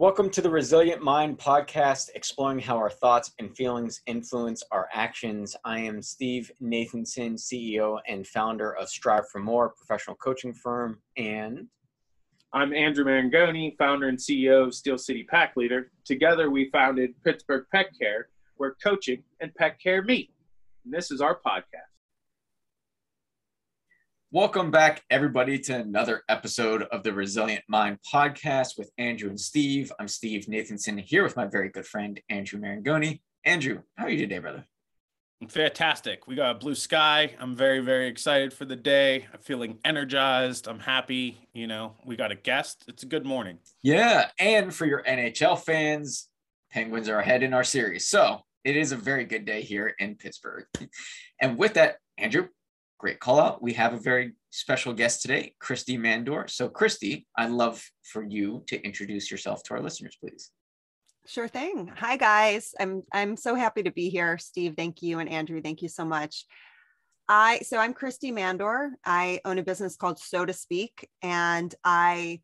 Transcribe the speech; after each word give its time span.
Welcome 0.00 0.30
to 0.30 0.40
the 0.40 0.48
Resilient 0.48 1.02
Mind 1.02 1.36
podcast, 1.36 2.08
exploring 2.14 2.58
how 2.58 2.78
our 2.78 2.88
thoughts 2.88 3.34
and 3.38 3.54
feelings 3.54 4.00
influence 4.06 4.62
our 4.70 4.88
actions. 4.94 5.54
I 5.62 5.80
am 5.80 6.00
Steve 6.00 6.50
Nathanson, 6.58 7.34
CEO 7.34 7.98
and 8.08 8.26
founder 8.26 8.74
of 8.76 8.88
Strive 8.88 9.28
for 9.28 9.40
More, 9.40 9.68
professional 9.68 10.16
coaching 10.16 10.54
firm, 10.54 11.02
and 11.18 11.66
I'm 12.54 12.72
Andrew 12.72 13.04
Marangoni, 13.04 13.76
founder 13.76 14.08
and 14.08 14.16
CEO 14.16 14.68
of 14.68 14.74
Steel 14.74 14.96
City 14.96 15.22
Pack 15.22 15.54
Leader. 15.58 15.92
Together, 16.06 16.50
we 16.50 16.70
founded 16.70 17.12
Pittsburgh 17.22 17.66
Pet 17.70 17.88
Care, 18.00 18.30
where 18.56 18.76
coaching 18.82 19.22
and 19.40 19.54
pet 19.54 19.78
care 19.78 20.02
meet. 20.02 20.30
And 20.86 20.94
this 20.94 21.10
is 21.10 21.20
our 21.20 21.38
podcast. 21.46 21.89
Welcome 24.32 24.70
back, 24.70 25.02
everybody, 25.10 25.58
to 25.58 25.74
another 25.74 26.22
episode 26.28 26.84
of 26.84 27.02
the 27.02 27.12
Resilient 27.12 27.64
Mind 27.66 27.98
podcast 28.14 28.78
with 28.78 28.88
Andrew 28.96 29.28
and 29.28 29.40
Steve. 29.40 29.90
I'm 29.98 30.06
Steve 30.06 30.46
Nathanson 30.46 31.00
here 31.00 31.24
with 31.24 31.34
my 31.34 31.46
very 31.46 31.68
good 31.68 31.84
friend, 31.84 32.20
Andrew 32.28 32.60
Marangoni. 32.60 33.22
Andrew, 33.44 33.80
how 33.96 34.04
are 34.04 34.08
you 34.08 34.18
today, 34.18 34.38
brother? 34.38 34.64
Fantastic. 35.48 36.28
We 36.28 36.36
got 36.36 36.54
a 36.54 36.58
blue 36.60 36.76
sky. 36.76 37.34
I'm 37.40 37.56
very, 37.56 37.80
very 37.80 38.06
excited 38.06 38.52
for 38.52 38.64
the 38.64 38.76
day. 38.76 39.26
I'm 39.34 39.40
feeling 39.40 39.78
energized. 39.84 40.68
I'm 40.68 40.78
happy. 40.78 41.48
You 41.52 41.66
know, 41.66 41.96
we 42.04 42.14
got 42.14 42.30
a 42.30 42.36
guest. 42.36 42.84
It's 42.86 43.02
a 43.02 43.06
good 43.06 43.26
morning. 43.26 43.58
Yeah. 43.82 44.30
And 44.38 44.72
for 44.72 44.86
your 44.86 45.02
NHL 45.02 45.58
fans, 45.58 46.28
Penguins 46.70 47.08
are 47.08 47.18
ahead 47.18 47.42
in 47.42 47.52
our 47.52 47.64
series. 47.64 48.06
So 48.06 48.42
it 48.62 48.76
is 48.76 48.92
a 48.92 48.96
very 48.96 49.24
good 49.24 49.44
day 49.44 49.62
here 49.62 49.92
in 49.98 50.14
Pittsburgh. 50.14 50.66
And 51.40 51.58
with 51.58 51.74
that, 51.74 51.96
Andrew, 52.16 52.46
great 53.00 53.18
call 53.18 53.40
out. 53.40 53.62
We 53.62 53.72
have 53.72 53.94
a 53.94 53.98
very 53.98 54.34
special 54.50 54.92
guest 54.92 55.22
today, 55.22 55.54
Kristy 55.60 55.98
Mandour. 55.98 56.48
So, 56.48 56.68
Kristy, 56.68 57.24
I'd 57.36 57.50
love 57.50 57.82
for 58.02 58.22
you 58.22 58.62
to 58.68 58.80
introduce 58.84 59.30
yourself 59.30 59.62
to 59.64 59.74
our 59.74 59.80
listeners, 59.80 60.16
please. 60.20 60.50
Sure 61.26 61.48
thing. 61.48 61.90
Hi 61.96 62.16
guys. 62.16 62.74
I'm 62.80 63.02
I'm 63.12 63.36
so 63.36 63.54
happy 63.54 63.82
to 63.82 63.90
be 63.90 64.08
here. 64.08 64.38
Steve, 64.38 64.74
thank 64.76 65.02
you 65.02 65.18
and 65.18 65.28
Andrew, 65.28 65.60
thank 65.62 65.82
you 65.82 65.88
so 65.88 66.04
much. 66.04 66.46
I 67.28 67.60
so 67.60 67.78
I'm 67.78 67.94
Kristy 67.94 68.32
Mandour. 68.32 68.92
I 69.04 69.40
own 69.44 69.58
a 69.58 69.62
business 69.62 69.96
called 69.96 70.18
Sow 70.18 70.44
to 70.44 70.52
Speak 70.52 71.08
and 71.22 71.74
I 71.84 72.40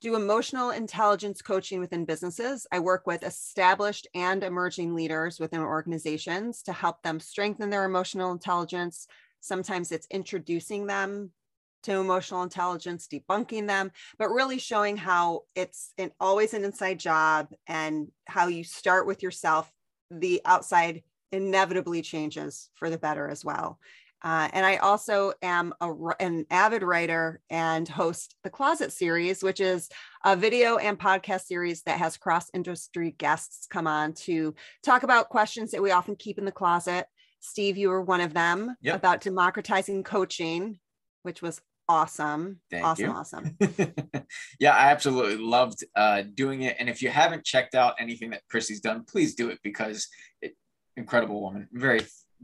do 0.00 0.16
emotional 0.16 0.70
intelligence 0.70 1.40
coaching 1.40 1.78
within 1.78 2.04
businesses. 2.04 2.66
I 2.72 2.80
work 2.80 3.06
with 3.06 3.22
established 3.22 4.06
and 4.14 4.42
emerging 4.42 4.94
leaders 4.94 5.38
within 5.38 5.60
organizations 5.60 6.62
to 6.62 6.72
help 6.72 7.02
them 7.02 7.20
strengthen 7.20 7.70
their 7.70 7.84
emotional 7.84 8.32
intelligence, 8.32 9.06
Sometimes 9.46 9.92
it's 9.92 10.06
introducing 10.10 10.86
them 10.86 11.30
to 11.84 11.92
emotional 11.92 12.42
intelligence, 12.42 13.06
debunking 13.06 13.66
them, 13.66 13.92
but 14.18 14.30
really 14.30 14.58
showing 14.58 14.96
how 14.96 15.42
it's 15.54 15.92
an, 15.98 16.10
always 16.18 16.52
an 16.52 16.64
inside 16.64 16.98
job 16.98 17.48
and 17.66 18.08
how 18.26 18.48
you 18.48 18.64
start 18.64 19.06
with 19.06 19.22
yourself. 19.22 19.70
The 20.10 20.40
outside 20.44 21.02
inevitably 21.32 22.02
changes 22.02 22.70
for 22.74 22.90
the 22.90 22.98
better 22.98 23.28
as 23.28 23.44
well. 23.44 23.78
Uh, 24.22 24.48
and 24.52 24.64
I 24.64 24.76
also 24.76 25.34
am 25.42 25.74
a, 25.80 25.92
an 26.18 26.46
avid 26.50 26.82
writer 26.82 27.40
and 27.50 27.86
host 27.86 28.34
the 28.42 28.50
Closet 28.50 28.90
series, 28.90 29.42
which 29.42 29.60
is 29.60 29.88
a 30.24 30.34
video 30.34 30.78
and 30.78 30.98
podcast 30.98 31.42
series 31.42 31.82
that 31.82 31.98
has 31.98 32.16
cross 32.16 32.50
industry 32.54 33.14
guests 33.18 33.66
come 33.68 33.86
on 33.86 34.14
to 34.14 34.54
talk 34.82 35.02
about 35.02 35.28
questions 35.28 35.70
that 35.70 35.82
we 35.82 35.90
often 35.90 36.16
keep 36.16 36.38
in 36.38 36.44
the 36.44 36.52
closet 36.52 37.06
Steve, 37.46 37.76
you 37.76 37.90
were 37.90 38.02
one 38.02 38.20
of 38.20 38.34
them 38.34 38.76
yep. 38.80 38.96
about 38.96 39.20
democratizing 39.20 40.02
coaching, 40.02 40.80
which 41.22 41.42
was 41.42 41.60
awesome. 41.88 42.60
Thank 42.70 42.84
awesome, 42.84 43.04
you. 43.04 43.12
awesome. 43.12 43.56
yeah, 44.60 44.74
I 44.74 44.90
absolutely 44.90 45.36
loved 45.36 45.84
uh, 45.94 46.22
doing 46.34 46.62
it. 46.62 46.76
And 46.80 46.88
if 46.88 47.02
you 47.02 47.08
haven't 47.08 47.44
checked 47.44 47.76
out 47.76 47.94
anything 48.00 48.30
that 48.30 48.42
Chrissy's 48.50 48.80
done, 48.80 49.04
please 49.04 49.36
do 49.36 49.48
it 49.50 49.60
because 49.62 50.08
it, 50.42 50.56
incredible 50.96 51.40
woman. 51.40 51.68
Very, 51.72 52.00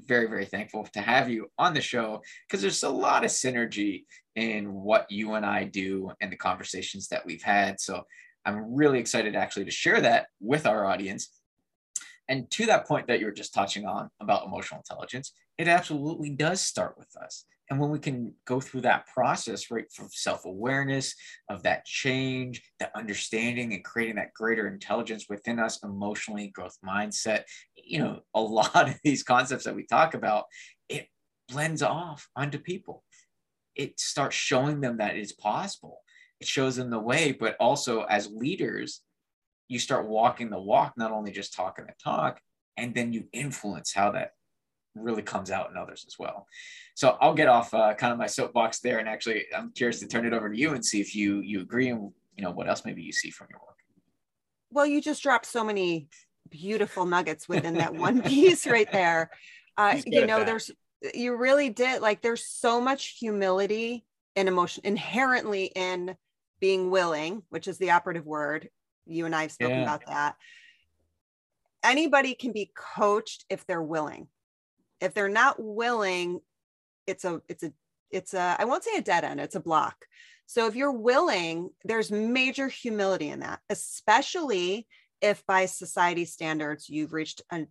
very, 0.07 0.29
very 0.29 0.45
thankful 0.45 0.87
to 0.93 1.01
have 1.01 1.29
you 1.29 1.49
on 1.59 1.75
the 1.75 1.81
show 1.81 2.23
because 2.47 2.63
there's 2.63 2.85
a 2.85 2.89
lot 2.89 3.25
of 3.25 3.31
synergy 3.33 4.05
in 4.37 4.73
what 4.73 5.11
you 5.11 5.35
and 5.35 5.45
I 5.45 5.65
do 5.65 6.13
and 6.21 6.31
the 6.31 6.37
conversations 6.37 7.09
that 7.09 7.27
we've 7.27 7.43
had. 7.43 7.81
So 7.81 8.05
I'm 8.45 8.73
really 8.73 9.01
excited 9.01 9.35
actually 9.35 9.65
to 9.65 9.73
share 9.73 10.01
that 10.01 10.27
with 10.41 10.65
our 10.65 10.87
audience 10.87 11.29
and 12.33 12.51
to 12.53 12.65
that 12.65 12.89
point 12.89 13.09
that 13.09 13.21
you 13.21 13.27
were 13.27 13.33
just 13.33 13.53
touching 13.53 13.85
on 13.85 14.09
about 14.19 14.47
emotional 14.47 14.81
intelligence, 14.81 15.35
it 15.59 15.69
absolutely 15.69 16.31
does 16.31 16.63
start 16.63 16.95
with 16.97 17.15
us. 17.23 17.45
And 17.69 17.79
when 17.79 17.91
we 17.91 17.99
can 17.99 18.33
go 18.47 18.59
through 18.59 18.81
that 18.83 19.07
process, 19.07 19.71
right, 19.71 19.85
from 19.93 20.09
self 20.11 20.47
awareness 20.47 21.15
of 21.51 21.63
that 21.65 21.85
change, 21.85 22.63
that 22.81 22.91
understanding, 22.97 23.75
and 23.75 23.85
creating 23.85 24.17
that 24.17 24.33
greater 24.33 24.67
intelligence 24.67 25.27
within 25.29 25.59
us, 25.59 25.79
emotionally, 25.85 26.49
growth 26.49 26.79
mindset, 26.83 27.43
you 27.77 27.99
know, 27.99 28.21
a 28.33 28.41
lot 28.41 28.89
of 28.89 28.99
these 29.05 29.23
concepts 29.23 29.65
that 29.65 29.77
we 29.77 29.85
talk 29.85 30.15
about, 30.15 30.47
it 30.89 31.09
blends 31.51 31.83
off 31.83 32.27
onto 32.35 32.59
people. 32.59 33.05
It 33.77 34.01
starts 34.01 34.37
showing 34.37 34.81
them 34.81 34.97
that 34.97 35.17
it's 35.17 35.33
possible. 35.33 36.01
It 36.41 36.47
shows 36.47 36.77
them 36.77 36.89
the 36.89 36.99
way, 36.99 37.33
but 37.33 37.57
also 37.61 38.05
as 38.05 38.31
leaders, 38.31 39.03
you 39.69 39.79
start 39.79 40.07
walking 40.07 40.51
the 40.51 40.61
walk, 40.61 40.95
not 40.97 41.13
only 41.13 41.33
just 41.33 41.55
talking 41.55 41.87
the 41.87 41.95
talk, 42.03 42.41
and 42.77 42.95
then 42.95 43.13
you 43.13 43.25
influence 43.33 43.93
how 43.93 44.13
that 44.13 44.33
really 44.95 45.23
comes 45.23 45.51
out 45.51 45.71
in 45.71 45.77
others 45.77 46.05
as 46.07 46.19
well. 46.19 46.47
So 46.95 47.17
I'll 47.21 47.35
get 47.35 47.49
off 47.49 47.73
uh, 47.73 47.95
kind 47.95 48.13
of 48.13 48.19
my 48.19 48.27
soapbox 48.27 48.81
there, 48.81 48.99
and 48.99 49.09
actually, 49.09 49.47
I'm 49.57 49.73
curious 49.73 50.01
to 50.01 50.07
turn 50.07 50.27
it 50.27 50.33
over 50.33 50.51
to 50.51 50.59
you 50.59 50.75
and 50.75 50.85
see 50.85 51.01
if 51.01 51.15
you 51.15 51.41
you 51.41 51.61
agree 51.61 51.89
and 51.89 52.11
you 52.37 52.45
know 52.45 52.51
what 52.51 52.69
else 52.69 52.85
maybe 52.85 53.03
you 53.03 53.13
see 53.13 53.31
from 53.31 53.49
your 53.51 53.61
work. 53.61 53.77
Well, 54.71 54.87
you 54.87 55.01
just 55.01 55.23
dropped 55.23 55.47
so 55.47 55.65
many 55.65 56.09
beautiful 56.51 57.05
nuggets 57.05 57.49
within 57.49 57.75
that 57.75 57.95
one 57.95 58.23
piece 58.31 58.67
right 58.67 58.91
there. 58.91 59.31
Uh, 59.77 60.01
you 60.07 60.27
know, 60.27 60.45
there's 60.45 60.71
you 61.15 61.37
really 61.37 61.71
did 61.71 62.01
like 62.01 62.23
there's 62.23 62.47
so 62.47 62.81
much 62.81 63.17
humility 63.19 64.05
and 64.37 64.49
emotion 64.49 64.83
inherently 64.85 65.67
in 65.75 66.17
being 66.61 66.91
willing, 66.91 67.43
which 67.51 67.67
is 67.67 67.79
the 67.79 67.91
operative 67.91 68.25
word, 68.25 68.69
you 69.07 69.27
and 69.27 69.35
I 69.35 69.43
have 69.43 69.53
spoken 69.53 69.77
yeah. 69.77 69.83
about 69.83 70.07
that. 70.07 70.37
Anybody 71.85 72.35
can 72.35 72.53
be 72.53 72.71
coached 72.75 73.45
if 73.51 73.67
they're 73.67 73.83
willing. 73.83 74.29
If 75.01 75.15
they're 75.15 75.29
not 75.29 75.57
willing, 75.59 76.41
it's 77.07 77.25
a 77.25 77.43
it's 77.49 77.63
a 77.65 77.73
it's 78.11 78.35
a 78.35 78.57
I 78.59 78.65
won't 78.65 78.85
say 78.85 78.97
a 78.97 79.03
dead 79.03 79.25
end, 79.25 79.41
it's 79.41 79.57
a 79.57 79.61
block. 79.61 79.97
So 80.47 80.67
if 80.67 80.77
you're 80.77 80.93
willing, 80.93 81.71
there's 81.85 82.13
major 82.13 82.69
humility 82.69 83.29
in 83.29 83.41
that, 83.41 83.61
especially 83.69 84.87
if 85.21 85.45
by 85.47 85.67
society 85.67 86.25
standards 86.25 86.89
you've 86.89 87.13
reached 87.13 87.43
a 87.51 87.67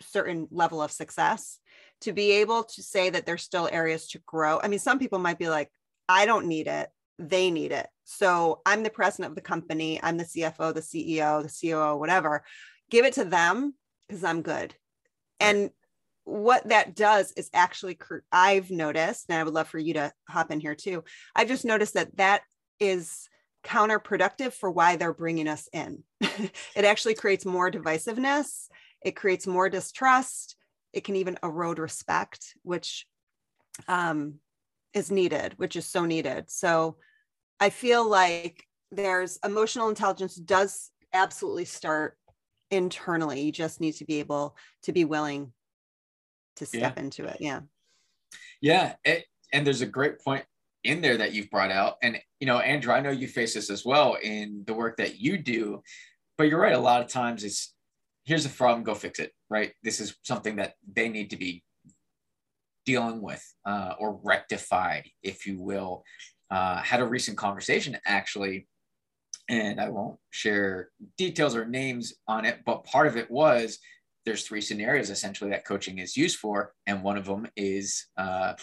certain 0.00 0.46
level 0.50 0.80
of 0.80 0.90
success 0.90 1.58
to 2.02 2.12
be 2.12 2.32
able 2.32 2.64
to 2.64 2.82
say 2.82 3.10
that 3.10 3.26
there's 3.26 3.42
still 3.42 3.68
areas 3.70 4.08
to 4.08 4.20
grow. 4.26 4.60
I 4.62 4.68
mean, 4.68 4.78
some 4.78 4.98
people 4.98 5.18
might 5.18 5.38
be 5.38 5.48
like, 5.48 5.70
I 6.08 6.26
don't 6.26 6.46
need 6.46 6.68
it 6.68 6.90
they 7.18 7.50
need 7.50 7.72
it. 7.72 7.88
So 8.06 8.60
I'm 8.64 8.84
the 8.84 8.90
president 8.90 9.32
of 9.32 9.34
the 9.34 9.42
company, 9.42 10.00
I'm 10.00 10.16
the 10.16 10.24
CFO, 10.24 10.72
the 10.72 10.80
CEO, 10.80 11.42
the 11.42 11.70
COO, 11.70 11.96
whatever. 11.96 12.44
Give 12.88 13.04
it 13.04 13.14
to 13.14 13.24
them 13.24 13.74
because 14.08 14.22
I'm 14.22 14.42
good. 14.42 14.74
And 15.40 15.70
what 16.22 16.68
that 16.68 16.94
does 16.94 17.32
is 17.32 17.50
actually, 17.52 17.98
I've 18.30 18.70
noticed, 18.70 19.26
and 19.28 19.38
I 19.38 19.42
would 19.42 19.52
love 19.52 19.66
for 19.66 19.80
you 19.80 19.94
to 19.94 20.12
hop 20.28 20.52
in 20.52 20.60
here 20.60 20.76
too. 20.76 21.02
I've 21.34 21.48
just 21.48 21.64
noticed 21.64 21.94
that 21.94 22.16
that 22.16 22.42
is 22.78 23.28
counterproductive 23.64 24.52
for 24.52 24.70
why 24.70 24.94
they're 24.94 25.12
bringing 25.12 25.48
us 25.48 25.68
in. 25.72 26.04
it 26.20 26.84
actually 26.84 27.14
creates 27.14 27.44
more 27.44 27.72
divisiveness, 27.72 28.68
it 29.02 29.16
creates 29.16 29.48
more 29.48 29.68
distrust, 29.68 30.54
it 30.92 31.02
can 31.02 31.16
even 31.16 31.38
erode 31.42 31.80
respect, 31.80 32.54
which 32.62 33.04
um, 33.88 34.34
is 34.94 35.10
needed, 35.10 35.54
which 35.56 35.74
is 35.74 35.86
so 35.86 36.04
needed. 36.04 36.48
So 36.50 36.98
I 37.60 37.70
feel 37.70 38.08
like 38.08 38.64
there's 38.90 39.38
emotional 39.44 39.88
intelligence 39.88 40.34
does 40.36 40.90
absolutely 41.12 41.64
start 41.64 42.16
internally. 42.70 43.40
You 43.40 43.52
just 43.52 43.80
need 43.80 43.92
to 43.92 44.04
be 44.04 44.18
able 44.20 44.56
to 44.82 44.92
be 44.92 45.04
willing 45.04 45.52
to 46.56 46.66
step 46.66 46.94
yeah. 46.96 47.02
into 47.02 47.24
it. 47.24 47.38
Yeah. 47.40 47.60
Yeah. 48.60 48.94
It, 49.04 49.24
and 49.52 49.66
there's 49.66 49.82
a 49.82 49.86
great 49.86 50.20
point 50.20 50.44
in 50.84 51.00
there 51.00 51.16
that 51.16 51.32
you've 51.32 51.50
brought 51.50 51.70
out. 51.70 51.96
And, 52.02 52.18
you 52.40 52.46
know, 52.46 52.58
Andrew, 52.58 52.92
I 52.92 53.00
know 53.00 53.10
you 53.10 53.28
face 53.28 53.54
this 53.54 53.70
as 53.70 53.84
well 53.84 54.16
in 54.22 54.64
the 54.66 54.74
work 54.74 54.96
that 54.98 55.20
you 55.20 55.38
do, 55.38 55.82
but 56.38 56.48
you're 56.48 56.60
right. 56.60 56.74
A 56.74 56.78
lot 56.78 57.02
of 57.02 57.08
times 57.08 57.44
it's 57.44 57.74
here's 58.24 58.44
a 58.44 58.50
problem, 58.50 58.84
go 58.84 58.94
fix 58.94 59.18
it, 59.18 59.32
right? 59.48 59.72
This 59.82 60.00
is 60.00 60.16
something 60.22 60.56
that 60.56 60.74
they 60.92 61.08
need 61.08 61.30
to 61.30 61.36
be 61.36 61.62
dealing 62.84 63.22
with 63.22 63.42
uh, 63.64 63.94
or 63.98 64.20
rectified, 64.22 65.08
if 65.22 65.46
you 65.46 65.60
will. 65.60 66.04
Uh, 66.50 66.80
had 66.82 67.00
a 67.00 67.06
recent 67.06 67.36
conversation 67.36 67.98
actually, 68.06 68.66
and 69.48 69.80
I 69.80 69.88
won't 69.88 70.18
share 70.30 70.90
details 71.18 71.56
or 71.56 71.66
names 71.66 72.14
on 72.28 72.44
it, 72.44 72.60
but 72.64 72.84
part 72.84 73.06
of 73.06 73.16
it 73.16 73.30
was 73.30 73.78
there's 74.24 74.42
three 74.42 74.60
scenarios 74.60 75.10
essentially 75.10 75.50
that 75.50 75.64
coaching 75.64 75.98
is 75.98 76.16
used 76.16 76.38
for, 76.38 76.72
and 76.86 77.02
one 77.02 77.16
of 77.16 77.26
them 77.26 77.48
is 77.56 78.06
uh, 78.16 78.54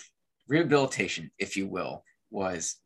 rehabilitation, 0.47 1.31
if 1.39 1.56
you 1.57 1.68
will, 1.68 2.03
was 2.31 2.77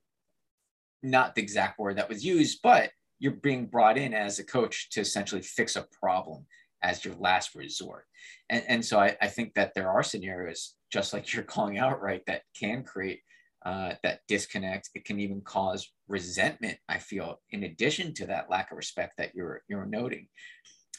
not 1.03 1.35
the 1.35 1.41
exact 1.41 1.79
word 1.79 1.97
that 1.97 2.09
was 2.09 2.25
used, 2.25 2.59
but 2.61 2.91
you're 3.19 3.31
being 3.31 3.65
brought 3.65 3.97
in 3.97 4.13
as 4.13 4.39
a 4.39 4.43
coach 4.43 4.89
to 4.91 5.01
essentially 5.01 5.41
fix 5.41 5.75
a 5.75 5.87
problem 6.01 6.45
as 6.83 7.03
your 7.03 7.15
last 7.15 7.55
resort. 7.55 8.05
And, 8.49 8.63
and 8.67 8.85
so 8.85 8.99
I, 8.99 9.17
I 9.21 9.27
think 9.27 9.55
that 9.55 9.73
there 9.73 9.89
are 9.89 10.03
scenarios, 10.03 10.75
just 10.91 11.13
like 11.13 11.33
you're 11.33 11.43
calling 11.43 11.79
out, 11.79 12.01
right, 12.01 12.21
that 12.27 12.43
can 12.59 12.83
create 12.83 13.21
uh, 13.65 13.93
that 14.03 14.21
disconnect. 14.27 14.89
It 14.95 15.05
can 15.05 15.19
even 15.19 15.41
cause 15.41 15.91
resentment, 16.07 16.77
I 16.87 16.99
feel, 16.99 17.41
in 17.51 17.63
addition 17.63 18.13
to 18.15 18.27
that 18.27 18.49
lack 18.49 18.71
of 18.71 18.77
respect 18.77 19.13
that 19.17 19.35
you're, 19.35 19.61
you're 19.67 19.85
noting. 19.85 20.27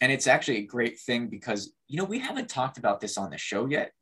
And 0.00 0.12
it's 0.12 0.26
actually 0.26 0.58
a 0.58 0.66
great 0.66 0.98
thing 1.00 1.28
because, 1.28 1.72
you 1.88 1.98
know, 1.98 2.04
we 2.04 2.18
haven't 2.18 2.48
talked 2.48 2.78
about 2.78 3.00
this 3.00 3.18
on 3.18 3.30
the 3.30 3.38
show 3.38 3.66
yet. 3.66 3.92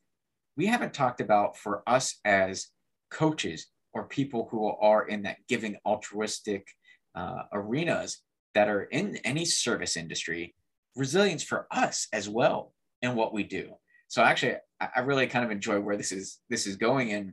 We 0.56 0.66
haven't 0.66 0.94
talked 0.94 1.20
about 1.20 1.56
for 1.56 1.82
us 1.86 2.18
as 2.24 2.68
coaches 3.10 3.66
or 3.92 4.04
people 4.04 4.48
who 4.50 4.66
are 4.66 5.06
in 5.06 5.22
that 5.22 5.38
giving 5.48 5.76
altruistic 5.86 6.66
uh, 7.14 7.42
arenas 7.52 8.18
that 8.54 8.68
are 8.68 8.84
in 8.84 9.16
any 9.18 9.44
service 9.44 9.96
industry, 9.96 10.54
resilience 10.96 11.42
for 11.42 11.66
us 11.70 12.08
as 12.12 12.28
well 12.28 12.74
in 13.02 13.14
what 13.14 13.32
we 13.32 13.42
do. 13.42 13.70
So 14.08 14.22
actually, 14.22 14.56
I 14.80 15.00
really 15.00 15.26
kind 15.26 15.44
of 15.44 15.50
enjoy 15.50 15.80
where 15.80 15.96
this 15.96 16.12
is 16.12 16.38
this 16.48 16.66
is 16.66 16.76
going. 16.76 17.12
And 17.12 17.32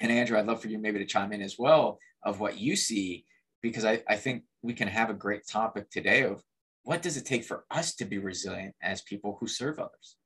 and 0.00 0.10
Andrew, 0.10 0.38
I'd 0.38 0.46
love 0.46 0.60
for 0.60 0.68
you 0.68 0.78
maybe 0.78 0.98
to 0.98 1.04
chime 1.04 1.32
in 1.32 1.42
as 1.42 1.58
well 1.58 1.98
of 2.24 2.40
what 2.40 2.58
you 2.58 2.76
see, 2.76 3.24
because 3.62 3.84
I, 3.84 4.02
I 4.08 4.16
think 4.16 4.44
we 4.62 4.74
can 4.74 4.88
have 4.88 5.10
a 5.10 5.14
great 5.14 5.46
topic 5.46 5.90
today 5.90 6.22
of 6.22 6.42
what 6.82 7.02
does 7.02 7.16
it 7.16 7.24
take 7.24 7.44
for 7.44 7.64
us 7.70 7.94
to 7.96 8.04
be 8.04 8.18
resilient 8.18 8.74
as 8.82 9.02
people 9.02 9.36
who 9.40 9.46
serve 9.46 9.78
others. 9.78 10.16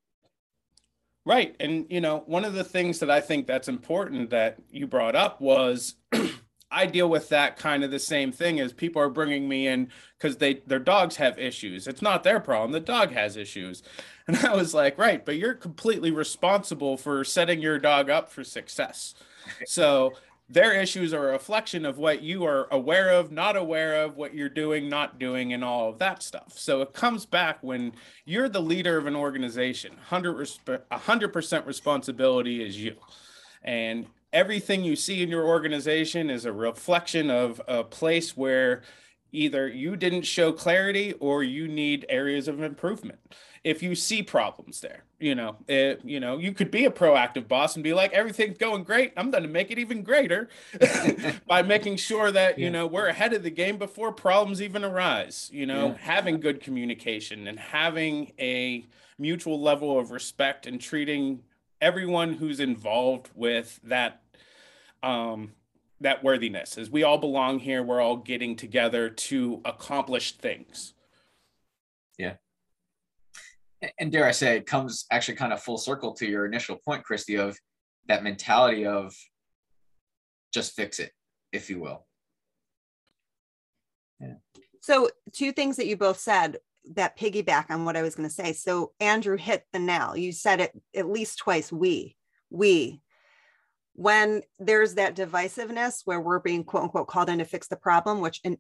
Right. 1.25 1.55
And, 1.61 1.87
you 1.91 2.01
know, 2.01 2.23
one 2.27 2.45
of 2.45 2.55
the 2.55 2.65
things 2.65 3.01
that 3.01 3.11
I 3.11 3.21
think 3.21 3.47
that's 3.47 3.69
important 3.69 4.31
that 4.31 4.59
you 4.71 4.87
brought 4.87 5.15
up 5.15 5.41
was 5.41 5.97
I 6.71 6.87
deal 6.87 7.09
with 7.09 7.29
that 7.31 7.57
kind 7.57 7.83
of 7.83 7.91
the 7.91 7.99
same 7.99 8.33
thing 8.33 8.61
as 8.61 8.73
people 8.73 9.01
are 9.01 9.09
bringing 9.09 9.49
me 9.49 9.67
in 9.67 9.91
because 10.19 10.37
they 10.37 10.63
their 10.67 10.79
dogs 10.79 11.17
have 11.17 11.39
issues. 11.39 11.87
It's 11.87 12.03
not 12.03 12.25
their 12.25 12.41
problem. 12.41 12.73
The 12.73 12.81
dog 12.81 13.13
has 13.13 13.37
issues. 13.37 13.83
And 14.29 14.37
I 14.37 14.55
was 14.55 14.75
like, 14.75 14.99
right, 14.99 15.25
but 15.25 15.37
you're 15.37 15.55
completely 15.55 16.11
responsible 16.11 16.99
for 16.99 17.25
setting 17.25 17.63
your 17.63 17.79
dog 17.79 18.11
up 18.11 18.31
for 18.31 18.45
success. 18.45 19.15
So 19.67 20.13
their 20.51 20.73
issues 20.73 21.13
are 21.13 21.29
a 21.29 21.33
reflection 21.33 21.85
of 21.85 21.99
what 21.99 22.23
you 22.23 22.45
are 22.45 22.69
aware 22.71 23.11
of, 23.11 23.31
not 23.31 23.57
aware 23.57 24.03
of, 24.03 24.17
what 24.17 24.35
you're 24.35 24.49
doing, 24.49 24.89
not 24.89 25.19
doing, 25.19 25.53
and 25.53 25.63
all 25.63 25.91
of 25.91 25.99
that 25.99 26.23
stuff. 26.23 26.59
So 26.59 26.81
it 26.81 26.95
comes 26.95 27.27
back 27.27 27.59
when 27.63 27.93
you're 28.25 28.49
the 28.49 28.63
leader 28.63 28.97
of 28.97 29.07
an 29.07 29.15
organization, 29.15 29.97
100%, 30.11 30.81
100% 30.91 31.67
responsibility 31.67 32.65
is 32.65 32.83
you. 32.83 32.97
And 33.63 34.07
everything 34.33 34.85
you 34.85 34.97
see 34.97 35.23
in 35.23 35.29
your 35.29 35.47
organization 35.47 36.31
is 36.31 36.47
a 36.47 36.53
reflection 36.53 37.31
of 37.31 37.61
a 37.69 37.85
place 37.85 38.37
where 38.37 38.83
either 39.33 39.69
you 39.69 39.97
didn't 39.97 40.23
show 40.23 40.53
clarity 40.53 41.13
or 41.21 41.43
you 41.43 41.69
need 41.69 42.07
areas 42.09 42.49
of 42.49 42.63
improvement 42.63 43.19
if 43.65 43.83
you 43.83 43.95
see 43.95 44.23
problems 44.23 44.81
there 44.81 45.05
you 45.19 45.35
know 45.35 45.57
it, 45.67 46.01
you 46.05 46.21
know 46.21 46.39
you 46.39 46.53
could 46.53 46.71
be 46.71 46.85
a 46.85 46.91
proactive 46.91 47.49
boss 47.49 47.75
and 47.75 47.85
be 47.85 47.93
like 47.93 48.13
everything's 48.13 48.59
going 48.59 48.83
great 48.83 49.13
i'm 49.17 49.31
going 49.31 49.43
to 49.43 49.49
make 49.49 49.71
it 49.71 49.79
even 49.79 50.03
greater 50.03 50.49
by 51.47 51.63
making 51.63 51.97
sure 51.97 52.31
that 52.31 52.59
yeah. 52.59 52.65
you 52.65 52.71
know 52.71 52.87
we're 52.87 53.09
ahead 53.09 53.33
of 53.33 53.43
the 53.43 53.51
game 53.51 53.77
before 53.77 54.13
problems 54.13 54.63
even 54.63 54.85
arise 54.85 55.51
you 55.53 55.67
know 55.67 55.89
yeah. 55.89 55.97
having 55.99 56.41
good 56.41 56.61
communication 56.61 57.47
and 57.47 57.59
having 57.59 58.33
a 58.39 58.85
mutual 59.19 59.61
level 59.61 59.99
of 59.99 60.11
respect 60.11 60.67
and 60.67 60.81
treating 60.81 61.41
everyone 61.81 62.35
who's 62.35 62.61
involved 62.61 63.29
with 63.35 63.81
that 63.85 64.23
um, 65.03 65.53
that 66.01 66.23
worthiness 66.23 66.79
as 66.79 66.91
we 66.91 67.03
all 67.03 67.19
belong 67.19 67.59
here 67.59 67.83
we're 67.83 68.01
all 68.01 68.17
getting 68.17 68.55
together 68.57 69.11
to 69.11 69.61
accomplish 69.65 70.37
things 70.37 70.95
yeah 72.19 72.35
and 73.99 74.13
dare 74.13 74.27
i 74.27 74.31
say 74.31 74.57
it 74.57 74.67
comes 74.67 75.07
actually 75.11 75.35
kind 75.35 75.53
of 75.53 75.63
full 75.63 75.79
circle 75.79 76.13
to 76.13 76.27
your 76.27 76.47
initial 76.47 76.77
point 76.77 77.03
kristy 77.09 77.39
of 77.39 77.59
that 78.07 78.23
mentality 78.23 78.87
of 78.87 79.15
just 80.53 80.75
fix 80.75 80.99
it 80.99 81.13
if 81.53 81.69
you 81.69 81.81
will 81.81 82.07
yeah 84.21 84.35
so 84.81 85.11
two 85.33 85.53
things 85.53 85.77
that 85.77 85.87
you 85.87 85.97
both 85.97 86.19
said 86.19 86.59
that 86.95 87.19
piggyback 87.19 87.71
on 87.71 87.85
what 87.85 87.97
I 87.97 88.03
was 88.03 88.15
going 88.15 88.29
to 88.29 88.35
say. 88.35 88.53
So 88.53 88.93
Andrew 89.01 89.37
hit 89.37 89.65
the 89.73 89.79
nail. 89.79 90.17
You 90.17 90.33
said 90.33 90.61
it 90.61 90.73
at 90.95 91.09
least 91.09 91.39
twice. 91.39 91.71
We, 91.73 92.17
we. 92.51 93.01
When 93.99 94.43
there's 94.61 94.95
that 94.95 95.17
divisiveness 95.17 96.03
where 96.05 96.21
we're 96.21 96.39
being 96.39 96.63
quote 96.63 96.85
unquote 96.85 97.09
called 97.09 97.29
in 97.29 97.39
to 97.39 97.45
fix 97.45 97.67
the 97.67 97.77
problem, 97.77 98.21
which 98.21 98.41
in 98.45 98.59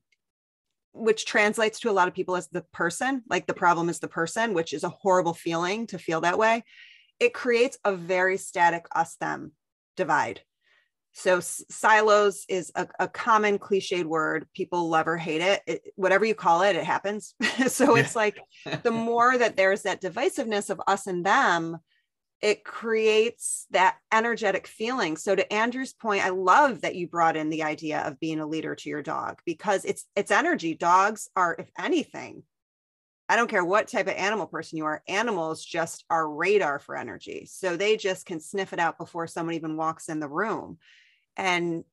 which 0.93 1.27
translates 1.27 1.79
to 1.81 1.91
a 1.91 1.93
lot 1.93 2.09
of 2.09 2.15
people 2.15 2.35
as 2.35 2.49
the 2.49 2.65
person, 2.73 3.23
like 3.31 3.47
the 3.47 3.55
problem 3.55 3.89
is 3.89 4.01
the 4.01 4.09
person, 4.09 4.53
which 4.53 4.73
is 4.73 4.83
a 4.83 4.89
horrible 4.89 5.35
feeling 5.35 5.87
to 5.87 5.99
feel 5.99 6.23
that 6.23 6.39
way. 6.39 6.65
It 7.21 7.35
creates 7.35 7.79
a 7.85 7.95
very 7.95 8.37
static 8.37 8.87
us 8.95 9.15
them 9.17 9.53
divide 9.97 10.41
so 11.19 11.41
silos 11.41 12.45
is 12.49 12.71
a, 12.77 12.87
a, 13.01 13.09
common 13.09 13.59
cliched 13.59 14.05
word. 14.05 14.47
People 14.55 14.89
love 14.89 15.09
or 15.09 15.17
hate 15.17 15.41
it. 15.41 15.63
it 15.67 15.83
whatever 15.97 16.25
you 16.25 16.35
call 16.35 16.63
it, 16.63 16.77
it 16.77 16.85
happens. 16.85 17.35
so 17.67 17.97
it's 17.97 18.15
like 18.15 18.39
the 18.85 18.91
more 18.93 19.37
that 19.37 19.57
there's 19.57 19.83
that 19.83 20.01
divisiveness 20.01 20.71
of 20.71 20.81
us 20.87 21.09
and 21.09 21.27
them, 21.27 21.79
it 22.41 22.65
creates 22.65 23.67
that 23.71 23.97
energetic 24.13 24.67
feeling. 24.67 25.17
So 25.17 25.35
to 25.35 25.53
Andrew's 25.53 25.93
point, 25.93 26.25
I 26.25 26.29
love 26.29 26.83
that 26.83 26.95
you 26.95 27.09
brought 27.09 27.37
in 27.37 27.51
the 27.51 27.65
idea 27.65 28.01
of 28.03 28.21
being 28.21 28.39
a 28.39 28.47
leader 28.47 28.75
to 28.77 28.89
your 28.89 29.03
dog 29.03 29.41
because 29.45 29.85
it's 29.85 30.05
it's 30.15 30.31
energy. 30.31 30.75
Dogs 30.75 31.29
are, 31.35 31.57
if 31.59 31.71
anything, 31.79 32.45
I 33.29 33.37
don't 33.37 33.51
care 33.51 33.65
what 33.65 33.89
type 33.89 34.07
of 34.07 34.15
animal 34.15 34.47
person 34.47 34.79
you 34.79 34.85
are, 34.85 35.03
animals 35.09 35.65
just 35.65 36.05
are 36.09 36.31
radar 36.31 36.79
for 36.79 36.97
energy. 36.97 37.47
So 37.51 37.77
they 37.77 37.97
just 37.97 38.25
can 38.25 38.41
sniff 38.41 38.73
it 38.73 38.79
out 38.79 38.99
before 38.99 39.27
someone 39.27 39.55
even 39.55 39.77
walks 39.77 40.09
in 40.09 40.21
the 40.21 40.29
room 40.29 40.79
and 41.39 41.85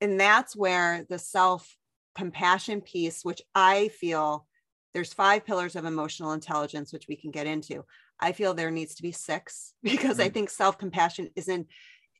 and 0.00 0.18
that's 0.18 0.56
where 0.56 1.06
the 1.08 1.18
self 1.18 1.76
compassion 2.16 2.80
piece 2.80 3.24
which 3.24 3.42
i 3.54 3.88
feel 3.88 4.46
there's 4.94 5.12
five 5.12 5.44
pillars 5.44 5.76
of 5.76 5.84
emotional 5.84 6.32
intelligence 6.32 6.92
which 6.92 7.06
we 7.08 7.14
can 7.14 7.30
get 7.30 7.46
into 7.46 7.84
i 8.20 8.32
feel 8.32 8.54
there 8.54 8.70
needs 8.70 8.94
to 8.94 9.02
be 9.02 9.12
six 9.12 9.74
because 9.82 10.18
mm-hmm. 10.18 10.26
i 10.26 10.28
think 10.28 10.50
self 10.50 10.78
compassion 10.78 11.28
isn't 11.36 11.66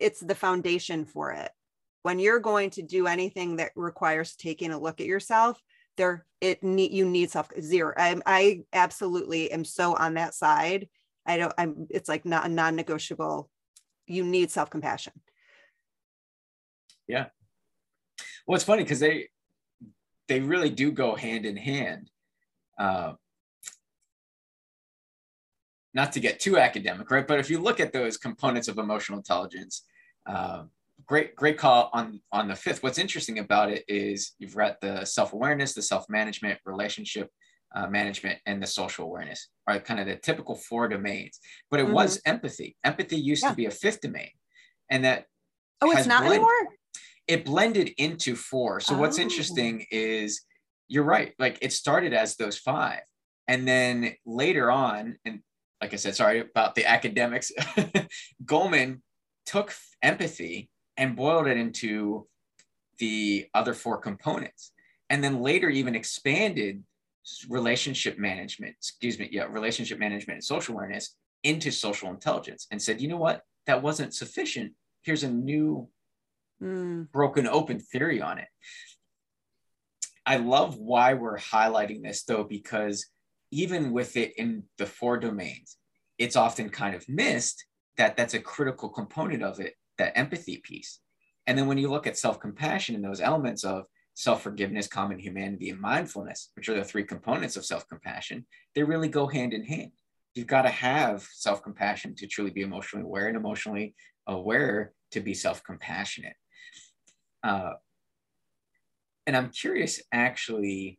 it's 0.00 0.20
the 0.20 0.34
foundation 0.34 1.04
for 1.04 1.32
it 1.32 1.50
when 2.02 2.18
you're 2.18 2.40
going 2.40 2.70
to 2.70 2.82
do 2.82 3.06
anything 3.06 3.56
that 3.56 3.72
requires 3.74 4.36
taking 4.36 4.72
a 4.72 4.78
look 4.78 5.00
at 5.00 5.06
yourself 5.06 5.60
there 5.96 6.26
it 6.40 6.62
need 6.62 6.92
you 6.92 7.06
need 7.06 7.30
self 7.30 7.48
zero 7.60 7.94
I, 7.96 8.20
I 8.26 8.62
absolutely 8.72 9.50
am 9.50 9.64
so 9.64 9.94
on 9.94 10.14
that 10.14 10.34
side 10.34 10.88
i 11.26 11.36
don't 11.36 11.54
i'm 11.56 11.86
it's 11.90 12.08
like 12.08 12.24
not 12.24 12.46
a 12.46 12.48
non-negotiable 12.48 13.48
you 14.06 14.22
need 14.22 14.50
self-compassion 14.50 15.14
yeah. 17.08 17.26
Well, 18.46 18.56
it's 18.56 18.64
funny 18.64 18.82
because 18.82 19.00
they 19.00 19.28
they 20.28 20.40
really 20.40 20.70
do 20.70 20.90
go 20.90 21.14
hand 21.14 21.46
in 21.46 21.56
hand. 21.56 22.10
Uh, 22.78 23.12
not 25.96 26.12
to 26.12 26.20
get 26.20 26.38
too 26.38 26.58
academic, 26.58 27.10
right? 27.10 27.26
But 27.26 27.40
if 27.40 27.48
you 27.50 27.58
look 27.58 27.80
at 27.80 27.92
those 27.92 28.18
components 28.18 28.68
of 28.68 28.78
emotional 28.78 29.18
intelligence, 29.18 29.84
uh, 30.26 30.64
great 31.06 31.34
great 31.34 31.58
call 31.58 31.90
on 31.92 32.20
on 32.30 32.46
the 32.48 32.54
fifth. 32.54 32.82
What's 32.82 32.98
interesting 32.98 33.38
about 33.38 33.70
it 33.70 33.82
is 33.88 34.32
you've 34.38 34.54
got 34.54 34.80
the 34.80 35.04
self 35.04 35.32
awareness, 35.32 35.72
the 35.72 35.82
self 35.82 36.08
management, 36.08 36.60
relationship 36.66 37.30
uh, 37.74 37.88
management, 37.88 38.38
and 38.46 38.62
the 38.62 38.66
social 38.66 39.06
awareness, 39.06 39.48
are 39.66 39.80
Kind 39.80 39.98
of 39.98 40.06
the 40.06 40.16
typical 40.16 40.54
four 40.54 40.86
domains. 40.86 41.40
But 41.70 41.80
it 41.80 41.86
mm-hmm. 41.86 41.94
was 41.94 42.20
empathy. 42.26 42.76
Empathy 42.84 43.16
used 43.16 43.42
yeah. 43.42 43.50
to 43.50 43.56
be 43.56 43.64
a 43.64 43.70
fifth 43.70 44.02
domain, 44.02 44.30
and 44.90 45.04
that 45.04 45.24
oh, 45.80 45.90
it's 45.90 46.06
not 46.06 46.20
blended. 46.20 46.36
anymore 46.36 46.76
it 47.26 47.44
blended 47.44 47.90
into 47.98 48.36
four. 48.36 48.80
So 48.80 48.94
oh. 48.94 48.98
what's 48.98 49.18
interesting 49.18 49.86
is 49.90 50.42
you're 50.88 51.04
right. 51.04 51.32
Like 51.38 51.58
it 51.62 51.72
started 51.72 52.12
as 52.12 52.36
those 52.36 52.56
five. 52.56 53.00
And 53.48 53.66
then 53.66 54.14
later 54.24 54.70
on, 54.70 55.16
and 55.24 55.40
like 55.80 55.92
I 55.92 55.96
said, 55.96 56.16
sorry 56.16 56.40
about 56.40 56.74
the 56.74 56.86
academics, 56.86 57.52
Goleman 58.44 59.00
took 59.44 59.74
empathy 60.02 60.70
and 60.96 61.16
boiled 61.16 61.46
it 61.46 61.56
into 61.56 62.26
the 62.98 63.46
other 63.54 63.74
four 63.74 63.98
components. 63.98 64.72
And 65.10 65.22
then 65.22 65.40
later 65.40 65.68
even 65.68 65.94
expanded 65.94 66.82
relationship 67.48 68.18
management, 68.18 68.74
excuse 68.78 69.18
me, 69.18 69.28
yeah, 69.30 69.44
relationship 69.44 69.98
management 69.98 70.36
and 70.36 70.44
social 70.44 70.74
awareness 70.74 71.14
into 71.42 71.70
social 71.70 72.10
intelligence 72.10 72.66
and 72.70 72.80
said, 72.80 73.00
you 73.00 73.08
know 73.08 73.16
what, 73.16 73.42
that 73.66 73.82
wasn't 73.82 74.14
sufficient. 74.14 74.72
Here's 75.02 75.24
a 75.24 75.30
new 75.30 75.88
mm. 76.62 77.10
broken 77.12 77.46
open 77.46 77.78
theory 77.78 78.20
on 78.20 78.38
it. 78.38 78.48
I 80.24 80.36
love 80.36 80.76
why 80.76 81.14
we're 81.14 81.38
highlighting 81.38 82.02
this 82.02 82.24
though, 82.24 82.44
because 82.44 83.06
even 83.50 83.92
with 83.92 84.16
it 84.16 84.32
in 84.36 84.64
the 84.78 84.86
four 84.86 85.18
domains, 85.18 85.76
it's 86.18 86.36
often 86.36 86.68
kind 86.68 86.94
of 86.94 87.08
missed 87.08 87.64
that 87.96 88.16
that's 88.16 88.34
a 88.34 88.40
critical 88.40 88.88
component 88.88 89.42
of 89.42 89.60
it, 89.60 89.74
that 89.98 90.16
empathy 90.16 90.58
piece. 90.58 91.00
And 91.46 91.56
then 91.56 91.66
when 91.66 91.78
you 91.78 91.88
look 91.88 92.06
at 92.06 92.18
self 92.18 92.40
compassion 92.40 92.94
and 92.94 93.04
those 93.04 93.20
elements 93.20 93.64
of 93.64 93.84
self 94.14 94.42
forgiveness, 94.42 94.88
common 94.88 95.18
humanity, 95.18 95.70
and 95.70 95.80
mindfulness, 95.80 96.50
which 96.54 96.68
are 96.68 96.74
the 96.74 96.84
three 96.84 97.04
components 97.04 97.56
of 97.56 97.64
self 97.64 97.86
compassion, 97.88 98.46
they 98.74 98.82
really 98.82 99.08
go 99.08 99.26
hand 99.26 99.52
in 99.52 99.64
hand. 99.64 99.92
You've 100.34 100.46
got 100.46 100.62
to 100.62 100.70
have 100.70 101.22
self 101.32 101.62
compassion 101.62 102.14
to 102.16 102.26
truly 102.26 102.50
be 102.50 102.62
emotionally 102.62 103.04
aware 103.04 103.28
and 103.28 103.36
emotionally 103.36 103.94
aware 104.26 104.92
to 105.12 105.20
be 105.20 105.34
self 105.34 105.62
compassionate. 105.62 106.34
Uh, 107.44 107.74
and 109.26 109.36
I'm 109.36 109.50
curious, 109.50 110.02
actually, 110.12 110.98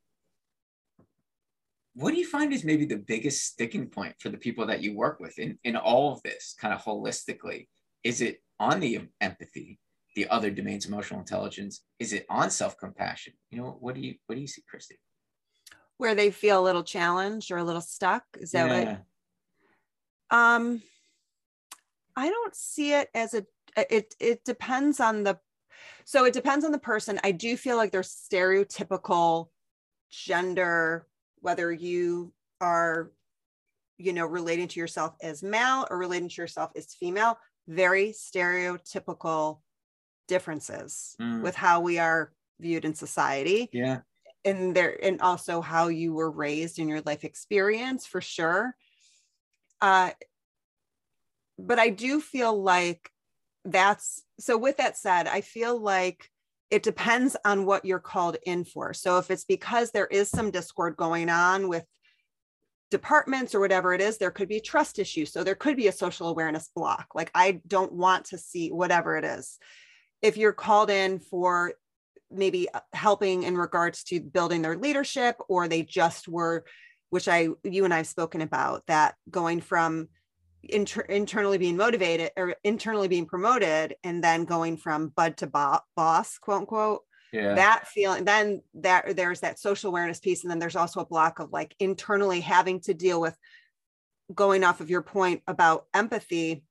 what 1.97 2.13
do 2.13 2.19
you 2.19 2.27
find 2.27 2.53
is 2.53 2.63
maybe 2.63 2.85
the 2.85 2.95
biggest 2.95 3.43
sticking 3.43 3.87
point 3.87 4.13
for 4.19 4.29
the 4.29 4.37
people 4.37 4.67
that 4.67 4.83
you 4.83 4.95
work 4.95 5.19
with 5.19 5.39
in, 5.39 5.57
in 5.63 5.75
all 5.75 6.13
of 6.13 6.21
this 6.21 6.55
kind 6.61 6.71
of 6.71 6.83
holistically? 6.83 7.67
Is 8.03 8.21
it 8.21 8.43
on 8.59 8.79
the 8.79 9.07
empathy, 9.19 9.79
the 10.15 10.27
other 10.29 10.51
domains, 10.51 10.85
emotional 10.85 11.19
intelligence? 11.19 11.81
Is 11.97 12.13
it 12.13 12.27
on 12.29 12.51
self-compassion? 12.51 13.33
You 13.49 13.57
know, 13.57 13.77
what 13.79 13.95
do 13.95 14.01
you 14.01 14.13
what 14.27 14.35
do 14.35 14.41
you 14.41 14.47
see, 14.47 14.61
Kristy? 14.71 14.97
Where 15.97 16.13
they 16.13 16.29
feel 16.29 16.61
a 16.61 16.63
little 16.63 16.83
challenged 16.83 17.49
or 17.49 17.57
a 17.57 17.63
little 17.63 17.81
stuck? 17.81 18.23
Is 18.39 18.51
that 18.51 18.69
yeah. 18.69 18.97
what 20.29 20.37
um 20.37 20.83
I 22.15 22.29
don't 22.29 22.55
see 22.55 22.93
it 22.93 23.09
as 23.15 23.33
a 23.33 23.43
it 23.75 24.13
it 24.19 24.45
depends 24.45 24.99
on 24.99 25.23
the 25.23 25.39
so 26.05 26.25
it 26.25 26.33
depends 26.33 26.63
on 26.63 26.71
the 26.71 26.77
person. 26.77 27.19
I 27.23 27.31
do 27.31 27.57
feel 27.57 27.75
like 27.75 27.91
there's 27.91 28.13
stereotypical 28.31 29.47
gender, 30.11 31.07
whether 31.41 31.71
you 31.71 32.33
are, 32.61 33.11
you 33.97 34.13
know, 34.13 34.25
relating 34.25 34.67
to 34.67 34.79
yourself 34.79 35.15
as 35.21 35.43
male 35.43 35.87
or 35.89 35.97
relating 35.97 36.29
to 36.29 36.41
yourself 36.41 36.71
as 36.75 36.93
female, 36.93 37.37
very 37.67 38.09
stereotypical 38.09 39.59
differences 40.27 41.15
mm. 41.21 41.41
with 41.41 41.55
how 41.55 41.81
we 41.81 41.99
are 41.99 42.31
viewed 42.59 42.85
in 42.85 42.93
society. 42.93 43.69
Yeah. 43.71 43.99
And 44.45 44.75
there, 44.75 44.97
and 45.03 45.21
also 45.21 45.61
how 45.61 45.87
you 45.87 46.13
were 46.13 46.31
raised 46.31 46.79
in 46.79 46.87
your 46.87 47.01
life 47.01 47.23
experience 47.23 48.05
for 48.05 48.21
sure. 48.21 48.75
Uh, 49.81 50.11
but 51.59 51.79
I 51.79 51.89
do 51.89 52.21
feel 52.21 52.61
like 52.61 53.11
that's 53.71 54.23
so 54.39 54.57
with 54.57 54.77
that 54.77 54.97
said 54.97 55.27
i 55.27 55.41
feel 55.41 55.79
like 55.79 56.29
it 56.69 56.83
depends 56.83 57.37
on 57.45 57.65
what 57.65 57.85
you're 57.85 57.99
called 57.99 58.37
in 58.45 58.65
for. 58.65 58.93
So 58.93 59.17
if 59.17 59.31
it's 59.31 59.45
because 59.45 59.91
there 59.91 60.07
is 60.07 60.29
some 60.29 60.51
discord 60.51 60.97
going 60.97 61.29
on 61.29 61.69
with 61.69 61.83
departments 62.89 63.53
or 63.53 63.59
whatever 63.59 63.93
it 63.93 63.99
is 63.99 64.17
there 64.17 64.31
could 64.31 64.47
be 64.47 64.61
trust 64.61 64.97
issues 64.97 65.33
so 65.33 65.43
there 65.43 65.55
could 65.55 65.75
be 65.75 65.87
a 65.87 65.91
social 65.91 66.29
awareness 66.29 66.69
block. 66.73 67.07
Like 67.13 67.31
i 67.35 67.61
don't 67.67 67.91
want 67.91 68.25
to 68.27 68.37
see 68.37 68.69
whatever 68.69 69.17
it 69.17 69.25
is. 69.25 69.57
If 70.21 70.37
you're 70.37 70.53
called 70.53 70.89
in 70.89 71.19
for 71.19 71.73
maybe 72.31 72.69
uh, 72.73 72.79
helping 72.93 73.43
in 73.43 73.57
regards 73.57 74.03
to 74.05 74.19
building 74.19 74.61
their 74.61 74.77
leadership 74.77 75.37
or 75.47 75.67
they 75.67 75.83
just 75.83 76.27
were 76.27 76.65
which 77.09 77.27
i 77.27 77.47
you 77.63 77.85
and 77.85 77.93
i've 77.93 78.07
spoken 78.07 78.41
about 78.41 78.83
that 78.87 79.15
going 79.29 79.61
from 79.61 80.09
inter- 80.69 81.01
internally 81.01 81.57
being 81.57 81.77
motivated 81.77 82.31
or 82.37 82.55
internally 82.63 83.07
being 83.07 83.25
promoted 83.25 83.95
and 84.03 84.23
then 84.23 84.45
going 84.45 84.77
from 84.77 85.09
bud 85.09 85.37
to 85.37 85.47
bo- 85.47 85.79
boss 85.95 86.37
quote 86.37 86.61
unquote 86.61 87.01
yeah. 87.33 87.55
that 87.55 87.87
feeling 87.87 88.25
then 88.25 88.61
that 88.73 89.15
there's 89.15 89.41
that 89.41 89.59
social 89.59 89.89
awareness 89.89 90.19
piece 90.19 90.43
and 90.43 90.51
then 90.51 90.59
there's 90.59 90.75
also 90.75 90.99
a 91.01 91.05
block 91.05 91.39
of 91.39 91.51
like 91.51 91.75
internally 91.79 92.39
having 92.39 92.79
to 92.81 92.93
deal 92.93 93.19
with 93.19 93.35
going 94.33 94.63
off 94.63 94.81
of 94.81 94.89
your 94.89 95.01
point 95.01 95.41
about 95.47 95.85
empathy 95.93 96.63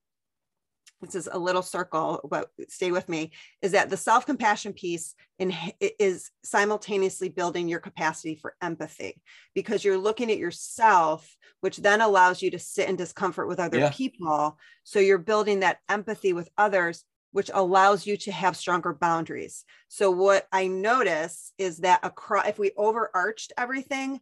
this 1.01 1.15
is 1.15 1.29
a 1.31 1.39
little 1.39 1.63
circle, 1.63 2.21
but 2.29 2.51
stay 2.69 2.91
with 2.91 3.09
me, 3.09 3.33
is 3.61 3.73
that 3.73 3.91
the 3.91 3.97
self 3.97 4.25
compassion 4.25 4.73
piece 4.73 5.15
in, 5.39 5.55
is 5.81 6.31
simultaneously 6.43 7.29
building 7.29 7.69
your 7.69 7.81
capacity 7.81 8.35
for 8.35 8.55
empathy 8.63 9.21
because 9.55 9.85
you're 9.85 9.99
looking 9.99 10.31
at 10.31 10.39
yourself, 10.39 11.37
which 11.61 11.77
then 11.79 12.01
allows 12.01 12.41
you 12.41 12.51
to 12.51 12.59
sit 12.59 12.89
in 12.89 12.97
discomfort 12.97 13.49
with 13.49 13.61
other 13.61 13.79
yeah. 13.79 13.91
people. 13.93 14.59
So 14.85 14.99
you're 14.99 15.19
building 15.19 15.61
that 15.61 15.79
empathy 15.89 16.33
with 16.33 16.49
others, 16.57 17.05
which 17.33 17.51
allows 17.53 18.07
you 18.07 18.17
to 18.19 18.33
have 18.33 18.57
stronger 18.57 18.95
boundaries. 18.95 19.65
So 19.89 20.11
what 20.11 20.47
I 20.51 20.67
notice 20.67 21.53
is 21.59 21.79
that 21.79 22.01
across, 22.03 22.49
if 22.49 22.59
we 22.59 22.73
overarched 22.77 23.53
everything, 23.59 24.21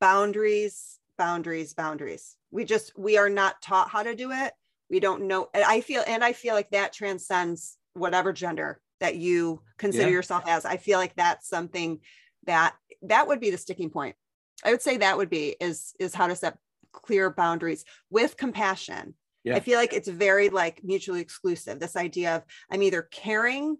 boundaries, 0.00 0.98
boundaries, 1.16 1.74
boundaries. 1.74 2.36
We 2.50 2.64
just, 2.64 2.96
we 2.98 3.18
are 3.18 3.28
not 3.28 3.60
taught 3.62 3.90
how 3.90 4.02
to 4.02 4.14
do 4.14 4.32
it 4.32 4.52
we 4.90 5.00
don't 5.00 5.22
know 5.22 5.48
i 5.54 5.80
feel 5.80 6.02
and 6.06 6.24
i 6.24 6.32
feel 6.32 6.54
like 6.54 6.70
that 6.70 6.92
transcends 6.92 7.76
whatever 7.94 8.32
gender 8.32 8.80
that 9.00 9.16
you 9.16 9.62
consider 9.76 10.08
yeah. 10.08 10.14
yourself 10.14 10.44
as. 10.46 10.64
I 10.64 10.76
feel 10.76 10.98
like 10.98 11.14
that's 11.14 11.48
something 11.48 12.00
that 12.46 12.74
that 13.02 13.28
would 13.28 13.40
be 13.40 13.50
the 13.50 13.58
sticking 13.58 13.90
point. 13.90 14.16
I 14.64 14.70
would 14.70 14.82
say 14.82 14.96
that 14.98 15.16
would 15.16 15.30
be 15.30 15.56
is 15.60 15.94
is 16.00 16.14
how 16.14 16.26
to 16.26 16.36
set 16.36 16.56
clear 16.92 17.30
boundaries 17.30 17.84
with 18.10 18.36
compassion. 18.36 19.14
Yeah. 19.44 19.54
i 19.54 19.60
feel 19.60 19.78
like 19.78 19.92
it's 19.92 20.08
very 20.08 20.48
like 20.48 20.82
mutually 20.82 21.20
exclusive. 21.20 21.78
This 21.78 21.96
idea 21.96 22.36
of 22.36 22.42
i'm 22.70 22.82
either 22.82 23.02
caring 23.02 23.76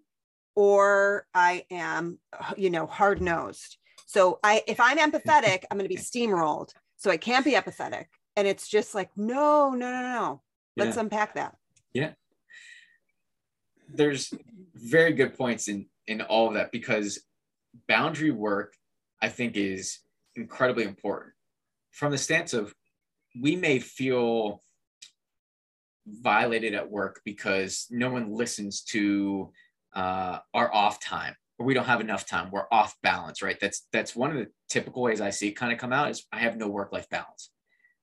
or 0.55 1.27
i 1.33 1.65
am 1.69 2.19
you 2.57 2.69
know 2.69 2.85
hard 2.85 3.21
nosed 3.21 3.77
so 4.05 4.39
i 4.43 4.63
if 4.67 4.79
i'm 4.79 4.97
empathetic 4.97 5.63
i'm 5.69 5.77
going 5.77 5.89
to 5.89 5.95
be 5.95 6.01
steamrolled. 6.11 6.71
So 6.97 7.11
i 7.11 7.17
can't 7.17 7.45
be 7.45 7.53
empathetic. 7.53 8.05
And 8.35 8.47
it's 8.47 8.69
just 8.69 8.95
like 8.95 9.09
no 9.17 9.71
no 9.71 9.91
no 9.91 10.01
no 10.01 10.41
let's 10.77 10.97
unpack 10.97 11.35
that. 11.35 11.55
Yeah. 11.93 12.11
There's 13.93 14.33
very 14.75 15.13
good 15.13 15.37
points 15.37 15.67
in 15.67 15.87
in 16.07 16.21
all 16.21 16.47
of 16.47 16.53
that 16.55 16.71
because 16.71 17.19
boundary 17.87 18.31
work 18.31 18.73
i 19.21 19.29
think 19.29 19.55
is 19.55 19.99
incredibly 20.35 20.83
important. 20.83 21.33
From 21.91 22.11
the 22.11 22.17
stance 22.17 22.53
of 22.53 22.73
we 23.39 23.55
may 23.55 23.79
feel 23.79 24.63
violated 26.07 26.73
at 26.73 26.89
work 26.89 27.21
because 27.25 27.85
no 27.91 28.09
one 28.09 28.33
listens 28.33 28.81
to 28.81 29.51
uh, 29.93 30.39
our 30.53 30.73
off 30.73 30.99
time 30.99 31.35
or 31.59 31.65
we 31.65 31.73
don't 31.73 31.85
have 31.85 32.01
enough 32.01 32.25
time. 32.25 32.49
We're 32.51 32.67
off 32.71 32.95
balance 33.03 33.41
right? 33.41 33.59
That's 33.59 33.87
that's 33.91 34.15
one 34.15 34.31
of 34.31 34.37
the 34.37 34.47
typical 34.69 35.01
ways 35.01 35.19
i 35.19 35.31
see 35.31 35.49
it 35.49 35.53
kind 35.53 35.73
of 35.73 35.79
come 35.79 35.91
out 35.91 36.09
is 36.09 36.25
i 36.31 36.39
have 36.39 36.55
no 36.55 36.67
work 36.67 36.93
life 36.93 37.09
balance 37.09 37.49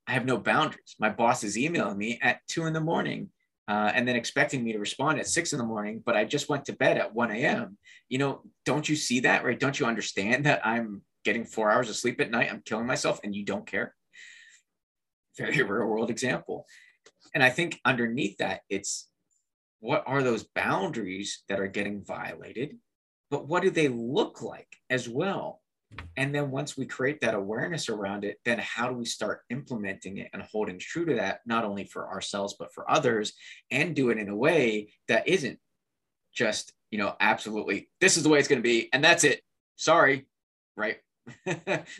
I 0.06 0.12
have 0.12 0.24
no 0.24 0.38
boundaries. 0.38 0.94
My 0.98 1.10
boss 1.10 1.42
is 1.42 1.58
emailing 1.58 1.98
me 1.98 2.18
at 2.22 2.40
two 2.48 2.66
in 2.66 2.72
the 2.72 2.80
morning 2.80 3.30
uh, 3.68 3.90
and 3.94 4.06
then 4.06 4.16
expecting 4.16 4.62
me 4.62 4.72
to 4.72 4.78
respond 4.78 5.18
at 5.18 5.26
six 5.26 5.52
in 5.52 5.58
the 5.58 5.64
morning, 5.64 6.02
but 6.04 6.16
I 6.16 6.24
just 6.24 6.48
went 6.48 6.66
to 6.66 6.72
bed 6.72 6.98
at 6.98 7.14
1 7.14 7.30
a.m. 7.32 7.76
You 8.08 8.18
know, 8.18 8.42
don't 8.64 8.88
you 8.88 8.94
see 8.94 9.20
that, 9.20 9.44
right? 9.44 9.58
Don't 9.58 9.78
you 9.78 9.86
understand 9.86 10.46
that 10.46 10.64
I'm 10.64 11.02
getting 11.24 11.44
four 11.44 11.70
hours 11.70 11.90
of 11.90 11.96
sleep 11.96 12.20
at 12.20 12.30
night? 12.30 12.48
I'm 12.50 12.62
killing 12.64 12.86
myself 12.86 13.20
and 13.24 13.34
you 13.34 13.44
don't 13.44 13.66
care. 13.66 13.94
Very 15.36 15.56
real 15.62 15.86
world 15.86 16.10
example. 16.10 16.66
And 17.34 17.42
I 17.42 17.50
think 17.50 17.80
underneath 17.84 18.38
that, 18.38 18.60
it's 18.70 19.08
what 19.80 20.04
are 20.06 20.22
those 20.22 20.44
boundaries 20.44 21.42
that 21.48 21.60
are 21.60 21.66
getting 21.66 22.04
violated? 22.04 22.76
But 23.30 23.48
what 23.48 23.62
do 23.62 23.70
they 23.70 23.88
look 23.88 24.42
like 24.42 24.68
as 24.88 25.08
well? 25.08 25.60
And 26.16 26.34
then 26.34 26.50
once 26.50 26.76
we 26.76 26.86
create 26.86 27.20
that 27.20 27.34
awareness 27.34 27.88
around 27.88 28.24
it, 28.24 28.38
then 28.44 28.58
how 28.58 28.88
do 28.88 28.94
we 28.94 29.04
start 29.04 29.42
implementing 29.50 30.18
it 30.18 30.30
and 30.32 30.42
holding 30.42 30.78
true 30.78 31.04
to 31.06 31.14
that, 31.14 31.40
not 31.46 31.64
only 31.64 31.84
for 31.84 32.08
ourselves, 32.08 32.54
but 32.58 32.72
for 32.72 32.90
others, 32.90 33.32
and 33.70 33.94
do 33.94 34.10
it 34.10 34.18
in 34.18 34.28
a 34.28 34.36
way 34.36 34.92
that 35.08 35.28
isn't 35.28 35.58
just, 36.32 36.72
you 36.90 36.98
know, 36.98 37.14
absolutely, 37.20 37.88
this 38.00 38.16
is 38.16 38.22
the 38.22 38.28
way 38.28 38.38
it's 38.38 38.48
going 38.48 38.58
to 38.60 38.68
be, 38.68 38.88
and 38.92 39.02
that's 39.02 39.24
it. 39.24 39.42
Sorry. 39.76 40.26
Right. 40.76 40.98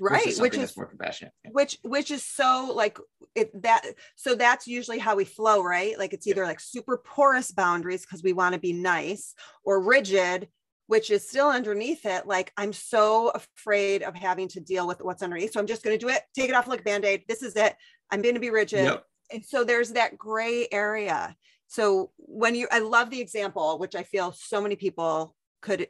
right 0.01 0.37
which 0.39 0.57
is 0.57 0.77
more 0.77 0.87
compassionate 0.87 1.33
which 1.51 1.79
which 1.83 2.13
is 2.13 2.23
so 2.23 2.71
like 2.73 2.97
it 3.35 3.51
that 3.61 3.83
so 4.15 4.37
that's 4.37 4.69
usually 4.69 5.01
how 5.01 5.17
we 5.17 5.25
flow 5.25 5.65
right 5.65 5.99
like 5.99 6.13
it's 6.13 6.29
either 6.29 6.43
yeah. 6.43 6.47
like 6.47 6.61
super 6.61 6.97
porous 6.97 7.51
boundaries 7.51 8.03
because 8.03 8.23
we 8.23 8.33
want 8.33 8.53
to 8.53 8.61
be 8.61 8.73
nice 8.73 9.35
or 9.65 9.83
rigid 9.83 10.47
which 10.87 11.11
is 11.11 11.29
still 11.29 11.49
underneath 11.49 12.07
it. 12.07 12.27
Like, 12.27 12.53
I'm 12.57 12.73
so 12.73 13.31
afraid 13.31 14.03
of 14.03 14.15
having 14.15 14.49
to 14.49 14.61
deal 14.61 14.87
with 14.87 15.01
what's 15.01 15.23
underneath. 15.23 15.53
So 15.53 15.61
I'm 15.61 15.67
just 15.67 15.83
going 15.83 15.99
to 15.99 16.05
do 16.05 16.13
it, 16.13 16.23
take 16.35 16.49
it 16.49 16.55
off 16.55 16.69
like 16.69 16.85
band 16.85 17.05
aid. 17.05 17.25
This 17.29 17.43
is 17.43 17.57
it. 17.57 17.75
I'm 18.11 18.23
going 18.23 18.35
to 18.35 18.41
be 18.41 18.51
rigid. 18.51 18.85
Yep. 18.85 19.05
And 19.33 19.45
so 19.45 19.65
there's 19.65 19.91
that 19.93 20.17
gray 20.17 20.69
area. 20.71 21.35
So 21.67 22.13
when 22.19 22.55
you, 22.55 22.69
I 22.71 22.79
love 22.79 23.11
the 23.11 23.21
example, 23.21 23.79
which 23.79 23.97
I 23.97 24.05
feel 24.05 24.33
so 24.33 24.61
many 24.61 24.77
people 24.77 25.35
could 25.61 25.89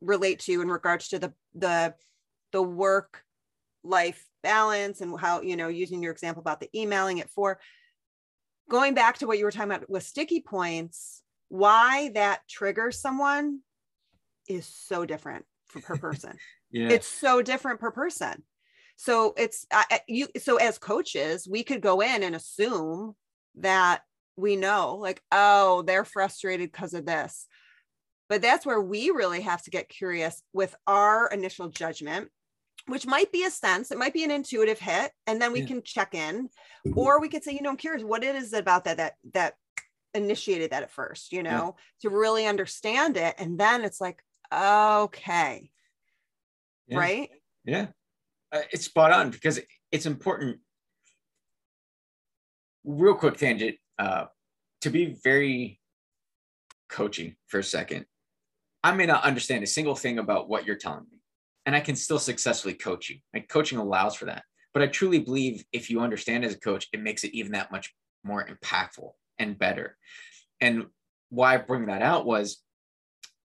relate 0.00 0.38
to 0.40 0.62
in 0.62 0.68
regards 0.68 1.08
to 1.08 1.18
the, 1.18 1.32
the, 1.54 1.94
the 2.52 2.62
work 2.62 3.24
life 3.82 4.24
balance 4.44 5.00
and 5.00 5.18
how, 5.18 5.40
you 5.40 5.56
know, 5.56 5.66
using 5.66 6.02
your 6.02 6.12
example 6.12 6.40
about 6.40 6.60
the 6.60 6.70
emailing 6.72 7.18
it 7.18 7.28
for 7.30 7.58
going 8.70 8.94
back 8.94 9.18
to 9.18 9.26
what 9.26 9.38
you 9.38 9.44
were 9.44 9.50
talking 9.50 9.72
about 9.72 9.90
with 9.90 10.04
sticky 10.04 10.40
points, 10.40 11.22
why 11.48 12.12
that 12.14 12.42
triggers 12.48 13.00
someone 13.00 13.60
is 14.50 14.66
so 14.66 15.04
different 15.04 15.44
for 15.68 15.80
per 15.80 15.96
person. 16.08 16.36
yeah. 16.70 16.88
It's 16.88 17.08
so 17.08 17.42
different 17.42 17.80
per 17.80 17.90
person. 17.90 18.42
So 18.96 19.32
it's 19.36 19.66
I, 19.72 20.00
you 20.08 20.28
so 20.38 20.56
as 20.56 20.78
coaches, 20.78 21.48
we 21.48 21.62
could 21.62 21.80
go 21.80 22.00
in 22.00 22.22
and 22.22 22.34
assume 22.34 23.14
that 23.56 24.02
we 24.36 24.56
know 24.56 24.96
like 24.96 25.22
oh, 25.32 25.82
they're 25.82 26.04
frustrated 26.04 26.70
because 26.70 26.94
of 26.94 27.06
this. 27.06 27.46
but 28.28 28.42
that's 28.42 28.66
where 28.66 28.80
we 28.80 29.10
really 29.10 29.40
have 29.40 29.62
to 29.62 29.70
get 29.70 29.88
curious 29.88 30.42
with 30.52 30.74
our 30.86 31.28
initial 31.28 31.68
judgment 31.68 32.30
which 32.86 33.06
might 33.06 33.30
be 33.32 33.44
a 33.44 33.50
sense 33.50 33.90
it 33.90 33.98
might 33.98 34.12
be 34.12 34.24
an 34.24 34.30
intuitive 34.30 34.78
hit 34.78 35.12
and 35.26 35.40
then 35.40 35.52
we 35.52 35.60
yeah. 35.60 35.66
can 35.66 35.82
check 35.82 36.14
in 36.14 36.48
mm-hmm. 36.86 36.98
or 36.98 37.20
we 37.20 37.28
could 37.28 37.44
say 37.44 37.52
you 37.52 37.62
know 37.62 37.70
i'm 37.70 37.76
curious 37.76 38.02
what 38.02 38.24
it 38.24 38.34
is 38.34 38.52
about 38.52 38.84
that 38.84 38.96
that 38.96 39.14
that 39.32 39.54
initiated 40.14 40.70
that 40.70 40.82
at 40.82 40.90
first 40.90 41.32
you 41.32 41.42
know 41.42 41.76
yeah. 41.76 42.10
to 42.10 42.16
really 42.16 42.46
understand 42.46 43.16
it 43.16 43.34
and 43.38 43.58
then 43.58 43.84
it's 43.84 44.00
like 44.00 44.22
okay. 44.52 45.70
Yeah. 46.86 46.98
right? 46.98 47.30
Yeah. 47.64 47.86
Uh, 48.52 48.62
it's 48.72 48.84
spot 48.84 49.12
on 49.12 49.30
because 49.30 49.60
it's 49.92 50.06
important. 50.06 50.58
Real 52.84 53.14
quick 53.14 53.36
tangent 53.36 53.76
uh, 53.98 54.24
to 54.80 54.90
be 54.90 55.16
very 55.22 55.80
coaching 56.88 57.36
for 57.46 57.60
a 57.60 57.64
second 57.64 58.04
i 58.82 58.92
may 58.92 59.06
not 59.06 59.22
understand 59.24 59.62
a 59.62 59.66
single 59.66 59.94
thing 59.94 60.18
about 60.18 60.48
what 60.48 60.66
you're 60.66 60.76
telling 60.76 61.06
me 61.10 61.20
and 61.66 61.76
i 61.76 61.80
can 61.80 61.96
still 61.96 62.18
successfully 62.18 62.74
coach 62.74 63.08
you. 63.08 63.18
Like 63.32 63.48
coaching 63.48 63.78
allows 63.78 64.16
for 64.16 64.26
that. 64.26 64.42
But 64.74 64.82
i 64.82 64.86
truly 64.86 65.20
believe 65.20 65.64
if 65.72 65.90
you 65.90 66.00
understand 66.00 66.44
as 66.44 66.54
a 66.54 66.60
coach 66.60 66.88
it 66.92 67.00
makes 67.00 67.24
it 67.24 67.32
even 67.34 67.52
that 67.52 67.70
much 67.70 67.94
more 68.24 68.46
impactful 68.46 69.10
and 69.38 69.58
better. 69.58 69.96
And 70.60 70.86
why 71.30 71.54
i 71.54 71.58
bring 71.58 71.86
that 71.86 72.02
out 72.02 72.26
was 72.26 72.62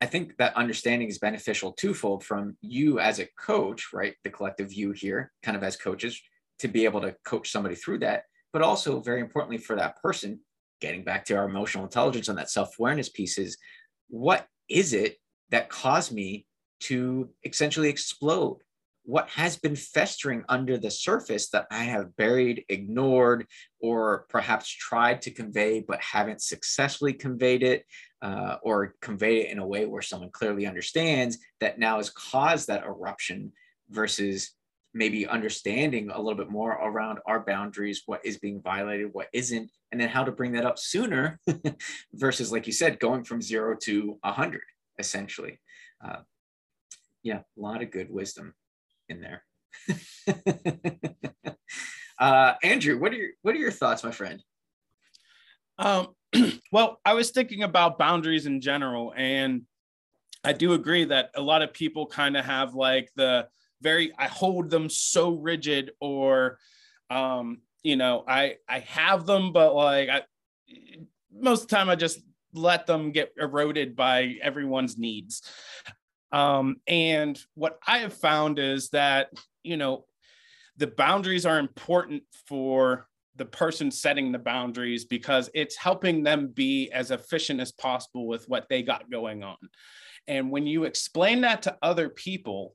I 0.05 0.07
think 0.07 0.37
that 0.37 0.55
understanding 0.55 1.09
is 1.09 1.17
beneficial 1.17 1.73
twofold 1.73 2.25
from 2.25 2.59
you 2.61 3.01
as 3.01 3.21
a 3.21 3.29
coach, 3.39 3.89
right? 3.95 4.15
The 4.23 4.29
collective 4.29 4.71
you 4.71 4.93
here, 4.93 5.33
kind 5.43 5.57
of 5.57 5.63
as 5.63 5.79
coaches, 5.79 6.21
to 6.59 6.69
be 6.69 6.85
able 6.85 7.01
to 7.01 7.17
coach 7.25 7.51
somebody 7.51 7.75
through 7.75 8.01
that, 8.01 8.25
but 8.53 8.61
also 8.61 9.01
very 9.01 9.23
importantly 9.23 9.57
for 9.57 9.77
that 9.77 9.97
person, 10.03 10.41
getting 10.83 11.05
back 11.05 11.25
to 11.25 11.35
our 11.37 11.47
emotional 11.47 11.85
intelligence 11.85 12.29
and 12.29 12.37
that 12.37 12.51
self 12.51 12.79
awareness 12.79 13.09
piece 13.09 13.39
is 13.39 13.57
what 14.09 14.47
is 14.69 14.93
it 14.93 15.17
that 15.49 15.71
caused 15.71 16.13
me 16.13 16.45
to 16.81 17.31
essentially 17.43 17.89
explode? 17.89 18.59
What 19.07 19.29
has 19.31 19.57
been 19.57 19.77
festering 19.77 20.45
under 20.49 20.79
the 20.79 20.91
surface 20.91 21.51
that 21.51 21.67
I 21.71 21.85
have 21.85 22.17
buried, 22.17 22.65
ignored, 22.69 23.47
or 23.81 24.25
perhaps 24.31 24.71
tried 24.71 25.21
to 25.23 25.31
convey 25.31 25.81
but 25.87 26.01
haven't 26.01 26.41
successfully 26.41 27.13
conveyed 27.13 27.63
it? 27.63 27.85
uh, 28.25 28.57
or 28.63 28.95
conveyed 29.03 29.45
it 29.45 29.51
in 29.51 29.59
a 29.59 29.67
way 29.67 29.85
where 29.85 30.01
someone 30.01 30.31
clearly 30.31 30.67
understands 30.67 31.37
that 31.61 31.79
now 31.79 31.99
has 31.99 32.09
caused 32.09 32.69
that 32.69 32.83
eruption 32.83 33.53
versus 33.91 34.53
maybe 34.95 35.27
understanding 35.27 36.09
a 36.09 36.19
little 36.19 36.39
bit 36.39 36.51
more 36.51 36.73
around 36.73 37.19
our 37.27 37.45
boundaries, 37.45 38.03
what 38.07 38.25
is 38.25 38.39
being 38.39 38.63
violated, 38.63 39.11
what 39.13 39.29
isn't, 39.35 39.71
and 39.93 40.01
then 40.01 40.09
how 40.09 40.25
to 40.25 40.33
bring 40.33 40.53
that 40.53 40.65
up 40.65 40.79
sooner 40.79 41.39
versus, 42.15 42.51
like 42.51 42.67
you 42.67 42.73
said, 42.73 42.99
going 42.99 43.25
from 43.25 43.43
zero 43.43 43.77
to 43.83 44.19
a 44.25 44.29
100, 44.29 44.63
essentially. 44.99 45.61
Uh, 46.03 46.21
yeah, 47.23 47.41
a 47.41 47.61
lot 47.61 47.83
of 47.83 47.91
good 47.91 48.11
wisdom 48.11 48.55
in 49.09 49.21
there. 49.21 49.45
uh, 52.19 52.55
Andrew, 52.63 52.99
what 52.99 53.13
are 53.13 53.17
your 53.17 53.31
what 53.43 53.55
are 53.55 53.59
your 53.59 53.71
thoughts, 53.71 54.05
my 54.05 54.11
friend? 54.11 54.43
Um, 55.79 56.09
well, 56.73 57.01
I 57.05 57.15
was 57.15 57.31
thinking 57.31 57.63
about 57.63 57.99
boundaries 57.99 58.47
in 58.47 58.61
general, 58.61 59.13
and 59.17 59.63
I 60.45 60.53
do 60.53 60.75
agree 60.75 61.05
that 61.07 61.31
a 61.35 61.41
lot 61.41 61.63
of 61.63 61.73
people 61.73 62.07
kind 62.07 62.37
of 62.37 62.45
have 62.45 62.75
like 62.75 63.11
the 63.17 63.49
very 63.81 64.13
I 64.19 64.29
hold 64.29 64.71
them 64.71 64.89
so 64.89 65.31
rigid, 65.31 65.93
or 66.01 66.59
um, 67.11 67.61
you 67.83 67.97
know, 67.97 68.25
I 68.27 68.57
I 68.69 68.81
have 68.81 69.27
them, 69.27 69.53
but 69.53 69.75
like 69.75 70.09
I 70.09 70.23
most 71.33 71.65
of 71.65 71.69
the 71.69 71.77
time 71.77 71.91
I 71.91 71.97
just 71.97 72.21
let 72.53 72.87
them 72.87 73.11
get 73.11 73.33
eroded 73.39 73.97
by 73.97 74.37
everyone's 74.41 74.97
needs. 74.97 75.43
Um, 76.35 76.77
and 76.89 77.41
what 77.55 77.79
I 77.87 77.99
have 77.99 78.13
found 78.13 78.59
is 78.59 78.91
that 78.91 79.31
you 79.63 79.77
know 79.77 80.05
the 80.77 80.89
boundaries 80.89 81.47
are 81.47 81.61
important 81.61 82.25
for 82.49 83.07
the 83.37 83.45
person 83.45 83.91
setting 83.91 84.33
the 84.33 84.39
boundaries 84.39 85.05
because 85.05 85.49
it's 85.55 85.77
helping 85.77 86.25
them 86.25 86.49
be 86.49 86.91
as 86.91 87.13
efficient 87.13 87.61
as 87.61 87.71
possible 87.71 88.27
with 88.27 88.49
what 88.49 88.69
they 88.69 88.83
got 88.83 89.11
going 89.11 89.45
on. 89.45 89.57
And 90.27 90.51
when 90.51 90.67
you 90.67 90.85
explain 90.85 91.41
that 91.43 91.63
to 91.63 91.77
other 91.83 92.09
people, 92.09 92.75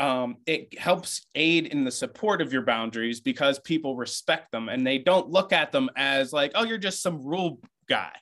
um, 0.00 0.38
it 0.46 0.76
helps 0.78 1.26
aid 1.34 1.66
in 1.66 1.84
the 1.84 1.90
support 1.90 2.40
of 2.40 2.52
your 2.52 2.62
boundaries 2.62 3.20
because 3.20 3.58
people 3.60 3.96
respect 3.96 4.50
them 4.50 4.68
and 4.68 4.84
they 4.84 4.98
don't 4.98 5.28
look 5.28 5.52
at 5.52 5.72
them 5.72 5.90
as 5.96 6.32
like, 6.32 6.52
oh, 6.54 6.64
you're 6.64 6.78
just 6.78 7.02
some 7.02 7.24
rule 7.24 7.60
guy, 7.88 8.12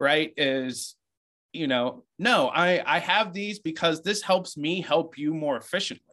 right? 0.00 0.32
Is 0.36 0.96
you 1.52 1.66
know, 1.66 2.04
no, 2.18 2.48
I 2.48 2.82
I 2.84 2.98
have 2.98 3.32
these 3.32 3.58
because 3.58 4.02
this 4.02 4.22
helps 4.22 4.56
me 4.56 4.80
help 4.80 5.18
you 5.18 5.34
more 5.34 5.56
efficiently. 5.56 6.04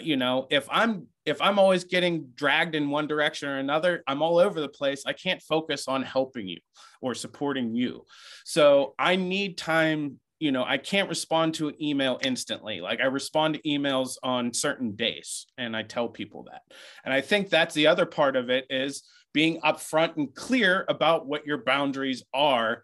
You 0.00 0.16
know 0.16 0.46
if 0.50 0.66
i'm 0.70 1.06
if 1.26 1.42
i'm 1.42 1.58
always 1.58 1.84
getting 1.84 2.28
dragged 2.34 2.74
in 2.74 2.88
one 2.88 3.06
direction 3.06 3.50
or 3.50 3.58
another 3.58 4.02
i'm 4.06 4.22
all 4.22 4.38
over 4.38 4.58
the 4.58 4.68
place. 4.68 5.04
I 5.06 5.12
can't 5.12 5.42
focus 5.42 5.86
on 5.86 6.02
helping 6.02 6.48
you 6.48 6.58
or 7.02 7.14
supporting 7.14 7.74
you. 7.74 8.06
So 8.46 8.94
i 8.98 9.16
need 9.16 9.58
time 9.58 10.18
you 10.40 10.50
know 10.50 10.64
i 10.64 10.78
can't 10.78 11.10
respond 11.10 11.54
to 11.54 11.68
an 11.68 11.82
email 11.82 12.18
instantly. 12.22 12.80
Like 12.80 13.00
i 13.00 13.04
respond 13.04 13.54
to 13.54 13.68
emails 13.68 14.16
on 14.22 14.54
certain 14.54 14.96
days 14.96 15.46
and 15.58 15.76
i 15.76 15.82
tell 15.82 16.08
people 16.08 16.44
that. 16.44 16.62
And 17.04 17.12
i 17.12 17.20
think 17.20 17.50
that's 17.50 17.74
the 17.74 17.88
other 17.88 18.06
part 18.06 18.34
of 18.34 18.48
it 18.48 18.64
is 18.70 19.02
being 19.34 19.60
upfront 19.60 20.16
and 20.16 20.34
clear 20.34 20.86
about 20.88 21.26
what 21.26 21.46
your 21.46 21.58
boundaries 21.58 22.22
are 22.32 22.82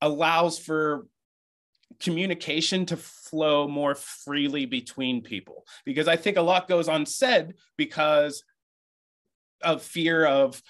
allows 0.00 0.58
for 0.58 1.06
communication 2.00 2.86
to 2.86 2.96
flow 2.96 3.66
more 3.66 3.94
freely 3.94 4.66
between 4.66 5.22
people. 5.22 5.66
Because 5.84 6.08
i 6.08 6.16
think 6.16 6.36
a 6.36 6.42
lot 6.42 6.68
goes 6.68 6.88
unsaid 6.88 7.54
because 7.76 8.44
of 9.62 9.82
fear 9.82 10.24
of 10.24 10.62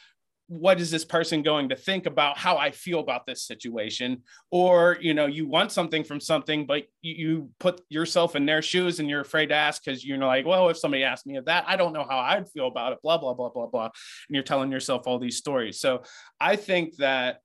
what 0.46 0.80
is 0.80 0.90
this 0.90 1.04
person 1.04 1.42
going 1.42 1.68
to 1.68 1.76
think 1.76 2.06
about 2.06 2.38
how 2.38 2.56
i 2.56 2.70
feel 2.70 3.00
about 3.00 3.26
this 3.26 3.42
situation? 3.42 4.22
Or 4.50 4.96
you 5.00 5.12
know 5.12 5.26
you 5.26 5.46
want 5.46 5.72
something 5.72 6.04
from 6.04 6.20
something 6.20 6.64
but 6.64 6.84
you 7.02 7.50
put 7.60 7.82
yourself 7.90 8.34
in 8.34 8.46
their 8.46 8.62
shoes 8.62 8.98
and 8.98 9.10
you're 9.10 9.20
afraid 9.20 9.46
to 9.48 9.54
ask 9.54 9.84
because 9.84 10.04
you're 10.04 10.18
like 10.18 10.46
well 10.46 10.70
if 10.70 10.78
somebody 10.78 11.04
asked 11.04 11.26
me 11.26 11.36
of 11.36 11.44
that 11.44 11.64
i 11.66 11.76
don't 11.76 11.92
know 11.92 12.06
how 12.08 12.18
i'd 12.18 12.48
feel 12.48 12.68
about 12.68 12.92
it 12.92 12.98
blah 13.02 13.18
blah 13.18 13.34
blah 13.34 13.50
blah 13.50 13.66
blah. 13.66 13.84
And 13.84 14.34
you're 14.34 14.42
telling 14.42 14.72
yourself 14.72 15.02
all 15.06 15.18
these 15.18 15.36
stories. 15.36 15.78
So 15.78 16.02
i 16.40 16.56
think 16.56 16.96
that 16.96 17.42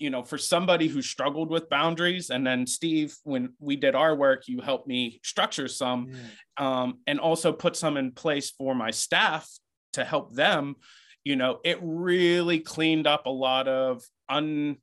you 0.00 0.08
know, 0.08 0.22
for 0.22 0.38
somebody 0.38 0.88
who 0.88 1.02
struggled 1.02 1.50
with 1.50 1.68
boundaries, 1.68 2.30
and 2.30 2.44
then 2.44 2.66
Steve, 2.66 3.14
when 3.22 3.52
we 3.60 3.76
did 3.76 3.94
our 3.94 4.16
work, 4.16 4.48
you 4.48 4.60
helped 4.62 4.88
me 4.88 5.20
structure 5.22 5.68
some, 5.68 6.08
yeah. 6.10 6.82
um, 6.82 6.98
and 7.06 7.20
also 7.20 7.52
put 7.52 7.76
some 7.76 7.98
in 7.98 8.10
place 8.10 8.50
for 8.50 8.74
my 8.74 8.90
staff 8.90 9.46
to 9.92 10.02
help 10.02 10.34
them. 10.34 10.76
You 11.22 11.36
know, 11.36 11.60
it 11.64 11.78
really 11.82 12.60
cleaned 12.60 13.06
up 13.06 13.26
a 13.26 13.30
lot 13.30 13.68
of 13.68 14.02
un 14.26 14.78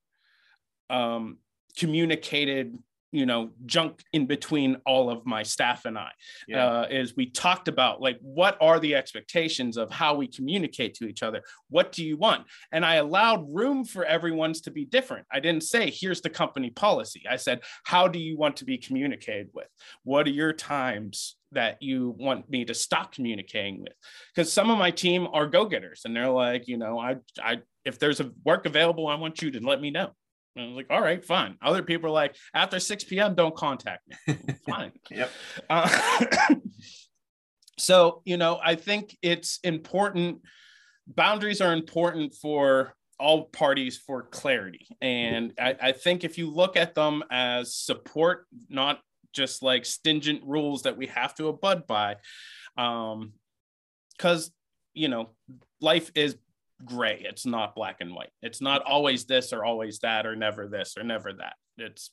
um, 0.92 1.40
communicated 1.78 2.78
you 3.12 3.26
know 3.26 3.52
junk 3.66 4.04
in 4.14 4.26
between 4.26 4.78
all 4.86 5.10
of 5.10 5.26
my 5.26 5.44
staff 5.44 5.86
and 5.86 5.98
i 5.98 6.12
yeah. 6.48 6.66
uh, 6.66 6.88
is 6.90 7.16
we 7.16 7.30
talked 7.30 7.68
about 7.68 8.02
like 8.02 8.18
what 8.22 8.58
are 8.62 8.80
the 8.80 8.96
expectations 8.96 9.78
of 9.78 9.92
how 9.92 10.16
we 10.16 10.28
communicate 10.28 10.94
to 10.96 11.08
each 11.08 11.24
other? 11.24 11.42
What 11.70 11.92
do 11.92 12.04
you 12.04 12.18
want? 12.18 12.46
And 12.72 12.86
i 12.86 12.96
allowed 12.96 13.54
room 13.54 13.86
for 13.86 14.06
everyone's 14.06 14.62
to 14.62 14.72
be 14.72 14.86
different. 14.86 15.26
I 15.32 15.40
didn't 15.40 15.64
say 15.64 15.92
here's 15.92 16.22
the 16.22 16.30
company 16.30 16.70
policy. 16.70 17.24
I 17.30 17.38
said 17.38 17.62
how 17.84 18.08
do 18.08 18.20
you 18.20 18.38
want 18.38 18.58
to 18.58 18.66
be 18.66 18.78
communicated 18.78 19.50
with? 19.54 19.68
What 20.04 20.28
are 20.28 20.32
your 20.32 20.54
times 20.54 21.36
that 21.54 21.82
you 21.82 22.14
want 22.18 22.50
me 22.50 22.66
to 22.66 22.74
stop 22.74 23.14
communicating 23.14 23.82
with? 23.82 23.94
Because 24.36 24.52
some 24.52 24.70
of 24.70 24.78
my 24.78 24.92
team 24.92 25.28
are 25.32 25.48
go-getters 25.48 26.02
and 26.06 26.16
they're 26.16 26.30
like 26.30 26.68
you 26.68 26.78
know 26.78 27.00
i 27.00 27.16
i 27.42 27.60
if 27.86 28.00
there's 28.00 28.20
a 28.20 28.32
work 28.44 28.66
available 28.66 29.08
i 29.08 29.16
want 29.16 29.42
you 29.42 29.52
to 29.52 29.66
let 29.66 29.80
me 29.80 29.92
know 29.92 30.12
and 30.58 30.66
I 30.66 30.70
was 30.70 30.76
like, 30.76 30.88
all 30.90 31.02
right, 31.02 31.24
fine. 31.24 31.56
Other 31.62 31.84
people 31.84 32.10
are 32.10 32.14
like, 32.14 32.36
after 32.54 32.80
6 32.80 33.04
p.m., 33.04 33.36
don't 33.36 33.56
contact 33.56 34.02
me. 34.28 34.36
fine. 34.68 34.92
yep. 35.12 35.30
Uh, 35.70 36.26
so, 37.78 38.22
you 38.26 38.38
know, 38.38 38.60
I 38.64 38.74
think 38.76 39.16
it's 39.22 39.60
important. 39.64 40.42
Boundaries 41.06 41.62
are 41.62 41.74
important 41.74 42.34
for 42.34 42.96
all 43.20 43.46
parties 43.46 43.98
for 43.98 44.24
clarity. 44.24 44.88
And 45.00 45.54
I, 45.60 45.76
I 45.80 45.92
think 45.92 46.24
if 46.24 46.38
you 46.40 46.50
look 46.50 46.76
at 46.76 46.96
them 46.96 47.24
as 47.30 47.76
support, 47.76 48.48
not 48.68 49.00
just 49.34 49.62
like 49.62 49.86
stingent 49.86 50.42
rules 50.44 50.84
that 50.84 50.98
we 50.98 51.06
have 51.08 51.36
to 51.36 51.50
abide 51.50 51.86
by, 51.86 52.16
um, 52.78 53.34
because, 54.18 54.52
you 54.96 55.08
know, 55.08 55.30
life 55.80 56.12
is 56.16 56.38
gray. 56.86 57.26
It's 57.28 57.46
not 57.46 57.76
black 57.76 57.98
and 58.02 58.14
white. 58.14 58.32
It's 58.42 58.62
not 58.62 58.84
always 58.84 59.26
this 59.26 59.54
or 59.54 59.66
always 59.66 60.00
that 60.00 60.26
or 60.26 60.36
never 60.36 60.68
this 60.68 60.96
or 60.98 61.04
never 61.04 61.34
that. 61.34 61.54
It's 61.78 62.12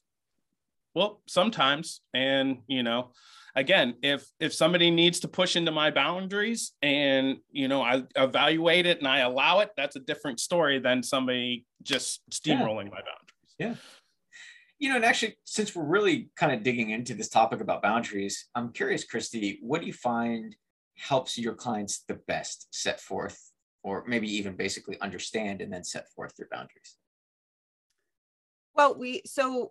well, 0.95 1.23
sometimes 1.27 2.01
and 2.15 2.59
you 2.67 2.83
know, 2.83 3.13
again, 3.55 3.95
if 4.03 4.27
if 4.41 4.55
somebody 4.55 4.91
needs 4.91 5.21
to 5.21 5.29
push 5.29 5.57
into 5.57 5.73
my 5.73 5.91
boundaries 5.91 6.73
and 6.83 7.39
you 7.51 7.69
know, 7.69 7.83
I 7.83 8.05
evaluate 8.17 8.87
it 8.87 8.99
and 8.99 9.09
I 9.09 9.21
allow 9.21 9.61
it, 9.61 9.71
that's 9.77 9.97
a 9.97 10.01
different 10.01 10.41
story 10.41 10.79
than 10.79 11.03
somebody 11.03 11.67
just 11.83 12.21
steamrolling 12.31 12.85
yeah. 12.85 12.91
my 12.91 13.03
boundaries. 13.03 13.55
Yeah. 13.59 13.75
you 14.79 14.89
know, 14.89 14.97
and 14.97 15.05
actually, 15.05 15.37
since 15.45 15.75
we're 15.75 15.85
really 15.85 16.31
kind 16.37 16.53
of 16.53 16.63
digging 16.63 16.91
into 16.91 17.15
this 17.15 17.29
topic 17.29 17.61
about 17.61 17.83
boundaries, 17.83 18.49
I'm 18.55 18.73
curious, 18.73 19.05
Kristy, 19.07 19.59
what 19.63 19.81
do 19.81 19.87
you 19.87 19.93
find 19.93 20.55
helps 20.97 21.37
your 21.37 21.55
clients 21.55 22.05
the 22.07 22.15
best 22.27 22.69
set 22.71 23.01
forth, 23.01 23.51
or 23.85 24.03
maybe 24.09 24.27
even 24.35 24.57
basically 24.57 24.99
understand 25.01 25.61
and 25.61 25.73
then 25.73 25.85
set 25.85 26.09
forth 26.17 26.33
your 26.39 26.49
boundaries? 26.51 26.97
Well, 28.75 28.99
we 28.99 29.23
so 29.27 29.71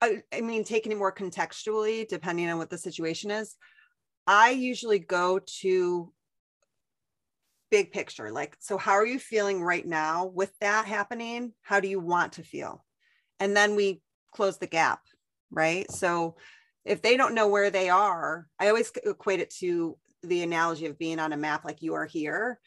I, 0.00 0.22
I 0.32 0.40
mean, 0.40 0.64
taking 0.64 0.90
it 0.90 0.98
more 0.98 1.14
contextually, 1.14 2.08
depending 2.08 2.50
on 2.50 2.58
what 2.58 2.70
the 2.70 2.78
situation 2.78 3.30
is, 3.30 3.54
I 4.26 4.50
usually 4.50 4.98
go 4.98 5.38
to 5.60 6.12
big 7.70 7.92
picture. 7.92 8.32
Like, 8.32 8.56
so 8.58 8.76
how 8.76 8.92
are 8.92 9.06
you 9.06 9.20
feeling 9.20 9.62
right 9.62 9.86
now 9.86 10.26
with 10.26 10.52
that 10.60 10.86
happening? 10.86 11.52
How 11.62 11.78
do 11.78 11.86
you 11.86 12.00
want 12.00 12.32
to 12.34 12.42
feel? 12.42 12.84
And 13.38 13.56
then 13.56 13.76
we 13.76 14.02
close 14.34 14.58
the 14.58 14.66
gap, 14.66 15.00
right? 15.52 15.88
So 15.90 16.34
if 16.84 17.00
they 17.00 17.16
don't 17.16 17.34
know 17.34 17.46
where 17.46 17.70
they 17.70 17.88
are, 17.88 18.48
I 18.58 18.68
always 18.68 18.90
equate 19.04 19.40
it 19.40 19.50
to 19.60 19.96
the 20.24 20.42
analogy 20.42 20.86
of 20.86 20.98
being 20.98 21.20
on 21.20 21.32
a 21.32 21.36
map 21.36 21.64
like 21.64 21.82
you 21.82 21.94
are 21.94 22.06
here 22.06 22.58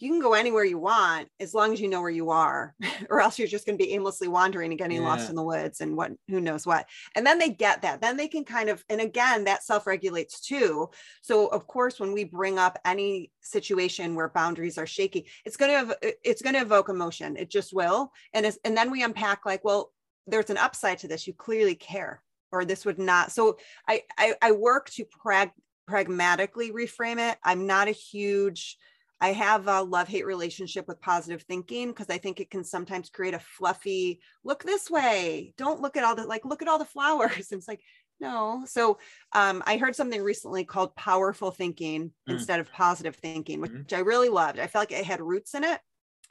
you 0.00 0.10
can 0.10 0.20
go 0.20 0.32
anywhere 0.32 0.64
you 0.64 0.78
want 0.78 1.28
as 1.38 1.52
long 1.52 1.72
as 1.72 1.80
you 1.80 1.88
know 1.88 2.00
where 2.00 2.10
you 2.10 2.30
are 2.30 2.74
or 3.10 3.20
else 3.20 3.38
you're 3.38 3.46
just 3.46 3.66
going 3.66 3.76
to 3.78 3.84
be 3.84 3.92
aimlessly 3.92 4.28
wandering 4.28 4.72
and 4.72 4.78
getting 4.78 5.02
yeah. 5.02 5.08
lost 5.08 5.28
in 5.28 5.36
the 5.36 5.42
woods 5.42 5.80
and 5.80 5.96
what 5.96 6.12
who 6.28 6.40
knows 6.40 6.66
what. 6.66 6.86
And 7.14 7.26
then 7.26 7.38
they 7.38 7.50
get 7.50 7.82
that 7.82 8.00
then 8.00 8.16
they 8.16 8.28
can 8.28 8.44
kind 8.44 8.68
of 8.68 8.84
and 8.88 9.00
again 9.00 9.44
that 9.44 9.62
self-regulates 9.62 10.40
too. 10.40 10.90
So 11.22 11.46
of 11.48 11.66
course 11.66 12.00
when 12.00 12.12
we 12.12 12.24
bring 12.24 12.58
up 12.58 12.78
any 12.84 13.30
situation 13.42 14.14
where 14.14 14.28
boundaries 14.28 14.78
are 14.78 14.86
shaky 14.86 15.26
it's 15.44 15.56
going 15.56 15.88
to 15.88 16.14
it's 16.24 16.42
going 16.42 16.54
to 16.54 16.62
evoke 16.62 16.88
emotion. 16.88 17.36
It 17.36 17.50
just 17.50 17.74
will. 17.74 18.12
And 18.32 18.46
it's, 18.46 18.58
and 18.64 18.76
then 18.76 18.90
we 18.90 19.02
unpack 19.02 19.44
like 19.44 19.64
well 19.64 19.92
there's 20.26 20.50
an 20.50 20.58
upside 20.58 20.98
to 20.98 21.08
this. 21.08 21.26
You 21.26 21.34
clearly 21.34 21.74
care 21.74 22.22
or 22.52 22.64
this 22.64 22.84
would 22.84 22.98
not. 22.98 23.32
So 23.32 23.58
i 23.86 24.02
i, 24.18 24.34
I 24.40 24.52
work 24.52 24.90
to 24.90 25.04
prag- 25.04 25.52
pragmatically 25.86 26.72
reframe 26.72 27.18
it. 27.30 27.36
I'm 27.44 27.66
not 27.66 27.88
a 27.88 27.92
huge 27.92 28.78
I 29.20 29.32
have 29.32 29.68
a 29.68 29.82
love 29.82 30.08
hate 30.08 30.26
relationship 30.26 30.88
with 30.88 31.00
positive 31.00 31.42
thinking 31.42 31.88
because 31.88 32.08
I 32.08 32.18
think 32.18 32.40
it 32.40 32.50
can 32.50 32.64
sometimes 32.64 33.10
create 33.10 33.34
a 33.34 33.38
fluffy 33.38 34.20
look 34.44 34.62
this 34.62 34.90
way. 34.90 35.52
Don't 35.58 35.80
look 35.80 35.96
at 35.96 36.04
all 36.04 36.16
the 36.16 36.24
like 36.24 36.44
look 36.44 36.62
at 36.62 36.68
all 36.68 36.78
the 36.78 36.84
flowers. 36.86 37.52
And 37.52 37.58
it's 37.58 37.68
like 37.68 37.80
no. 38.20 38.62
So 38.66 38.98
um, 39.32 39.62
I 39.66 39.78
heard 39.78 39.96
something 39.96 40.22
recently 40.22 40.64
called 40.64 40.94
powerful 40.94 41.50
thinking 41.50 42.08
mm. 42.28 42.32
instead 42.32 42.60
of 42.60 42.70
positive 42.70 43.16
thinking, 43.16 43.60
which 43.60 43.72
mm. 43.72 43.92
I 43.96 44.00
really 44.00 44.28
loved. 44.28 44.58
I 44.58 44.66
felt 44.66 44.90
like 44.90 44.98
it 44.98 45.06
had 45.06 45.20
roots 45.22 45.54
in 45.54 45.64
it. 45.64 45.80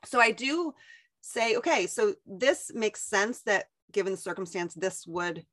So 0.06 0.20
I 0.22 0.32
do 0.32 0.74
say, 1.22 1.58
okay, 1.58 1.88
so 1.88 2.14
this 2.26 2.72
makes 2.74 3.02
sense 3.02 3.42
that 3.42 3.66
given 3.92 4.14
the 4.14 4.18
circumstance, 4.18 4.74
this 4.74 5.06
would 5.08 5.46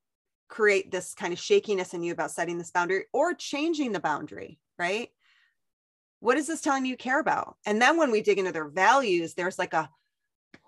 create 0.48 0.90
this 0.90 1.14
kind 1.14 1.32
of 1.32 1.38
shakiness 1.38 1.94
in 1.94 2.02
you 2.02 2.12
about 2.12 2.30
setting 2.30 2.58
this 2.58 2.70
boundary 2.70 3.04
or 3.12 3.34
changing 3.34 3.92
the 3.92 4.00
boundary, 4.00 4.58
right? 4.78 5.08
What 6.20 6.38
is 6.38 6.46
this 6.46 6.60
telling 6.60 6.86
you 6.86 6.96
care 6.96 7.20
about? 7.20 7.56
And 7.66 7.80
then 7.80 7.96
when 7.96 8.10
we 8.10 8.22
dig 8.22 8.38
into 8.38 8.52
their 8.52 8.68
values, 8.68 9.34
there's 9.34 9.58
like 9.58 9.74
a, 9.74 9.90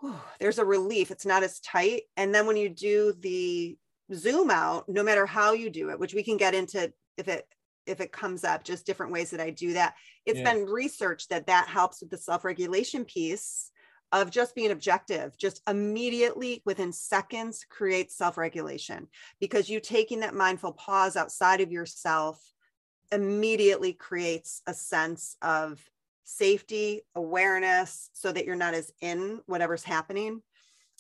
whew, 0.01 0.15
there's 0.41 0.59
a 0.59 0.65
relief. 0.65 1.11
It's 1.11 1.27
not 1.27 1.43
as 1.43 1.61
tight. 1.61 2.03
And 2.17 2.35
then 2.35 2.47
when 2.47 2.57
you 2.57 2.69
do 2.69 3.15
the 3.19 3.77
zoom 4.15 4.51
out, 4.51 4.89
no 4.89 5.03
matter 5.03 5.27
how 5.27 5.53
you 5.53 5.71
do 5.71 5.91
it, 5.91 5.99
which 5.99 6.15
we 6.15 6.23
can 6.23 6.37
get 6.37 6.55
into 6.55 6.93
if 7.17 7.29
it 7.29 7.47
if 7.87 8.01
it 8.01 8.13
comes 8.13 8.45
up, 8.45 8.65
just 8.65 8.85
different 8.85 9.13
ways 9.13 9.31
that 9.31 9.41
I 9.41 9.49
do 9.49 9.73
that. 9.73 9.95
It's 10.27 10.39
yeah. 10.41 10.53
been 10.53 10.67
researched 10.67 11.31
that 11.31 11.47
that 11.47 11.69
helps 11.69 12.03
with 12.03 12.11
the 12.11 12.19
self-regulation 12.19 13.07
piece 13.07 13.71
of 14.13 14.31
just 14.31 14.55
being 14.55 14.71
objective, 14.71 15.37
just 15.39 15.63
immediately 15.69 16.63
within 16.67 16.93
seconds 16.93 17.65
creates 17.69 18.17
self-regulation 18.17 19.09
because 19.41 19.71
you 19.71 19.81
taking 19.81 20.21
that 20.21 20.35
mindful 20.35 20.73
pause 20.73 21.17
outside 21.17 21.63
of 21.63 21.73
yourself 21.73 22.39
immediately 23.13 23.93
creates 23.93 24.63
a 24.67 24.75
sense 24.75 25.37
of 25.43 25.81
safety, 26.25 27.03
awareness, 27.15 28.11
so 28.13 28.31
that 28.33 28.45
you're 28.45 28.55
not 28.55 28.75
as 28.75 28.93
in 29.01 29.41
whatever's 29.47 29.85
happening. 29.85 30.43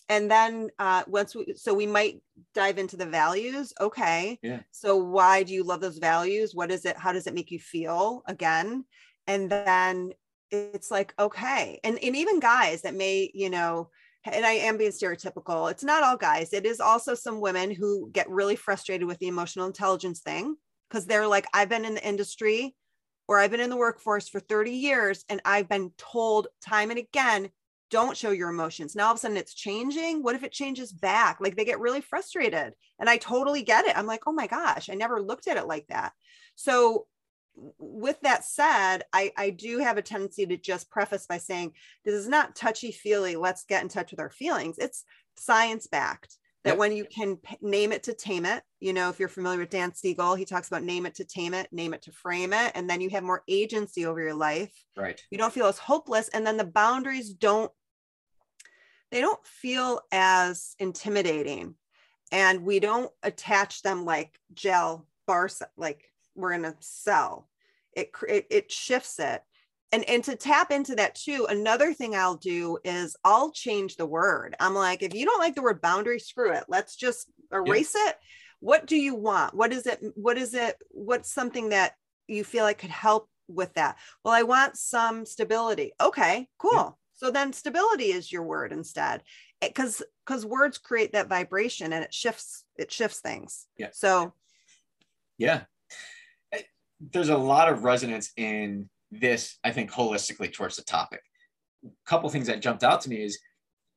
And 0.08 0.30
then 0.30 0.70
uh, 0.78 1.02
once 1.06 1.34
we, 1.34 1.52
so 1.54 1.74
we 1.74 1.86
might 1.86 2.22
dive 2.54 2.78
into 2.78 2.96
the 2.96 3.06
values. 3.06 3.74
Okay. 3.78 4.38
Yeah. 4.42 4.60
So 4.70 4.96
why 4.96 5.42
do 5.42 5.52
you 5.52 5.64
love 5.64 5.82
those 5.82 5.98
values? 5.98 6.54
What 6.54 6.70
is 6.70 6.86
it? 6.86 6.96
How 6.96 7.12
does 7.12 7.26
it 7.26 7.34
make 7.34 7.50
you 7.50 7.58
feel 7.58 8.22
again? 8.26 8.84
And 9.26 9.50
then 9.50 10.12
it's 10.50 10.90
like, 10.90 11.12
okay. 11.18 11.78
And, 11.84 11.98
and 12.02 12.16
even 12.16 12.40
guys 12.40 12.82
that 12.82 12.94
may, 12.94 13.30
you 13.34 13.50
know, 13.50 13.90
and 14.24 14.46
I 14.46 14.52
am 14.52 14.78
being 14.78 14.90
stereotypical. 14.90 15.70
It's 15.70 15.84
not 15.84 16.02
all 16.02 16.16
guys. 16.16 16.52
It 16.52 16.64
is 16.64 16.80
also 16.80 17.14
some 17.14 17.40
women 17.40 17.70
who 17.70 18.10
get 18.10 18.28
really 18.30 18.56
frustrated 18.56 19.06
with 19.06 19.18
the 19.18 19.28
emotional 19.28 19.66
intelligence 19.66 20.20
thing 20.20 20.56
because 20.88 21.06
they're 21.06 21.26
like, 21.26 21.46
I've 21.52 21.68
been 21.68 21.84
in 21.84 21.94
the 21.94 22.06
industry 22.06 22.74
or 23.26 23.38
I've 23.38 23.50
been 23.50 23.60
in 23.60 23.70
the 23.70 23.76
workforce 23.76 24.28
for 24.28 24.40
30 24.40 24.72
years 24.72 25.24
and 25.28 25.40
I've 25.44 25.68
been 25.68 25.92
told 25.98 26.48
time 26.64 26.90
and 26.90 26.98
again, 26.98 27.50
don't 27.90 28.16
show 28.16 28.30
your 28.30 28.50
emotions. 28.50 28.94
Now 28.94 29.06
all 29.06 29.12
of 29.12 29.16
a 29.16 29.20
sudden 29.20 29.36
it's 29.36 29.54
changing. 29.54 30.22
What 30.22 30.34
if 30.34 30.44
it 30.44 30.52
changes 30.52 30.92
back? 30.92 31.38
Like 31.40 31.56
they 31.56 31.64
get 31.64 31.80
really 31.80 32.00
frustrated. 32.00 32.74
And 32.98 33.08
I 33.08 33.16
totally 33.16 33.62
get 33.62 33.86
it. 33.86 33.96
I'm 33.96 34.06
like, 34.06 34.22
oh 34.26 34.32
my 34.32 34.46
gosh, 34.46 34.90
I 34.90 34.94
never 34.94 35.22
looked 35.22 35.46
at 35.48 35.56
it 35.56 35.66
like 35.66 35.86
that. 35.88 36.12
So 36.54 37.06
with 37.78 38.20
that 38.20 38.44
said, 38.44 39.02
I, 39.12 39.32
I 39.36 39.50
do 39.50 39.78
have 39.78 39.96
a 39.96 40.02
tendency 40.02 40.46
to 40.46 40.56
just 40.56 40.90
preface 40.90 41.26
by 41.26 41.38
saying 41.38 41.72
this 42.04 42.14
is 42.14 42.28
not 42.28 42.54
touchy 42.54 42.92
feely. 42.92 43.36
Let's 43.36 43.64
get 43.64 43.82
in 43.82 43.88
touch 43.88 44.10
with 44.10 44.20
our 44.20 44.30
feelings. 44.30 44.76
It's 44.78 45.04
science 45.36 45.86
backed 45.86 46.36
that 46.68 46.72
yep. 46.72 46.78
when 46.78 46.92
you 46.92 47.04
can 47.04 47.36
p- 47.36 47.56
name 47.60 47.92
it 47.92 48.02
to 48.02 48.12
tame 48.12 48.44
it 48.44 48.62
you 48.80 48.92
know 48.92 49.08
if 49.08 49.18
you're 49.18 49.28
familiar 49.28 49.60
with 49.60 49.70
dan 49.70 49.94
siegel 49.94 50.34
he 50.34 50.44
talks 50.44 50.68
about 50.68 50.82
name 50.82 51.06
it 51.06 51.14
to 51.14 51.24
tame 51.24 51.54
it 51.54 51.68
name 51.72 51.94
it 51.94 52.02
to 52.02 52.12
frame 52.12 52.52
it 52.52 52.72
and 52.74 52.88
then 52.88 53.00
you 53.00 53.10
have 53.10 53.22
more 53.22 53.42
agency 53.48 54.06
over 54.06 54.20
your 54.20 54.34
life. 54.34 54.72
Right. 54.96 55.20
You 55.30 55.38
don't 55.38 55.52
feel 55.52 55.66
as 55.66 55.78
hopeless 55.78 56.28
and 56.28 56.46
then 56.46 56.56
the 56.56 56.64
boundaries 56.64 57.30
don't 57.30 57.70
they 59.10 59.20
don't 59.20 59.44
feel 59.46 60.00
as 60.12 60.74
intimidating. 60.78 61.74
And 62.30 62.64
we 62.64 62.78
don't 62.78 63.10
attach 63.22 63.80
them 63.80 64.04
like 64.04 64.38
gel 64.52 65.06
bars 65.26 65.62
like 65.78 66.12
we're 66.34 66.52
in 66.52 66.66
a 66.66 66.74
cell. 66.80 67.48
It, 67.94 68.10
it, 68.28 68.46
it 68.50 68.70
shifts 68.70 69.18
it 69.18 69.42
and 69.92 70.04
and 70.08 70.22
to 70.24 70.36
tap 70.36 70.70
into 70.70 70.94
that 70.96 71.14
too 71.14 71.46
another 71.48 71.92
thing 71.92 72.14
i'll 72.14 72.36
do 72.36 72.78
is 72.84 73.16
i'll 73.24 73.50
change 73.50 73.96
the 73.96 74.06
word. 74.06 74.54
I'm 74.60 74.74
like 74.74 75.02
if 75.02 75.14
you 75.14 75.24
don't 75.24 75.40
like 75.40 75.54
the 75.54 75.62
word 75.62 75.80
boundary 75.80 76.18
screw 76.18 76.52
it. 76.52 76.64
Let's 76.68 76.96
just 76.96 77.30
erase 77.52 77.94
it. 77.94 78.16
What 78.60 78.86
do 78.86 78.96
you 78.96 79.14
want? 79.14 79.54
What 79.54 79.72
is 79.72 79.86
it 79.86 80.00
what 80.14 80.38
is 80.38 80.54
it 80.54 80.76
what's 80.90 81.32
something 81.32 81.70
that 81.70 81.92
you 82.26 82.44
feel 82.44 82.64
like 82.64 82.78
could 82.78 82.90
help 82.90 83.28
with 83.48 83.72
that? 83.74 83.96
Well 84.24 84.34
i 84.34 84.42
want 84.42 84.76
some 84.76 85.24
stability. 85.24 85.92
Okay 86.00 86.48
cool. 86.58 86.98
So 87.14 87.30
then 87.30 87.52
stability 87.52 88.12
is 88.12 88.30
your 88.30 88.44
word 88.44 88.72
instead 88.72 89.22
because 89.60 90.02
because 90.24 90.44
words 90.46 90.78
create 90.78 91.12
that 91.12 91.28
vibration 91.28 91.92
and 91.92 92.04
it 92.04 92.12
shifts 92.12 92.64
it 92.76 92.92
shifts 92.92 93.20
things. 93.20 93.66
Yeah. 93.76 93.88
So 93.92 94.34
yeah. 95.38 95.62
Eh, 96.52 96.62
there's 97.00 97.28
a 97.28 97.38
lot 97.38 97.72
of 97.72 97.84
resonance 97.84 98.32
in 98.36 98.90
this, 99.10 99.58
I 99.64 99.70
think, 99.70 99.90
holistically 99.90 100.52
towards 100.52 100.76
the 100.76 100.82
topic. 100.82 101.20
A 101.84 101.88
couple 102.06 102.28
things 102.30 102.46
that 102.48 102.62
jumped 102.62 102.84
out 102.84 103.00
to 103.02 103.10
me 103.10 103.22
is 103.22 103.38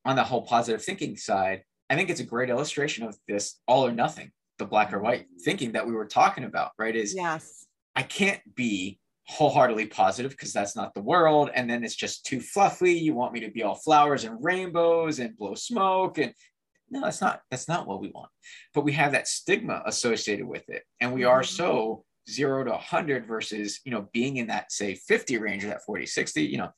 on 0.06 0.16
the 0.16 0.24
whole 0.24 0.44
positive 0.44 0.84
thinking 0.84 1.18
side, 1.18 1.64
I 1.90 1.96
think 1.96 2.10
it's 2.10 2.20
a 2.22 2.26
great 2.26 2.50
illustration 2.50 3.06
of 3.06 3.18
this 3.28 3.60
all 3.68 3.86
or 3.86 3.92
nothing, 3.92 4.32
the 4.60 4.66
black 4.66 4.94
or 4.94 5.00
white 5.00 5.26
thinking 5.44 5.74
that 5.74 5.86
we 5.86 5.94
were 5.94 6.06
talking 6.06 6.46
about, 6.46 6.72
right? 6.78 6.96
Is 6.96 7.14
yes, 7.14 7.66
I 7.96 8.04
can't 8.04 8.42
be 8.56 9.00
wholeheartedly 9.28 9.88
positive 9.88 10.32
because 10.32 10.54
that's 10.54 10.76
not 10.76 10.94
the 10.94 11.02
world. 11.02 11.52
And 11.54 11.70
then 11.70 11.84
it's 11.84 11.96
just 11.96 12.26
too 12.26 12.42
fluffy. 12.42 12.94
You 12.94 13.14
want 13.14 13.34
me 13.34 13.40
to 13.42 13.52
be 13.52 13.64
all 13.64 13.76
flowers 13.76 14.24
and 14.24 14.44
rainbows 14.44 15.20
and 15.20 15.38
blow 15.38 15.54
smoke. 15.56 16.18
And 16.18 16.34
no, 16.90 17.02
that's 17.02 17.22
not 17.22 17.42
that's 17.50 17.68
not 17.68 17.88
what 17.88 18.02
we 18.02 18.12
want. 18.12 18.30
But 18.74 18.84
we 18.84 18.92
have 18.94 19.14
that 19.14 19.28
stigma 19.28 19.84
associated 19.86 20.46
with 20.46 20.70
it. 20.70 20.84
And 21.00 21.14
we 21.14 21.24
are 21.24 21.42
mm-hmm. 21.42 21.56
so 21.56 22.04
zero 22.30 22.64
to 22.64 22.72
100 22.72 23.26
versus 23.26 23.80
you 23.84 23.92
know 23.92 24.08
being 24.14 24.38
in 24.38 24.48
that 24.48 24.72
say 24.72 24.96
50 24.96 25.38
range 25.38 25.64
or 25.64 25.68
that 25.68 25.84
40 25.84 26.06
60 26.06 26.44
you 26.44 26.58
know 26.58 26.70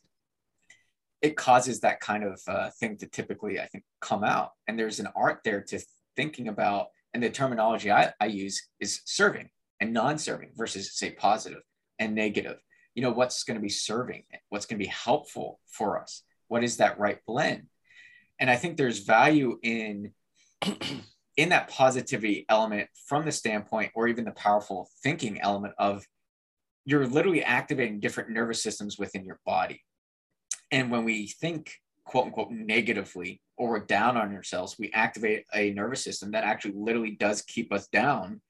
it 1.21 1.35
causes 1.37 1.79
that 1.81 1.99
kind 1.99 2.23
of 2.23 2.41
uh, 2.47 2.69
thing 2.79 2.97
to 2.97 3.07
typically 3.07 3.59
i 3.59 3.65
think 3.67 3.83
come 4.03 4.23
out. 4.23 4.51
And 4.67 4.77
there's 4.77 4.99
an 4.99 5.07
art 5.15 5.39
there 5.43 5.61
to 5.61 5.79
thinking 6.15 6.49
about 6.49 6.87
and 7.13 7.23
the 7.23 7.29
terminology 7.29 7.91
I, 7.91 8.11
I 8.19 8.25
use 8.25 8.69
is 8.79 9.01
serving 9.05 9.49
and 9.79 9.93
non-serving 9.93 10.51
versus 10.55 10.95
say 10.97 11.11
positive 11.11 11.61
and 11.99 12.13
negative. 12.13 12.57
You 12.95 13.03
know 13.03 13.11
what's 13.11 13.43
going 13.43 13.55
to 13.55 13.61
be 13.61 13.69
serving? 13.69 14.23
What's 14.49 14.65
going 14.65 14.79
to 14.79 14.85
be 14.85 14.91
helpful 14.91 15.59
for 15.67 15.99
us? 15.99 16.23
What 16.47 16.63
is 16.63 16.77
that 16.77 16.99
right 16.99 17.19
blend? 17.25 17.67
And 18.39 18.49
i 18.49 18.55
think 18.55 18.77
there's 18.77 18.99
value 18.99 19.57
in 19.63 20.11
in 21.37 21.49
that 21.49 21.69
positivity 21.69 22.45
element 22.49 22.89
from 23.07 23.25
the 23.25 23.31
standpoint 23.31 23.91
or 23.95 24.07
even 24.07 24.25
the 24.25 24.31
powerful 24.31 24.89
thinking 25.01 25.39
element 25.41 25.73
of 25.77 26.05
you're 26.85 27.07
literally 27.07 27.43
activating 27.43 27.99
different 27.99 28.29
nervous 28.29 28.61
systems 28.61 28.97
within 28.99 29.25
your 29.25 29.39
body 29.45 29.81
and 30.71 30.89
when 30.89 31.03
we 31.03 31.27
think 31.27 31.79
quote 32.05 32.25
unquote 32.25 32.51
negatively 32.51 33.41
or 33.57 33.79
down 33.79 34.17
on 34.17 34.33
ourselves, 34.33 34.77
we 34.77 34.91
activate 34.93 35.45
a 35.53 35.71
nervous 35.71 36.03
system 36.03 36.31
that 36.31 36.43
actually 36.43 36.73
literally 36.75 37.11
does 37.11 37.41
keep 37.43 37.71
us 37.71 37.87
down 37.87 38.41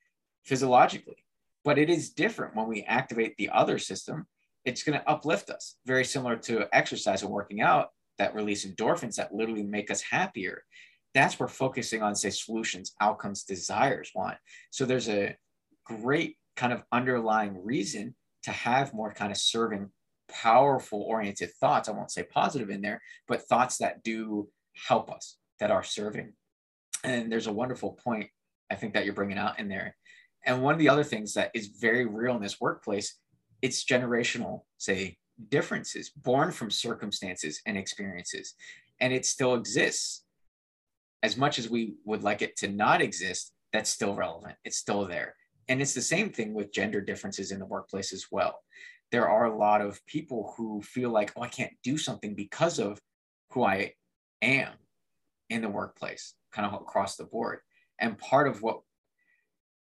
physiologically. 0.46 1.18
But 1.64 1.78
it 1.78 1.90
is 1.90 2.12
different 2.12 2.56
when 2.56 2.68
we 2.68 2.84
activate 2.84 3.36
the 3.38 3.50
other 3.50 3.78
system. 3.78 4.28
It's 4.66 4.84
going 4.84 5.00
to 5.00 5.10
uplift 5.10 5.50
us, 5.50 5.76
very 5.86 6.06
similar 6.06 6.38
to 6.38 6.68
exercise 6.74 7.22
and 7.22 7.32
working 7.32 7.62
out 7.62 7.90
that 8.18 8.36
release 8.36 8.66
endorphins 8.66 9.16
that 9.16 9.34
literally 9.34 9.64
make 9.64 9.92
us 9.92 10.02
happier. 10.02 10.64
That's 11.14 11.40
where 11.40 11.50
focusing 11.50 12.02
on, 12.02 12.16
say, 12.16 12.30
solutions, 12.30 12.94
outcomes, 13.00 13.44
desires 13.44 14.12
want. 14.16 14.38
So 14.72 14.86
there's 14.86 15.10
a 15.10 15.36
great 15.86 16.38
kind 16.56 16.74
of 16.74 16.84
underlying 16.92 17.64
reason 17.64 18.16
to 18.44 18.52
have 18.52 18.94
more 18.94 19.14
kind 19.14 19.32
of 19.32 19.38
serving, 19.38 19.90
powerful 20.30 21.02
oriented 21.02 21.52
thoughts. 21.60 21.88
I 21.88 21.92
won't 21.92 22.12
say 22.12 22.24
positive 22.24 22.70
in 22.70 22.82
there, 22.82 23.02
but 23.28 23.44
thoughts 23.44 23.78
that 23.78 24.04
do 24.04 24.50
help 24.88 25.12
us, 25.12 25.38
that 25.60 25.72
are 25.72 25.84
serving. 25.84 26.34
And 27.04 27.32
there's 27.32 27.48
a 27.48 27.54
wonderful 27.54 27.94
point 28.04 28.30
I 28.72 28.76
think 28.76 28.94
that 28.94 29.06
you're 29.06 29.14
bringing 29.14 29.38
out 29.38 29.60
in 29.60 29.68
there. 29.70 29.96
And 30.46 30.62
one 30.62 30.74
of 30.74 30.80
the 30.80 30.90
other 30.90 31.04
things 31.04 31.36
that 31.36 31.52
is 31.54 31.68
very 31.68 32.06
real 32.06 32.36
in 32.36 32.42
this 32.42 32.60
workplace, 32.60 33.18
it's 33.62 33.86
generational, 33.86 34.62
say, 34.78 35.18
differences 35.50 36.10
born 36.10 36.52
from 36.52 36.70
circumstances 36.70 37.62
and 37.66 37.78
experiences. 37.78 38.56
And 39.00 39.14
it 39.14 39.26
still 39.26 39.56
exists. 39.56 40.23
As 41.24 41.38
much 41.38 41.58
as 41.58 41.70
we 41.70 41.96
would 42.06 42.24
like 42.24 42.42
it 42.42 42.56
to 42.58 42.68
not 42.68 43.02
exist, 43.02 43.54
that's 43.72 43.90
still 43.90 44.14
relevant. 44.14 44.56
It's 44.64 44.78
still 44.78 45.08
there. 45.08 45.36
And 45.68 45.82
it's 45.82 45.94
the 45.94 46.02
same 46.02 46.30
thing 46.30 46.54
with 46.54 46.74
gender 46.74 47.02
differences 47.02 47.52
in 47.52 47.60
the 47.60 47.66
workplace 47.66 48.14
as 48.14 48.28
well. 48.32 48.60
There 49.12 49.28
are 49.28 49.46
a 49.46 49.58
lot 49.58 49.82
of 49.82 50.06
people 50.06 50.54
who 50.58 50.82
feel 50.82 51.10
like, 51.10 51.32
oh, 51.36 51.42
I 51.42 51.48
can't 51.48 51.74
do 51.84 51.98
something 51.98 52.36
because 52.36 52.80
of 52.80 53.00
who 53.52 53.64
I 53.64 53.94
am 54.42 54.74
in 55.50 55.62
the 55.62 55.70
workplace, 55.70 56.34
kind 56.52 56.68
of 56.68 56.74
across 56.80 57.16
the 57.16 57.24
board. 57.24 57.60
And 58.00 58.18
part 58.18 58.48
of 58.48 58.62
what 58.62 58.82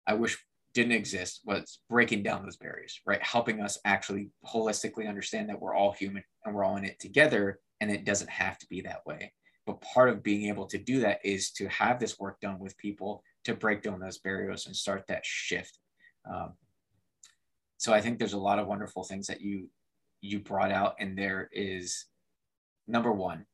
I 0.05 0.15
wish 0.15 0.37
didn't 0.73 0.91
exist 0.93 1.41
was 1.45 1.79
breaking 1.89 2.23
down 2.23 2.43
those 2.43 2.57
barriers, 2.57 2.99
right? 3.05 3.21
Helping 3.23 3.61
us 3.61 3.77
actually 3.85 4.29
holistically 4.45 5.07
understand 5.07 5.49
that 5.49 5.59
we're 5.59 5.75
all 5.75 5.91
human 5.91 6.23
and 6.45 6.53
we're 6.53 6.63
all 6.63 6.77
in 6.77 6.85
it 6.85 6.99
together 6.99 7.59
and 7.81 7.91
it 7.91 8.05
doesn't 8.05 8.29
have 8.29 8.57
to 8.59 8.67
be 8.67 8.81
that 8.81 9.05
way. 9.05 9.31
But 9.65 9.81
part 9.81 10.09
of 10.09 10.23
being 10.23 10.47
able 10.49 10.65
to 10.67 10.77
do 10.77 10.99
that 11.01 11.19
is 11.23 11.51
to 11.51 11.67
have 11.69 11.99
this 11.99 12.19
work 12.19 12.39
done 12.39 12.59
with 12.59 12.77
people 12.77 13.23
to 13.43 13.53
break 13.53 13.83
down 13.83 13.99
those 13.99 14.17
barriers 14.17 14.65
and 14.65 14.75
start 14.75 15.05
that 15.07 15.25
shift. 15.25 15.77
Um, 16.29 16.53
so 17.77 17.93
I 17.93 18.01
think 18.01 18.19
there's 18.19 18.33
a 18.33 18.37
lot 18.37 18.59
of 18.59 18.67
wonderful 18.67 19.03
things 19.03 19.27
that 19.27 19.41
you 19.41 19.69
you 20.21 20.39
brought 20.39 20.71
out, 20.71 20.95
and 20.99 21.17
there 21.17 21.49
is 21.53 22.05
number 22.87 23.11
one, 23.11 23.45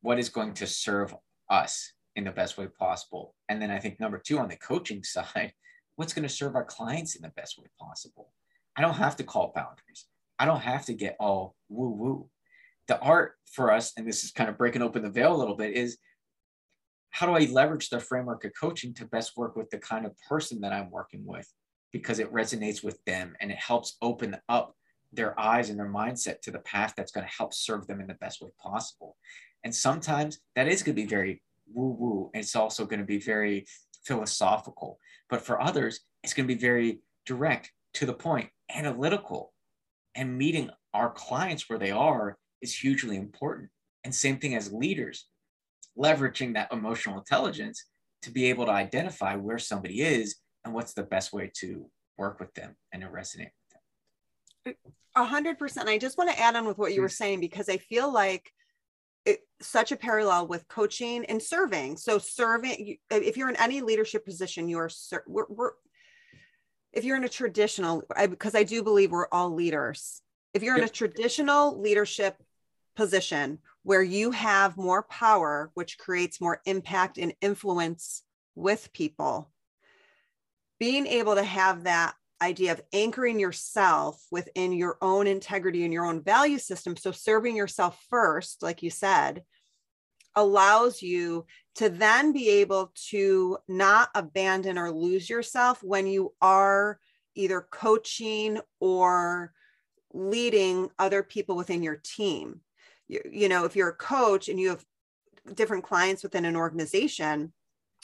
what 0.00 0.18
is 0.18 0.30
going 0.30 0.54
to 0.54 0.66
serve 0.66 1.14
us 1.50 1.92
in 2.14 2.24
the 2.24 2.30
best 2.30 2.56
way 2.56 2.66
possible, 2.66 3.34
and 3.50 3.60
then 3.60 3.70
I 3.70 3.78
think 3.78 4.00
number 4.00 4.18
two 4.18 4.38
on 4.38 4.48
the 4.48 4.56
coaching 4.56 5.02
side, 5.04 5.52
what's 5.96 6.14
going 6.14 6.26
to 6.26 6.34
serve 6.34 6.54
our 6.54 6.64
clients 6.64 7.14
in 7.14 7.22
the 7.22 7.28
best 7.28 7.58
way 7.58 7.66
possible. 7.78 8.32
I 8.76 8.82
don't 8.82 8.94
have 8.94 9.16
to 9.16 9.24
call 9.24 9.52
boundaries. 9.54 10.06
I 10.38 10.44
don't 10.44 10.60
have 10.60 10.86
to 10.86 10.94
get 10.94 11.16
all 11.18 11.56
woo 11.68 11.90
woo. 11.90 12.28
The 12.88 13.00
art 13.00 13.34
for 13.50 13.72
us, 13.72 13.92
and 13.96 14.06
this 14.06 14.24
is 14.24 14.30
kind 14.30 14.48
of 14.48 14.58
breaking 14.58 14.82
open 14.82 15.02
the 15.02 15.10
veil 15.10 15.34
a 15.34 15.36
little 15.36 15.56
bit, 15.56 15.74
is 15.74 15.98
how 17.10 17.26
do 17.26 17.32
I 17.32 17.50
leverage 17.50 17.88
the 17.88 18.00
framework 18.00 18.44
of 18.44 18.52
coaching 18.58 18.92
to 18.94 19.06
best 19.06 19.36
work 19.36 19.56
with 19.56 19.70
the 19.70 19.78
kind 19.78 20.04
of 20.04 20.14
person 20.28 20.60
that 20.60 20.72
I'm 20.72 20.90
working 20.90 21.24
with 21.24 21.50
because 21.92 22.18
it 22.18 22.32
resonates 22.32 22.84
with 22.84 23.02
them 23.04 23.34
and 23.40 23.50
it 23.50 23.56
helps 23.56 23.96
open 24.02 24.36
up 24.48 24.76
their 25.12 25.38
eyes 25.40 25.70
and 25.70 25.78
their 25.78 25.88
mindset 25.88 26.40
to 26.42 26.50
the 26.50 26.58
path 26.58 26.92
that's 26.96 27.12
going 27.12 27.26
to 27.26 27.32
help 27.32 27.54
serve 27.54 27.86
them 27.86 28.00
in 28.00 28.06
the 28.06 28.14
best 28.14 28.42
way 28.42 28.50
possible. 28.62 29.16
And 29.64 29.74
sometimes 29.74 30.40
that 30.54 30.68
is 30.68 30.82
going 30.82 30.94
to 30.94 31.02
be 31.02 31.08
very 31.08 31.42
woo 31.72 31.96
woo. 31.98 32.30
It's 32.34 32.54
also 32.54 32.84
going 32.84 33.00
to 33.00 33.06
be 33.06 33.18
very 33.18 33.66
philosophical. 34.04 34.98
But 35.28 35.42
for 35.42 35.60
others, 35.60 36.00
it's 36.22 36.34
going 36.34 36.46
to 36.46 36.54
be 36.54 36.60
very 36.60 37.00
direct, 37.24 37.72
to 37.94 38.06
the 38.06 38.12
point, 38.12 38.50
analytical. 38.74 39.52
And 40.14 40.38
meeting 40.38 40.70
our 40.94 41.10
clients 41.10 41.68
where 41.68 41.78
they 41.78 41.90
are 41.90 42.38
is 42.66 42.74
hugely 42.74 43.16
important. 43.16 43.70
And 44.04 44.14
same 44.14 44.38
thing 44.38 44.54
as 44.54 44.72
leaders 44.72 45.26
leveraging 45.98 46.54
that 46.54 46.72
emotional 46.72 47.18
intelligence 47.18 47.84
to 48.22 48.30
be 48.30 48.46
able 48.46 48.66
to 48.66 48.72
identify 48.72 49.36
where 49.36 49.58
somebody 49.58 50.02
is 50.02 50.36
and 50.64 50.74
what's 50.74 50.92
the 50.92 51.02
best 51.02 51.32
way 51.32 51.50
to 51.60 51.86
work 52.18 52.38
with 52.40 52.52
them 52.54 52.76
and 52.92 53.02
to 53.02 53.08
resonate 53.08 53.52
with 54.64 54.74
them. 54.74 54.74
A 55.14 55.24
hundred 55.24 55.58
percent. 55.58 55.88
I 55.88 55.96
just 55.96 56.18
want 56.18 56.30
to 56.30 56.38
add 56.38 56.56
on 56.56 56.66
with 56.66 56.76
what 56.76 56.92
you 56.92 57.00
were 57.00 57.08
saying 57.08 57.40
because 57.40 57.68
I 57.68 57.78
feel 57.78 58.12
like 58.12 58.50
it, 59.24 59.40
such 59.60 59.92
a 59.92 59.96
parallel 59.96 60.46
with 60.48 60.68
coaching 60.68 61.24
and 61.26 61.42
serving. 61.42 61.96
So 61.96 62.18
serving, 62.18 62.98
if 63.10 63.36
you're 63.36 63.48
in 63.48 63.56
any 63.56 63.80
leadership 63.80 64.24
position, 64.24 64.68
you're 64.68 64.90
we're, 65.26 65.46
we're 65.48 65.70
if 66.92 67.04
you're 67.04 67.16
in 67.16 67.24
a 67.24 67.28
traditional, 67.28 68.02
I, 68.14 68.26
because 68.26 68.54
I 68.54 68.62
do 68.62 68.82
believe 68.82 69.10
we're 69.10 69.28
all 69.30 69.54
leaders. 69.54 70.20
If 70.52 70.62
you're 70.62 70.78
in 70.78 70.84
a 70.84 70.88
traditional 70.88 71.80
leadership 71.80 72.36
position 72.96 73.58
where 73.82 74.02
you 74.02 74.32
have 74.32 74.76
more 74.76 75.04
power, 75.04 75.70
which 75.74 75.98
creates 75.98 76.40
more 76.40 76.60
impact 76.66 77.18
and 77.18 77.32
influence 77.40 78.22
with 78.56 78.92
people. 78.92 79.52
Being 80.80 81.06
able 81.06 81.36
to 81.36 81.44
have 81.44 81.84
that 81.84 82.14
idea 82.42 82.72
of 82.72 82.82
anchoring 82.92 83.38
yourself 83.38 84.22
within 84.30 84.72
your 84.72 84.98
own 85.00 85.26
integrity 85.26 85.84
and 85.84 85.92
your 85.92 86.04
own 86.04 86.22
value 86.22 86.58
system. 86.58 86.96
So, 86.96 87.12
serving 87.12 87.56
yourself 87.56 87.98
first, 88.10 88.62
like 88.62 88.82
you 88.82 88.90
said, 88.90 89.44
allows 90.34 91.00
you 91.00 91.46
to 91.76 91.88
then 91.88 92.32
be 92.32 92.48
able 92.48 92.92
to 93.10 93.58
not 93.68 94.10
abandon 94.14 94.78
or 94.78 94.90
lose 94.90 95.30
yourself 95.30 95.82
when 95.82 96.06
you 96.06 96.34
are 96.42 96.98
either 97.34 97.66
coaching 97.70 98.58
or 98.80 99.52
leading 100.12 100.90
other 100.98 101.22
people 101.22 101.56
within 101.56 101.82
your 101.82 102.00
team 102.02 102.60
you, 103.08 103.20
you 103.30 103.48
know 103.48 103.64
if 103.64 103.76
you're 103.76 103.90
a 103.90 103.94
coach 103.94 104.48
and 104.48 104.58
you 104.58 104.68
have 104.70 104.84
different 105.54 105.84
clients 105.84 106.22
within 106.22 106.44
an 106.44 106.56
organization 106.56 107.52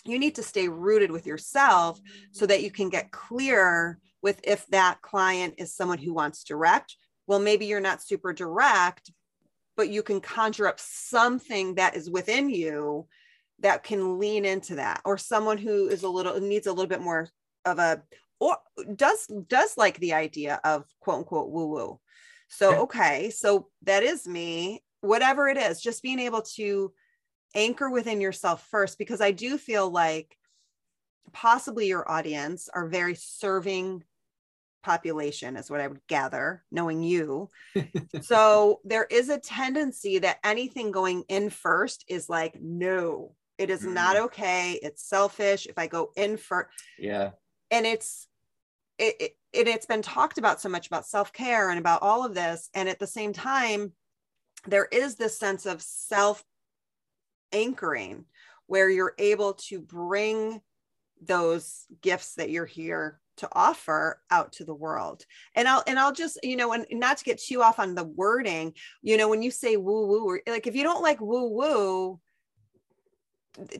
you 0.04 0.18
need 0.18 0.34
to 0.34 0.42
stay 0.42 0.68
rooted 0.68 1.10
with 1.10 1.26
yourself 1.26 2.00
so 2.32 2.46
that 2.46 2.62
you 2.62 2.70
can 2.70 2.88
get 2.88 3.12
clear 3.12 3.98
with 4.22 4.40
if 4.44 4.66
that 4.68 5.00
client 5.02 5.54
is 5.58 5.74
someone 5.74 5.98
who 5.98 6.12
wants 6.12 6.44
direct. 6.44 6.96
Well 7.26 7.38
maybe 7.38 7.66
you're 7.66 7.80
not 7.80 8.02
super 8.02 8.32
direct 8.32 9.10
but 9.76 9.88
you 9.88 10.02
can 10.02 10.20
conjure 10.20 10.68
up 10.68 10.78
something 10.78 11.76
that 11.76 11.96
is 11.96 12.10
within 12.10 12.50
you 12.50 13.06
that 13.60 13.82
can 13.82 14.18
lean 14.18 14.44
into 14.44 14.74
that 14.74 15.00
or 15.04 15.16
someone 15.16 15.56
who 15.56 15.88
is 15.88 16.02
a 16.02 16.08
little 16.08 16.38
needs 16.40 16.66
a 16.66 16.72
little 16.72 16.88
bit 16.88 17.00
more 17.00 17.28
of 17.64 17.78
a 17.78 18.02
or 18.40 18.56
does 18.96 19.26
does 19.48 19.78
like 19.78 19.98
the 19.98 20.12
idea 20.12 20.60
of 20.64 20.84
quote 21.00 21.18
unquote 21.18 21.50
woo 21.50 21.68
woo 21.68 22.00
so 22.48 22.82
okay 22.82 23.30
so 23.30 23.68
that 23.82 24.02
is 24.02 24.26
me 24.26 24.82
whatever 25.02 25.48
it 25.48 25.58
is, 25.58 25.82
just 25.82 26.02
being 26.02 26.18
able 26.18 26.42
to 26.42 26.92
anchor 27.54 27.90
within 27.90 28.20
yourself 28.20 28.66
first, 28.70 28.98
because 28.98 29.20
I 29.20 29.32
do 29.32 29.58
feel 29.58 29.90
like 29.90 30.36
possibly 31.32 31.86
your 31.86 32.10
audience 32.10 32.68
are 32.72 32.88
very 32.88 33.14
serving 33.14 34.02
population 34.82 35.56
is 35.56 35.70
what 35.70 35.80
I 35.80 35.86
would 35.86 36.00
gather, 36.08 36.64
knowing 36.70 37.02
you. 37.02 37.48
so 38.22 38.80
there 38.84 39.06
is 39.10 39.28
a 39.28 39.38
tendency 39.38 40.18
that 40.18 40.38
anything 40.44 40.90
going 40.90 41.24
in 41.28 41.50
first 41.50 42.04
is 42.08 42.28
like, 42.28 42.60
no, 42.60 43.34
it 43.58 43.70
is 43.70 43.82
mm. 43.82 43.92
not 43.92 44.16
okay. 44.16 44.78
It's 44.82 45.08
selfish. 45.08 45.66
If 45.66 45.78
I 45.78 45.86
go 45.86 46.10
in 46.16 46.36
first, 46.36 46.68
yeah. 46.98 47.30
And 47.70 47.86
it's 47.86 48.26
it, 48.98 49.14
it, 49.20 49.36
it 49.52 49.68
it's 49.68 49.86
been 49.86 50.02
talked 50.02 50.38
about 50.38 50.60
so 50.60 50.68
much 50.68 50.86
about 50.86 51.06
self-care 51.06 51.70
and 51.70 51.78
about 51.78 52.02
all 52.02 52.24
of 52.24 52.34
this. 52.34 52.68
And 52.74 52.88
at 52.88 52.98
the 52.98 53.06
same 53.06 53.32
time, 53.32 53.92
there 54.66 54.86
is 54.90 55.16
this 55.16 55.38
sense 55.38 55.66
of 55.66 55.82
self 55.82 56.44
anchoring 57.52 58.24
where 58.66 58.88
you're 58.88 59.14
able 59.18 59.54
to 59.54 59.80
bring 59.80 60.60
those 61.20 61.86
gifts 62.00 62.34
that 62.34 62.50
you're 62.50 62.66
here 62.66 63.20
to 63.36 63.48
offer 63.52 64.20
out 64.30 64.52
to 64.52 64.64
the 64.64 64.74
world. 64.74 65.24
And 65.54 65.66
i'll 65.66 65.82
and 65.86 65.98
i'll 65.98 66.12
just 66.12 66.38
you 66.42 66.56
know 66.56 66.72
and 66.72 66.86
not 66.90 67.18
to 67.18 67.24
get 67.24 67.40
too 67.40 67.62
off 67.62 67.78
on 67.78 67.94
the 67.94 68.04
wording 68.04 68.74
you 69.02 69.16
know 69.16 69.28
when 69.28 69.42
you 69.42 69.50
say 69.50 69.76
woo 69.76 70.06
woo 70.06 70.24
or 70.24 70.40
like 70.46 70.66
if 70.66 70.74
you 70.74 70.82
don't 70.82 71.02
like 71.02 71.20
woo 71.20 71.48
woo 71.48 72.20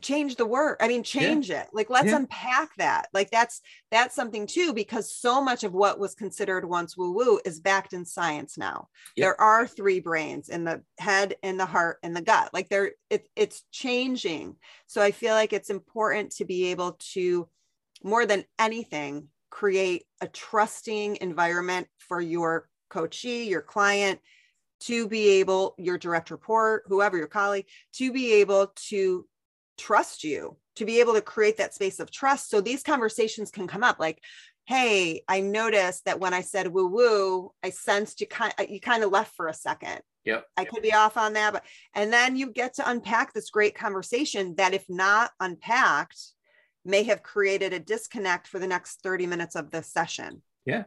change 0.01 0.35
the 0.35 0.45
word 0.45 0.77
i 0.79 0.87
mean 0.87 1.01
change 1.01 1.49
yeah. 1.49 1.61
it 1.61 1.69
like 1.73 1.89
let's 1.89 2.07
yeah. 2.07 2.15
unpack 2.15 2.69
that 2.77 3.07
like 3.11 3.31
that's 3.31 3.61
that's 3.89 4.15
something 4.15 4.45
too 4.45 4.71
because 4.71 5.11
so 5.11 5.41
much 5.41 5.63
of 5.63 5.73
what 5.73 5.99
was 5.99 6.13
considered 6.13 6.63
once 6.63 6.95
woo 6.95 7.11
woo 7.11 7.39
is 7.43 7.59
backed 7.59 7.93
in 7.93 8.05
science 8.05 8.55
now 8.57 8.87
yep. 9.15 9.25
there 9.25 9.41
are 9.41 9.65
three 9.65 9.99
brains 9.99 10.49
in 10.49 10.63
the 10.63 10.81
head 10.99 11.35
in 11.41 11.57
the 11.57 11.65
heart 11.65 11.97
and 12.03 12.15
the 12.15 12.21
gut 12.21 12.51
like 12.53 12.69
there 12.69 12.91
it, 13.09 13.27
it's 13.35 13.63
changing 13.71 14.55
so 14.85 15.01
i 15.01 15.09
feel 15.09 15.33
like 15.33 15.53
it's 15.53 15.71
important 15.71 16.31
to 16.31 16.45
be 16.45 16.65
able 16.65 16.95
to 16.99 17.47
more 18.03 18.27
than 18.27 18.45
anything 18.59 19.27
create 19.49 20.03
a 20.21 20.27
trusting 20.27 21.17
environment 21.19 21.87
for 21.97 22.21
your 22.21 22.69
coachee 22.89 23.49
your 23.49 23.61
client 23.61 24.19
to 24.83 25.07
be 25.07 25.39
able, 25.39 25.75
your 25.77 25.97
direct 25.97 26.29
report, 26.29 26.83
whoever 26.87 27.17
your 27.17 27.27
colleague, 27.27 27.67
to 27.93 28.11
be 28.11 28.33
able 28.33 28.73
to 28.75 29.25
trust 29.77 30.23
you, 30.23 30.57
to 30.75 30.85
be 30.85 30.99
able 30.99 31.13
to 31.13 31.21
create 31.21 31.57
that 31.57 31.73
space 31.73 31.99
of 31.99 32.11
trust. 32.11 32.49
So 32.49 32.61
these 32.61 32.83
conversations 32.83 33.51
can 33.51 33.67
come 33.67 33.83
up 33.83 33.99
like, 33.99 34.19
hey, 34.65 35.23
I 35.27 35.41
noticed 35.41 36.05
that 36.05 36.19
when 36.19 36.33
I 36.33 36.41
said 36.41 36.67
woo 36.67 36.87
woo, 36.87 37.51
I 37.63 37.69
sensed 37.69 38.21
you 38.21 38.27
kind 38.27 38.53
you 38.69 38.79
kind 38.79 39.03
of 39.03 39.11
left 39.11 39.35
for 39.35 39.47
a 39.47 39.53
second. 39.53 40.01
Yep. 40.25 40.45
I 40.55 40.63
could 40.63 40.81
be 40.81 40.93
off 40.93 41.17
on 41.17 41.33
that, 41.33 41.53
but 41.53 41.65
and 41.93 42.11
then 42.13 42.37
you 42.37 42.51
get 42.51 42.75
to 42.75 42.89
unpack 42.89 43.33
this 43.33 43.49
great 43.49 43.75
conversation 43.75 44.55
that 44.55 44.73
if 44.73 44.85
not 44.87 45.31
unpacked, 45.39 46.19
may 46.85 47.03
have 47.03 47.23
created 47.23 47.73
a 47.73 47.79
disconnect 47.79 48.47
for 48.47 48.59
the 48.59 48.67
next 48.67 49.01
30 49.03 49.27
minutes 49.27 49.55
of 49.55 49.71
the 49.71 49.83
session. 49.83 50.41
Yeah. 50.65 50.83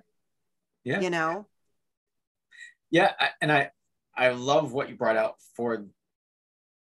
Yeah. 0.84 1.00
You 1.00 1.10
know? 1.10 1.46
Yeah. 2.90 3.12
And 3.40 3.50
I, 3.50 3.70
I 4.16 4.30
love 4.30 4.72
what 4.72 4.88
you 4.88 4.96
brought 4.96 5.16
out 5.16 5.34
for 5.56 5.86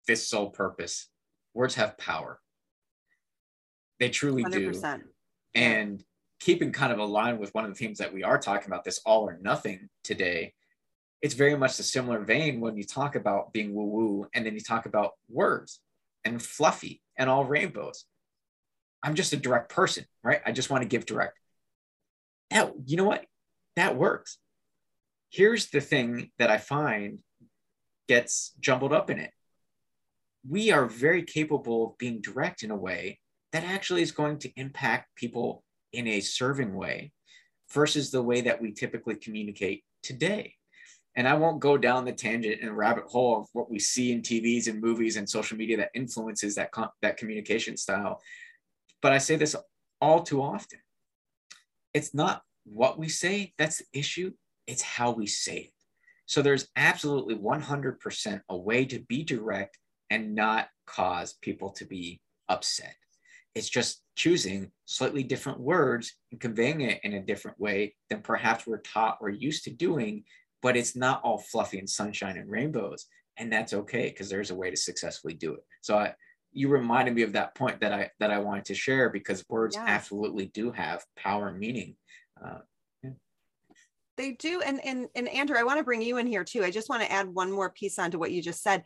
this 0.06 0.28
sole 0.28 0.50
purpose. 0.50 1.08
Words 1.54 1.74
have 1.74 1.98
power. 1.98 2.40
They 3.98 4.08
truly 4.08 4.44
100%. 4.44 4.98
do. 4.98 5.04
And 5.54 6.02
keeping 6.40 6.72
kind 6.72 6.92
of 6.92 6.98
aligned 6.98 7.38
with 7.38 7.54
one 7.54 7.64
of 7.64 7.70
the 7.70 7.76
themes 7.76 7.98
that 7.98 8.12
we 8.12 8.22
are 8.24 8.38
talking 8.38 8.66
about, 8.66 8.84
this 8.84 9.00
all 9.04 9.28
or 9.28 9.38
nothing 9.42 9.88
today, 10.04 10.54
it's 11.22 11.34
very 11.34 11.56
much 11.56 11.78
a 11.78 11.82
similar 11.82 12.20
vein 12.20 12.60
when 12.60 12.76
you 12.76 12.84
talk 12.84 13.14
about 13.14 13.52
being 13.52 13.74
woo 13.74 13.84
woo 13.84 14.28
and 14.34 14.44
then 14.46 14.54
you 14.54 14.60
talk 14.60 14.86
about 14.86 15.12
words 15.28 15.80
and 16.24 16.40
fluffy 16.40 17.02
and 17.18 17.28
all 17.28 17.44
rainbows. 17.44 18.06
I'm 19.02 19.14
just 19.14 19.32
a 19.32 19.36
direct 19.36 19.70
person, 19.70 20.06
right? 20.22 20.40
I 20.44 20.52
just 20.52 20.70
want 20.70 20.82
to 20.82 20.88
give 20.88 21.04
direct. 21.04 21.38
That, 22.50 22.72
you 22.86 22.96
know 22.96 23.04
what? 23.04 23.24
That 23.76 23.96
works. 23.96 24.38
Here's 25.30 25.70
the 25.70 25.80
thing 25.80 26.30
that 26.38 26.50
I 26.50 26.58
find 26.58 27.18
gets 28.08 28.52
jumbled 28.60 28.92
up 28.92 29.10
in 29.10 29.18
it. 29.18 29.30
We 30.48 30.70
are 30.70 30.86
very 30.86 31.22
capable 31.22 31.88
of 31.88 31.98
being 31.98 32.20
direct 32.20 32.62
in 32.62 32.70
a 32.70 32.76
way 32.76 33.18
that 33.52 33.64
actually 33.64 34.02
is 34.02 34.12
going 34.12 34.38
to 34.38 34.52
impact 34.56 35.14
people 35.16 35.64
in 35.92 36.06
a 36.06 36.20
serving 36.20 36.74
way 36.74 37.12
versus 37.72 38.10
the 38.10 38.22
way 38.22 38.40
that 38.42 38.60
we 38.60 38.72
typically 38.72 39.16
communicate 39.16 39.84
today. 40.02 40.54
And 41.16 41.26
I 41.26 41.34
won't 41.34 41.60
go 41.60 41.76
down 41.76 42.04
the 42.04 42.12
tangent 42.12 42.62
and 42.62 42.76
rabbit 42.76 43.04
hole 43.04 43.40
of 43.40 43.48
what 43.52 43.70
we 43.70 43.78
see 43.78 44.12
in 44.12 44.22
TVs 44.22 44.68
and 44.68 44.80
movies 44.80 45.16
and 45.16 45.28
social 45.28 45.56
media 45.56 45.76
that 45.78 45.90
influences 45.94 46.54
that, 46.54 46.70
that 47.02 47.16
communication 47.16 47.76
style. 47.76 48.20
But 49.02 49.12
I 49.12 49.18
say 49.18 49.36
this 49.36 49.56
all 50.00 50.22
too 50.22 50.40
often. 50.40 50.78
It's 51.92 52.14
not 52.14 52.42
what 52.64 52.98
we 52.98 53.08
say 53.08 53.52
that's 53.58 53.78
the 53.78 53.98
issue, 53.98 54.32
it's 54.66 54.82
how 54.82 55.10
we 55.10 55.26
say 55.26 55.56
it. 55.58 55.72
So 56.26 56.42
there's 56.42 56.68
absolutely 56.76 57.34
100% 57.34 58.40
a 58.48 58.56
way 58.56 58.84
to 58.84 59.00
be 59.00 59.24
direct 59.24 59.78
and 60.10 60.34
not 60.34 60.68
cause 60.86 61.34
people 61.40 61.70
to 61.70 61.84
be 61.84 62.20
upset. 62.48 62.94
It's 63.54 63.68
just 63.68 64.02
choosing 64.16 64.70
slightly 64.84 65.22
different 65.22 65.60
words 65.60 66.14
and 66.30 66.40
conveying 66.40 66.82
it 66.82 67.00
in 67.02 67.14
a 67.14 67.22
different 67.22 67.58
way 67.58 67.94
than 68.08 68.20
perhaps 68.20 68.66
we're 68.66 68.78
taught 68.78 69.18
or 69.20 69.28
used 69.28 69.64
to 69.64 69.70
doing, 69.70 70.24
but 70.62 70.76
it's 70.76 70.94
not 70.94 71.22
all 71.24 71.38
fluffy 71.38 71.78
and 71.78 71.88
sunshine 71.88 72.36
and 72.36 72.50
rainbows. 72.50 73.06
And 73.36 73.52
that's 73.52 73.72
okay 73.72 74.08
because 74.08 74.28
there's 74.28 74.50
a 74.50 74.54
way 74.54 74.70
to 74.70 74.76
successfully 74.76 75.34
do 75.34 75.54
it. 75.54 75.64
So 75.80 75.96
I, 75.96 76.14
you 76.52 76.68
reminded 76.68 77.14
me 77.14 77.22
of 77.22 77.32
that 77.32 77.54
point 77.54 77.80
that 77.80 77.92
I 77.92 78.10
that 78.18 78.30
I 78.30 78.38
wanted 78.38 78.66
to 78.66 78.74
share 78.74 79.08
because 79.08 79.44
words 79.48 79.76
yeah. 79.76 79.84
absolutely 79.86 80.46
do 80.46 80.72
have 80.72 81.04
power 81.16 81.48
and 81.48 81.58
meaning. 81.58 81.96
Uh, 82.44 82.58
yeah. 83.02 83.10
They 84.16 84.32
do, 84.32 84.60
and 84.60 84.84
and 84.84 85.08
and 85.14 85.28
Andrew, 85.28 85.56
I 85.56 85.62
want 85.62 85.78
to 85.78 85.84
bring 85.84 86.02
you 86.02 86.18
in 86.18 86.26
here 86.26 86.44
too. 86.44 86.64
I 86.64 86.70
just 86.70 86.88
want 86.88 87.02
to 87.02 87.10
add 87.10 87.28
one 87.28 87.50
more 87.52 87.70
piece 87.70 87.98
onto 87.98 88.18
what 88.18 88.32
you 88.32 88.42
just 88.42 88.62
said 88.62 88.82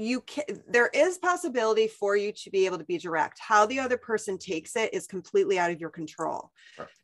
you 0.00 0.22
can 0.22 0.44
there 0.66 0.90
is 0.94 1.18
possibility 1.18 1.86
for 1.86 2.16
you 2.16 2.32
to 2.32 2.50
be 2.50 2.66
able 2.66 2.78
to 2.78 2.84
be 2.84 2.98
direct. 2.98 3.38
How 3.38 3.66
the 3.66 3.78
other 3.78 3.98
person 3.98 4.38
takes 4.38 4.74
it 4.76 4.94
is 4.94 5.06
completely 5.06 5.58
out 5.58 5.70
of 5.70 5.80
your 5.80 5.90
control. 5.90 6.50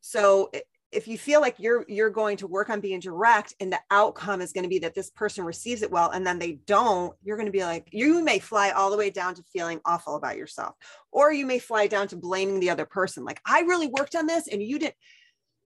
So 0.00 0.50
if 0.92 1.06
you 1.06 1.18
feel 1.18 1.40
like 1.40 1.56
you're 1.58 1.84
you're 1.88 2.10
going 2.10 2.36
to 2.38 2.46
work 2.46 2.70
on 2.70 2.80
being 2.80 3.00
direct 3.00 3.54
and 3.60 3.72
the 3.72 3.80
outcome 3.90 4.40
is 4.40 4.52
going 4.52 4.62
to 4.62 4.68
be 4.68 4.78
that 4.78 4.94
this 4.94 5.10
person 5.10 5.44
receives 5.44 5.82
it 5.82 5.90
well 5.90 6.10
and 6.10 6.26
then 6.26 6.38
they 6.38 6.52
don't 6.66 7.14
you're 7.22 7.36
going 7.36 7.46
to 7.46 7.52
be 7.52 7.64
like 7.64 7.88
you 7.92 8.22
may 8.22 8.38
fly 8.38 8.70
all 8.70 8.90
the 8.90 8.96
way 8.96 9.10
down 9.10 9.34
to 9.34 9.42
feeling 9.52 9.80
awful 9.84 10.16
about 10.16 10.36
yourself 10.36 10.74
or 11.12 11.32
you 11.32 11.44
may 11.44 11.58
fly 11.58 11.86
down 11.86 12.06
to 12.06 12.16
blaming 12.16 12.60
the 12.60 12.70
other 12.70 12.86
person 12.86 13.24
like 13.24 13.40
i 13.44 13.60
really 13.62 13.88
worked 13.88 14.14
on 14.14 14.26
this 14.26 14.46
and 14.46 14.62
you 14.62 14.78
didn't 14.78 14.94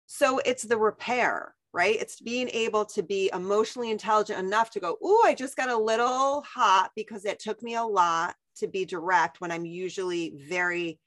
so 0.08 0.40
it's 0.46 0.64
the 0.64 0.78
repair 0.78 1.54
right? 1.74 1.98
It's 2.00 2.20
being 2.20 2.50
able 2.50 2.86
to 2.86 3.04
be 3.04 3.30
emotionally 3.34 3.92
intelligent 3.92 4.40
enough 4.40 4.72
to 4.72 4.80
go, 4.80 4.98
oh, 5.02 5.24
I 5.26 5.36
just 5.36 5.56
got 5.56 5.70
a 5.70 5.78
little 5.78 6.42
hot 6.42 6.92
because 6.96 7.26
it 7.26 7.40
took 7.40 7.62
me 7.62 7.76
a 7.76 7.84
lot 7.84 8.36
to 8.58 8.68
be 8.68 8.86
direct 8.86 9.40
when 9.40 9.52
I'm 9.52 9.66
usually 9.66 10.34
very, 10.50 11.00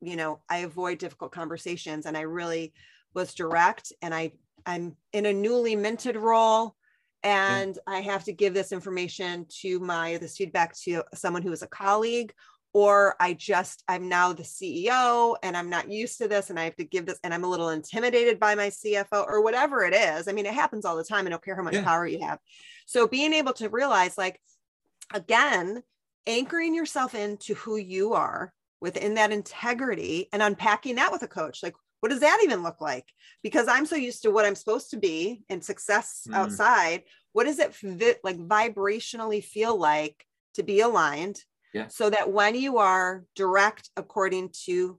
you 0.00 0.16
know, 0.16 0.40
I 0.48 0.58
avoid 0.58 0.98
difficult 0.98 1.32
conversations 1.32 2.06
and 2.06 2.16
I 2.16 2.22
really 2.22 2.72
was 3.14 3.34
direct 3.34 3.92
and 4.02 4.14
I 4.14 4.32
I'm 4.66 4.96
in 5.12 5.26
a 5.26 5.32
newly 5.32 5.76
minted 5.76 6.16
role 6.16 6.74
and. 7.22 7.78
I 7.86 8.00
have 8.00 8.24
to 8.24 8.32
give 8.32 8.54
this 8.54 8.72
information 8.72 9.46
to 9.60 9.78
my 9.80 10.16
this 10.16 10.36
feedback 10.36 10.74
to 10.80 11.02
someone 11.14 11.42
who 11.42 11.52
is 11.52 11.62
a 11.62 11.68
colleague 11.68 12.32
or 12.74 13.14
I 13.20 13.34
just, 13.34 13.84
I'm 13.88 14.08
now 14.08 14.32
the 14.32 14.42
CEO 14.42 15.36
and 15.44 15.56
I'm 15.56 15.70
not 15.70 15.90
used 15.90 16.18
to 16.18 16.26
this 16.26 16.50
and 16.50 16.58
I 16.58 16.64
have 16.64 16.76
to 16.76 16.84
give 16.84 17.06
this 17.06 17.20
and 17.22 17.32
I'm 17.32 17.44
a 17.44 17.48
little 17.48 17.68
intimidated 17.70 18.40
by 18.40 18.56
my 18.56 18.66
CFO 18.66 19.24
or 19.26 19.42
whatever 19.42 19.84
it 19.84 19.94
is. 19.94 20.26
I 20.26 20.32
mean, 20.32 20.44
it 20.44 20.52
happens 20.52 20.84
all 20.84 20.96
the 20.96 21.04
time. 21.04 21.26
I 21.26 21.30
don't 21.30 21.42
care 21.42 21.54
how 21.54 21.62
much 21.62 21.74
yeah. 21.74 21.84
power 21.84 22.04
you 22.04 22.20
have. 22.22 22.40
So 22.86 23.06
being 23.06 23.32
able 23.32 23.52
to 23.54 23.68
realize, 23.68 24.18
like, 24.18 24.40
again, 25.14 25.84
anchoring 26.26 26.74
yourself 26.74 27.14
into 27.14 27.54
who 27.54 27.76
you 27.76 28.14
are 28.14 28.52
within 28.80 29.14
that 29.14 29.30
integrity 29.30 30.28
and 30.32 30.42
unpacking 30.42 30.96
that 30.96 31.12
with 31.12 31.22
a 31.22 31.28
coach. 31.28 31.62
Like, 31.62 31.74
what 32.00 32.10
does 32.10 32.20
that 32.20 32.40
even 32.42 32.64
look 32.64 32.80
like? 32.80 33.06
Because 33.44 33.68
I'm 33.68 33.86
so 33.86 33.94
used 33.94 34.22
to 34.22 34.30
what 34.32 34.44
I'm 34.44 34.56
supposed 34.56 34.90
to 34.90 34.98
be 34.98 35.44
and 35.48 35.64
success 35.64 36.26
mm. 36.28 36.34
outside. 36.34 37.04
What 37.32 37.44
does 37.44 37.60
it 37.60 38.18
like 38.24 38.36
vibrationally 38.36 39.44
feel 39.44 39.78
like 39.78 40.26
to 40.54 40.64
be 40.64 40.80
aligned? 40.80 41.40
Yeah. 41.74 41.88
So 41.88 42.08
that 42.08 42.32
when 42.32 42.54
you 42.54 42.78
are 42.78 43.24
direct 43.34 43.90
according 43.96 44.50
to 44.64 44.98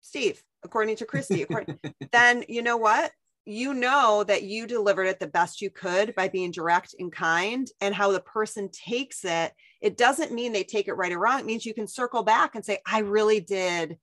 Steve, 0.00 0.42
according 0.64 0.96
to 0.96 1.06
Kristy, 1.06 1.44
according, 1.44 1.78
then 2.12 2.44
you 2.48 2.60
know 2.60 2.76
what? 2.76 3.12
You 3.44 3.72
know 3.72 4.24
that 4.24 4.42
you 4.42 4.66
delivered 4.66 5.06
it 5.06 5.20
the 5.20 5.28
best 5.28 5.62
you 5.62 5.70
could 5.70 6.14
by 6.16 6.28
being 6.28 6.50
direct 6.50 6.96
and 6.98 7.12
kind, 7.12 7.68
and 7.80 7.94
how 7.94 8.10
the 8.10 8.20
person 8.20 8.68
takes 8.72 9.24
it. 9.24 9.52
It 9.80 9.96
doesn't 9.96 10.32
mean 10.32 10.52
they 10.52 10.64
take 10.64 10.88
it 10.88 10.94
right 10.94 11.12
or 11.12 11.18
wrong. 11.18 11.40
It 11.40 11.46
means 11.46 11.64
you 11.64 11.74
can 11.74 11.88
circle 11.88 12.24
back 12.24 12.54
and 12.54 12.64
say, 12.64 12.78
I 12.84 13.00
really 13.00 13.40
did 13.40 13.98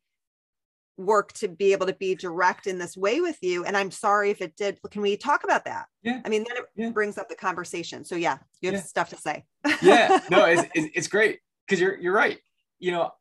work 0.99 1.31
to 1.33 1.47
be 1.47 1.71
able 1.71 1.87
to 1.87 1.93
be 1.93 2.13
direct 2.13 2.67
in 2.67 2.77
this 2.77 2.97
way 2.97 3.21
with 3.21 3.37
you. 3.41 3.63
And 3.63 3.75
I'm 3.75 3.89
sorry 3.89 4.29
if 4.29 4.41
it 4.41 4.55
did. 4.55 4.79
Can 4.91 5.01
we 5.01 5.15
talk 5.15 5.43
about 5.43 5.65
that? 5.65 5.85
Yeah. 6.03 6.21
I 6.25 6.29
mean, 6.29 6.45
then 6.47 6.57
it 6.57 6.65
yeah. 6.75 6.89
brings 6.89 7.17
up 7.17 7.29
the 7.29 7.35
conversation. 7.35 8.03
So 8.03 8.15
yeah, 8.15 8.37
you 8.61 8.67
have 8.67 8.81
yeah. 8.81 8.83
stuff 8.83 9.09
to 9.09 9.15
say. 9.15 9.45
yeah, 9.81 10.19
no, 10.29 10.45
it's, 10.45 10.69
it's 10.75 11.07
great. 11.07 11.39
Cause 11.69 11.79
you're, 11.79 11.97
you're 11.97 12.13
right. 12.13 12.37
You 12.79 12.91
know, 12.91 13.11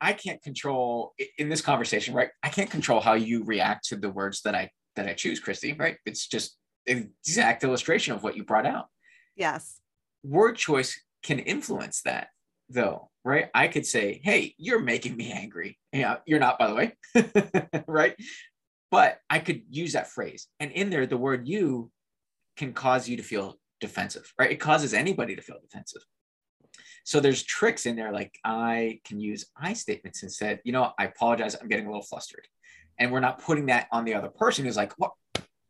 I 0.00 0.14
can't 0.14 0.42
control 0.42 1.12
in 1.36 1.50
this 1.50 1.60
conversation, 1.60 2.14
right? 2.14 2.30
I 2.42 2.48
can't 2.48 2.70
control 2.70 3.00
how 3.00 3.12
you 3.12 3.44
react 3.44 3.86
to 3.88 3.96
the 3.96 4.08
words 4.08 4.40
that 4.42 4.54
I, 4.54 4.70
that 4.96 5.06
I 5.06 5.12
choose, 5.12 5.40
Kristy, 5.40 5.78
right? 5.78 5.96
It's 6.06 6.26
just 6.26 6.56
an 6.86 7.12
exact 7.22 7.62
illustration 7.62 8.14
of 8.14 8.22
what 8.22 8.36
you 8.36 8.44
brought 8.44 8.66
out. 8.66 8.86
Yes. 9.36 9.80
Word 10.24 10.56
choice 10.56 10.98
can 11.22 11.38
influence 11.38 12.00
that 12.02 12.28
though, 12.70 13.10
right? 13.24 13.48
I 13.54 13.68
could 13.68 13.86
say, 13.86 14.20
hey, 14.22 14.54
you're 14.58 14.80
making 14.80 15.16
me 15.16 15.32
angry. 15.32 15.78
Yeah, 15.92 16.16
you're 16.26 16.40
not, 16.40 16.58
by 16.58 16.68
the 16.68 16.74
way, 16.74 17.82
right? 17.86 18.16
But 18.90 19.18
I 19.28 19.38
could 19.38 19.62
use 19.70 19.92
that 19.92 20.10
phrase. 20.10 20.46
And 20.58 20.72
in 20.72 20.90
there, 20.90 21.06
the 21.06 21.16
word 21.16 21.46
you 21.46 21.90
can 22.56 22.72
cause 22.72 23.08
you 23.08 23.16
to 23.16 23.22
feel 23.22 23.58
defensive, 23.80 24.32
right? 24.38 24.50
It 24.50 24.56
causes 24.56 24.94
anybody 24.94 25.36
to 25.36 25.42
feel 25.42 25.58
defensive. 25.60 26.02
So 27.04 27.18
there's 27.20 27.42
tricks 27.42 27.86
in 27.86 27.96
there, 27.96 28.12
like 28.12 28.38
I 28.44 29.00
can 29.04 29.20
use 29.20 29.46
I 29.56 29.72
statements 29.72 30.22
instead. 30.22 30.60
You 30.64 30.72
know, 30.72 30.92
I 30.98 31.06
apologize, 31.06 31.56
I'm 31.60 31.68
getting 31.68 31.86
a 31.86 31.88
little 31.88 32.04
flustered. 32.04 32.46
And 32.98 33.10
we're 33.10 33.20
not 33.20 33.40
putting 33.42 33.66
that 33.66 33.88
on 33.90 34.04
the 34.04 34.14
other 34.14 34.28
person 34.28 34.64
who's 34.64 34.76
like, 34.76 34.92
well, 34.98 35.16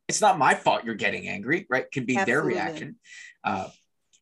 it's 0.08 0.20
not 0.20 0.38
my 0.38 0.54
fault 0.54 0.84
you're 0.84 0.96
getting 0.96 1.28
angry, 1.28 1.66
right? 1.70 1.88
Can 1.92 2.04
be 2.04 2.16
Absolutely. 2.16 2.54
their 2.54 2.62
reaction. 2.64 2.96
Uh, 3.44 3.68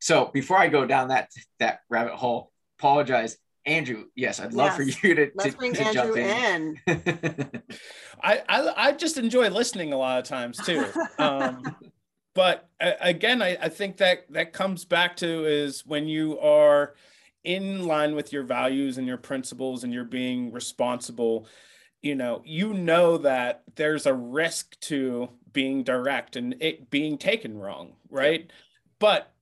so 0.01 0.31
before 0.33 0.59
I 0.59 0.69
go 0.69 0.87
down 0.87 1.09
that 1.09 1.31
that 1.59 1.81
rabbit 1.89 2.15
hole, 2.15 2.53
apologize. 2.79 3.37
Andrew, 3.67 4.07
yes, 4.15 4.41
I'd 4.41 4.55
love 4.55 4.79
yes. 4.79 4.97
for 4.97 5.07
you 5.07 5.15
to, 5.15 5.31
Let's 5.35 5.53
to, 5.53 5.59
bring 5.59 5.75
to 5.75 5.83
Andrew 5.83 6.15
in. 6.15 6.81
in. 6.87 7.63
I, 8.23 8.43
I, 8.49 8.73
I 8.77 8.93
just 8.93 9.19
enjoy 9.19 9.51
listening 9.51 9.93
a 9.93 9.97
lot 9.97 10.19
of 10.19 10.25
times 10.25 10.59
too. 10.59 10.85
Um, 11.19 11.77
but 12.35 12.69
uh, 12.81 12.93
again, 13.01 13.43
I, 13.43 13.57
I 13.61 13.69
think 13.69 13.97
that 13.97 14.31
that 14.31 14.53
comes 14.53 14.85
back 14.85 15.17
to 15.17 15.45
is 15.45 15.85
when 15.85 16.07
you 16.07 16.39
are 16.39 16.95
in 17.43 17.87
line 17.87 18.15
with 18.15 18.33
your 18.33 18.45
values 18.45 18.99
and 18.99 19.07
your 19.07 19.17
principles 19.17 19.83
and 19.83 19.93
you're 19.93 20.05
being 20.05 20.53
responsible, 20.53 21.49
you 22.01 22.15
know, 22.15 22.41
you 22.45 22.73
know 22.73 23.19
that 23.19 23.65
there's 23.75 24.07
a 24.07 24.15
risk 24.15 24.79
to 24.81 25.29
being 25.53 25.83
direct 25.83 26.37
and 26.37 26.55
it 26.61 26.89
being 26.91 27.19
taken 27.19 27.59
wrong, 27.59 27.95
right? 28.11 28.45
Yeah. 28.47 28.55
But 29.01 29.33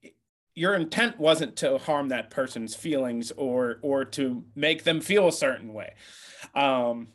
your 0.56 0.74
intent 0.74 1.20
wasn't 1.20 1.54
to 1.56 1.76
harm 1.78 2.08
that 2.08 2.30
person's 2.30 2.74
feelings 2.74 3.30
or 3.36 3.78
or 3.82 4.04
to 4.04 4.42
make 4.56 4.82
them 4.82 5.00
feel 5.00 5.28
a 5.28 5.32
certain 5.32 5.72
way. 5.72 5.94
Um, 6.54 7.08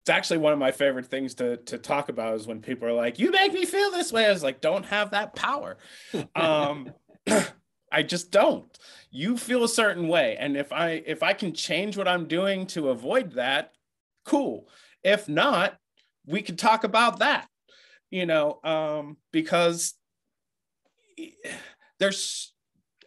it's 0.00 0.10
actually 0.10 0.38
one 0.38 0.54
of 0.54 0.58
my 0.58 0.72
favorite 0.72 1.06
things 1.06 1.34
to 1.34 1.58
to 1.58 1.78
talk 1.78 2.08
about 2.08 2.34
is 2.34 2.46
when 2.46 2.60
people 2.60 2.88
are 2.88 2.94
like, 2.94 3.18
"You 3.18 3.30
make 3.30 3.52
me 3.52 3.66
feel 3.66 3.90
this 3.90 4.12
way." 4.12 4.26
I 4.26 4.32
was 4.32 4.42
like, 4.42 4.62
"Don't 4.62 4.86
have 4.86 5.10
that 5.10 5.34
power." 5.36 5.76
um, 6.34 6.90
I 7.92 8.02
just 8.02 8.30
don't. 8.30 8.66
You 9.10 9.36
feel 9.36 9.62
a 9.62 9.68
certain 9.68 10.08
way, 10.08 10.36
and 10.40 10.56
if 10.56 10.72
I 10.72 11.02
if 11.06 11.22
I 11.22 11.34
can 11.34 11.52
change 11.52 11.98
what 11.98 12.08
I'm 12.08 12.26
doing 12.26 12.66
to 12.68 12.88
avoid 12.88 13.32
that, 13.32 13.72
cool. 14.24 14.68
If 15.04 15.28
not, 15.28 15.76
we 16.24 16.40
could 16.40 16.58
talk 16.58 16.82
about 16.84 17.18
that. 17.18 17.46
You 18.10 18.24
know, 18.24 18.58
um, 18.64 19.18
because 19.32 19.94
there's 21.98 22.54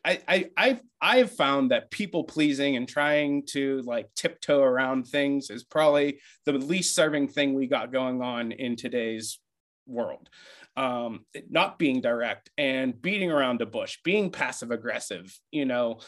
I, 0.05 0.21
I 0.27 0.49
I've 0.57 0.81
I've 1.01 1.31
found 1.31 1.71
that 1.71 1.91
people 1.91 2.23
pleasing 2.23 2.75
and 2.75 2.87
trying 2.87 3.45
to 3.47 3.81
like 3.81 4.07
tiptoe 4.15 4.61
around 4.61 5.07
things 5.07 5.49
is 5.49 5.63
probably 5.63 6.19
the 6.45 6.53
least 6.53 6.95
serving 6.95 7.29
thing 7.29 7.53
we 7.53 7.67
got 7.67 7.91
going 7.91 8.21
on 8.21 8.51
in 8.51 8.75
today's 8.75 9.39
world. 9.87 10.29
Um, 10.77 11.25
not 11.49 11.77
being 11.77 11.99
direct 11.99 12.49
and 12.57 12.99
beating 13.01 13.31
around 13.31 13.59
the 13.59 13.65
bush, 13.65 13.97
being 14.03 14.31
passive 14.31 14.71
aggressive, 14.71 15.37
you 15.51 15.65
know, 15.65 15.99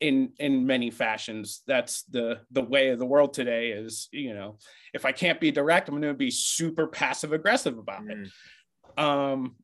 in 0.00 0.32
in 0.38 0.66
many 0.66 0.90
fashions. 0.90 1.62
That's 1.66 2.02
the 2.04 2.40
the 2.50 2.62
way 2.62 2.88
of 2.88 2.98
the 2.98 3.06
world 3.06 3.32
today. 3.32 3.70
Is 3.70 4.08
you 4.12 4.34
know, 4.34 4.58
if 4.92 5.04
I 5.04 5.12
can't 5.12 5.40
be 5.40 5.50
direct, 5.50 5.88
I'm 5.88 6.00
going 6.00 6.12
to 6.12 6.14
be 6.14 6.30
super 6.30 6.86
passive 6.86 7.32
aggressive 7.32 7.78
about 7.78 8.02
mm. 8.02 8.26
it. 8.26 9.02
Um, 9.02 9.56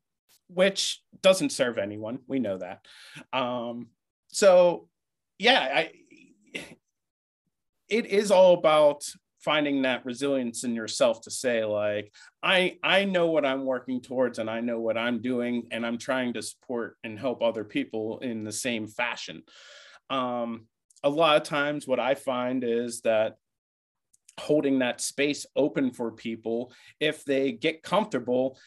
which 0.53 1.01
doesn't 1.21 1.51
serve 1.51 1.77
anyone. 1.77 2.19
We 2.27 2.39
know 2.39 2.57
that. 2.57 2.85
Um, 3.33 3.87
so, 4.29 4.87
yeah, 5.39 5.59
I, 5.59 5.91
it 7.89 8.05
is 8.05 8.31
all 8.31 8.53
about 8.53 9.03
finding 9.43 9.81
that 9.81 10.05
resilience 10.05 10.63
in 10.63 10.75
yourself 10.75 11.21
to 11.21 11.31
say 11.31 11.65
like 11.65 12.13
i 12.43 12.77
i 12.83 13.03
know 13.05 13.27
what 13.27 13.45
i'm 13.45 13.65
working 13.65 13.99
towards 13.99 14.39
and 14.39 14.49
i 14.49 14.61
know 14.61 14.79
what 14.79 14.97
i'm 14.97 15.21
doing 15.21 15.67
and 15.71 15.85
i'm 15.85 15.97
trying 15.97 16.33
to 16.33 16.41
support 16.41 16.95
and 17.03 17.19
help 17.19 17.41
other 17.41 17.63
people 17.63 18.19
in 18.19 18.43
the 18.43 18.51
same 18.51 18.87
fashion 18.87 19.41
um, 20.09 20.67
a 21.03 21.09
lot 21.09 21.37
of 21.37 21.43
times 21.43 21.87
what 21.87 21.99
i 21.99 22.13
find 22.13 22.63
is 22.63 23.01
that 23.01 23.35
holding 24.39 24.79
that 24.79 25.01
space 25.01 25.45
open 25.55 25.91
for 25.91 26.11
people 26.11 26.71
if 26.99 27.25
they 27.25 27.51
get 27.51 27.83
comfortable 27.83 28.57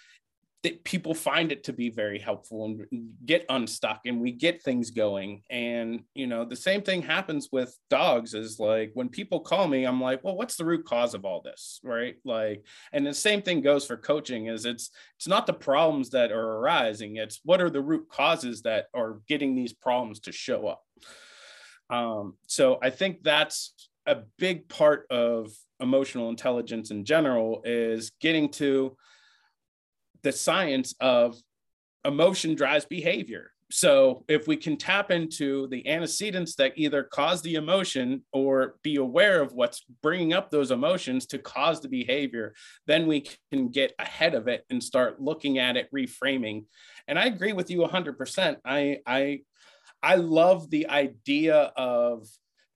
that 0.65 0.83
people 0.83 1.15
find 1.15 1.53
it 1.53 1.63
to 1.65 1.75
be 1.75 1.91
very 1.91 2.19
helpful 2.19 2.65
and 2.65 3.13
get 3.27 3.45
unstuck 3.51 4.01
and 4.07 4.19
we 4.19 4.33
get 4.33 4.63
things 4.63 4.91
going. 4.91 5.43
And 5.51 6.03
you 6.15 6.27
know 6.27 6.45
the 6.45 6.57
same 6.57 6.83
thing 6.83 7.03
happens 7.03 7.51
with 7.53 7.79
dogs 7.91 8.33
is 8.33 8.59
like 8.59 8.91
when 8.95 9.11
people 9.11 9.41
call 9.41 9.69
me 9.69 9.85
i'm 9.85 10.01
like 10.01 10.25
well 10.25 10.37
what's 10.37 10.57
the 10.57 10.65
root 10.65 10.85
cause 10.87 11.15
of 11.15 11.25
all 11.25 11.43
this? 11.43 11.81
Right? 11.85 12.17
Like 12.25 12.65
and 12.93 13.07
the 13.07 13.15
same 13.15 13.43
thing 13.43 13.61
goes 13.61 13.87
for 13.87 13.97
coaching 13.97 14.47
is 14.47 14.65
it's 14.65 14.91
it's 15.19 15.29
not 15.29 15.47
the 15.47 15.53
problems 15.53 16.11
that 16.11 16.33
are 16.33 16.59
arising 16.59 17.17
it's 17.17 17.41
what 17.45 17.61
are 17.61 17.71
the 17.71 17.83
root 17.83 18.09
causes 18.09 18.63
that 18.63 18.87
are 18.95 19.21
getting 19.29 19.55
these 19.55 19.75
problems 19.75 20.21
to 20.21 20.33
show 20.33 20.67
up. 20.67 20.83
Um, 21.91 22.37
so 22.47 22.79
i 22.83 22.89
think 22.89 23.23
that's 23.23 23.75
a 24.07 24.17
big 24.39 24.69
part 24.69 25.07
of 25.11 25.51
emotional 25.81 26.31
intelligence 26.31 26.91
in 26.91 27.05
general 27.05 27.61
is 27.65 28.13
getting 28.21 28.49
to 28.49 28.97
the 30.25 30.33
science 30.33 30.95
of 31.01 31.37
emotion 32.05 32.55
drives 32.55 32.85
behavior. 32.85 33.53
So 33.71 34.25
if 34.29 34.47
we 34.47 34.57
can 34.57 34.77
tap 34.77 35.11
into 35.11 35.67
the 35.69 35.89
antecedents 35.89 36.55
that 36.57 36.75
either 36.77 37.03
cause 37.03 37.43
the 37.43 37.55
emotion 37.55 38.23
or 38.33 38.77
be 38.83 38.97
aware 38.97 39.41
of 39.41 39.55
what's 39.55 39.85
bringing 40.03 40.33
up 40.33 40.51
those 40.51 40.71
emotions 40.71 41.27
to 41.27 41.39
cause 41.39 41.81
the 41.81 41.89
behavior, 41.89 42.55
then 42.87 43.07
we 43.07 43.27
can 43.51 43.69
get 43.69 43.93
ahead 43.99 44.35
of 44.35 44.49
it 44.49 44.65
and 44.71 44.83
start 44.83 45.21
looking 45.21 45.59
at 45.59 45.77
it, 45.77 45.89
reframing. 45.95 46.67
And 47.09 47.19
I 47.19 47.27
agree 47.27 47.53
with 47.53 47.71
you 47.71 47.79
100%. 47.79 48.57
I 48.65 48.99
I 49.07 49.41
I 50.03 50.17
love 50.17 50.71
the 50.71 50.89
idea 50.89 51.73
of 51.77 52.29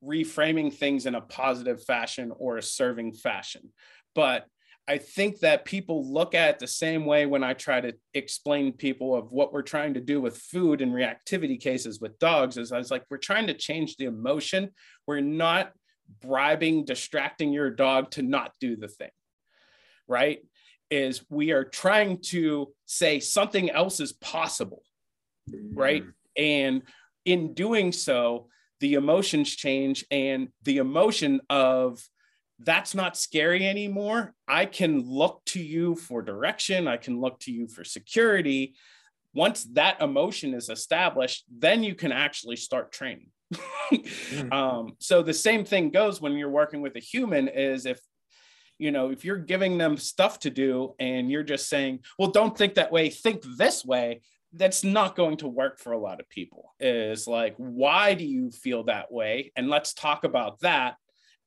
reframing 0.03 0.73
things 0.73 1.07
in 1.07 1.15
a 1.15 1.21
positive 1.21 1.83
fashion 1.85 2.33
or 2.37 2.57
a 2.57 2.63
serving 2.63 3.13
fashion. 3.13 3.73
But 4.15 4.47
I 4.89 4.97
think 4.97 5.41
that 5.41 5.67
people 5.67 6.11
look 6.11 6.35
at 6.35 6.49
it 6.49 6.59
the 6.59 6.67
same 6.67 7.05
way 7.05 7.27
when 7.27 7.45
I 7.45 7.53
try 7.53 7.79
to 7.79 7.93
explain 8.15 8.73
people 8.73 9.15
of 9.15 9.31
what 9.31 9.53
we're 9.53 9.61
trying 9.61 9.93
to 9.95 10.01
do 10.01 10.19
with 10.19 10.39
food 10.39 10.81
and 10.81 10.93
reactivity 10.93 11.61
cases 11.61 12.01
with 12.01 12.19
dogs 12.19 12.57
is 12.57 12.73
I 12.73 12.79
was 12.79 12.91
like, 12.91 13.05
we're 13.11 13.19
trying 13.19 13.49
to 13.49 13.55
change 13.55 13.97
the 13.97 14.07
emotion. 14.07 14.71
We're 15.07 15.21
not 15.21 15.73
bribing, 16.23 16.87
distracting 16.87 17.53
your 17.53 17.69
dog 17.71 18.11
to 18.13 18.23
not 18.23 18.53
do 18.61 18.77
the 18.77 18.89
thing, 18.89 19.11
right? 20.07 20.39
Is 20.91 21.23
we 21.29 21.51
are 21.51 21.65
trying 21.65 22.23
to 22.29 22.73
say 22.87 23.21
something 23.21 23.69
else 23.69 24.01
is 24.01 24.15
possible, 24.15 24.83
right? 25.75 26.03
Mm. 26.03 26.13
And 26.39 26.83
in 27.27 27.53
doing 27.53 27.93
so, 27.93 28.49
the 28.81 28.95
emotions 28.95 29.55
change 29.55 30.07
and 30.11 30.49
the 30.63 30.79
emotion 30.79 31.43
of 31.51 32.01
that's 32.61 32.95
not 32.95 33.17
scary 33.17 33.67
anymore. 33.67 34.35
I 34.47 34.67
can 34.67 35.01
look 35.01 35.43
to 35.47 35.63
you 35.63 35.95
for 35.95 36.23
direction. 36.23 36.89
I 36.89 36.97
can 36.97 37.21
look 37.21 37.39
to 37.41 37.53
you 37.53 37.69
for 37.69 37.85
security. 37.85 38.75
Once 39.33 39.65
that 39.73 40.01
emotion 40.03 40.55
is 40.55 40.69
established, 40.69 41.45
then 41.57 41.83
you 41.83 41.95
can 41.95 42.11
actually 42.11 42.57
start 42.57 42.91
training. 42.91 43.31
mm-hmm. 43.55 44.53
um, 44.53 44.93
so 44.99 45.23
the 45.23 45.35
same 45.35 45.65
thing 45.65 45.91
goes 45.91 46.21
when 46.21 46.33
you're 46.33 46.51
working 46.51 46.81
with 46.81 46.97
a 46.97 47.01
human 47.01 47.49
is 47.49 47.87
if 47.87 48.01
you 48.79 48.91
know 48.91 49.11
if 49.11 49.25
you're 49.25 49.39
giving 49.39 49.79
them 49.79 49.97
stuff 49.97 50.39
to 50.39 50.51
do 50.51 50.95
and 50.99 51.31
you're 51.31 51.43
just 51.43 51.69
saying 51.69 51.99
well 52.19 52.31
don't 52.31 52.57
think 52.57 52.75
that 52.75 52.93
way 52.93 53.09
think 53.09 53.43
this 53.57 53.85
way 53.85 54.21
that's 54.53 54.85
not 54.85 55.17
going 55.17 55.37
to 55.37 55.49
work 55.49 55.79
for 55.79 55.93
a 55.93 55.99
lot 55.99 56.21
of 56.21 56.29
people 56.29 56.75
is 56.79 57.27
like 57.27 57.55
why 57.57 58.15
do 58.15 58.25
you 58.25 58.51
feel 58.51 58.85
that 58.85 59.11
way 59.11 59.51
and 59.57 59.69
let's 59.69 59.95
talk 59.95 60.25
about 60.25 60.61
that 60.61 60.97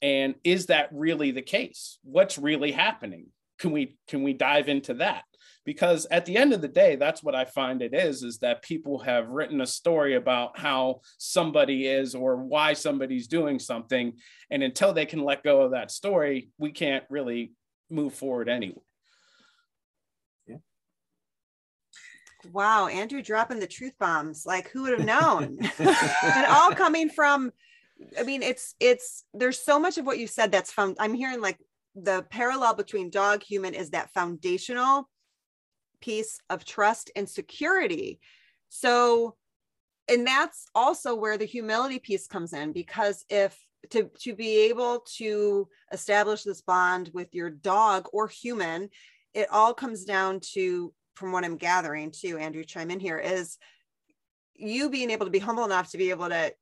and 0.02 0.36
is 0.44 0.68
that 0.68 0.90
really 0.92 1.32
the 1.32 1.42
case 1.42 2.00
what's 2.04 2.38
really 2.38 2.72
happening 2.72 3.28
can 3.60 3.72
we 3.72 3.98
can 4.08 4.24
we 4.24 4.34
dive 4.34 4.68
into 4.68 4.96
that 4.96 5.24
because 5.64 6.08
at 6.10 6.26
the 6.26 6.36
end 6.36 6.54
of 6.54 6.62
the 6.62 6.68
day 6.68 6.96
that's 6.96 7.24
what 7.24 7.36
i 7.36 7.46
find 7.46 7.82
it 7.82 7.94
is 7.94 8.24
is 8.24 8.40
that 8.40 8.64
people 8.64 9.00
have 9.00 9.30
written 9.30 9.62
a 9.62 9.68
story 9.68 10.16
about 10.16 10.58
how 10.58 11.00
somebody 11.18 11.88
is 11.88 12.16
or 12.16 12.38
why 12.38 12.74
somebody's 12.74 13.28
doing 13.28 13.60
something 13.60 14.14
and 14.50 14.64
until 14.64 14.94
they 14.94 15.06
can 15.06 15.24
let 15.24 15.44
go 15.44 15.62
of 15.62 15.72
that 15.72 15.92
story 15.92 16.50
we 16.58 16.72
can't 16.72 17.04
really 17.10 17.54
move 17.90 18.14
forward 18.14 18.50
anyway 18.50 18.82
yeah. 20.48 20.58
Wow, 22.52 22.88
Andrew 22.88 23.22
dropping 23.22 23.60
the 23.60 23.68
truth 23.68 23.94
bombs. 24.00 24.48
Like, 24.48 24.70
who 24.70 24.84
would 24.84 24.98
have 24.98 25.06
known? 25.06 25.60
and 25.80 26.46
all 26.48 26.72
coming 26.72 27.08
from 27.08 27.52
I 28.20 28.24
mean, 28.24 28.44
it's 28.44 28.76
it's 28.80 29.24
there's 29.34 29.60
so 29.60 29.80
much 29.80 29.98
of 29.98 30.06
what 30.06 30.20
you 30.20 30.28
said 30.28 30.52
that's 30.52 30.72
found. 30.72 30.98
I'm 31.00 31.14
hearing 31.14 31.42
like 31.42 31.58
the 31.96 32.26
parallel 32.30 32.76
between 32.76 33.10
dog 33.10 33.44
human 33.44 33.74
is 33.74 33.92
that 33.92 34.14
foundational 34.14 35.10
piece 36.02 36.40
of 36.50 36.66
trust 36.66 37.12
and 37.16 37.30
security. 37.30 38.20
So, 38.70 39.36
and 40.10 40.26
that's 40.26 40.66
also 40.74 41.16
where 41.16 41.38
the 41.38 41.46
humility 41.46 42.00
piece 42.00 42.28
comes 42.28 42.54
in 42.54 42.72
because 42.72 43.26
if 43.30 43.58
to 43.92 44.10
to 44.22 44.36
be 44.36 44.70
able 44.70 45.06
to 45.18 45.68
establish 45.92 46.44
this 46.44 46.62
bond 46.62 47.10
with 47.14 47.34
your 47.34 47.50
dog 47.50 48.08
or 48.14 48.28
human, 48.28 48.90
it 49.34 49.48
all 49.52 49.74
comes 49.74 50.06
down 50.06 50.40
to 50.54 50.94
from 51.16 51.32
what 51.32 51.44
I'm 51.44 51.58
gathering 51.58 52.12
too, 52.12 52.38
Andrew 52.38 52.64
chime 52.64 52.92
in 52.92 53.00
here 53.00 53.18
is 53.18 53.58
you 54.56 54.90
being 54.90 55.12
able 55.12 55.26
to 55.26 55.32
be 55.32 55.40
humble 55.40 55.66
enough 55.66 55.92
to 55.92 55.98
be 55.98 56.12
able 56.12 56.30
to 56.30 56.54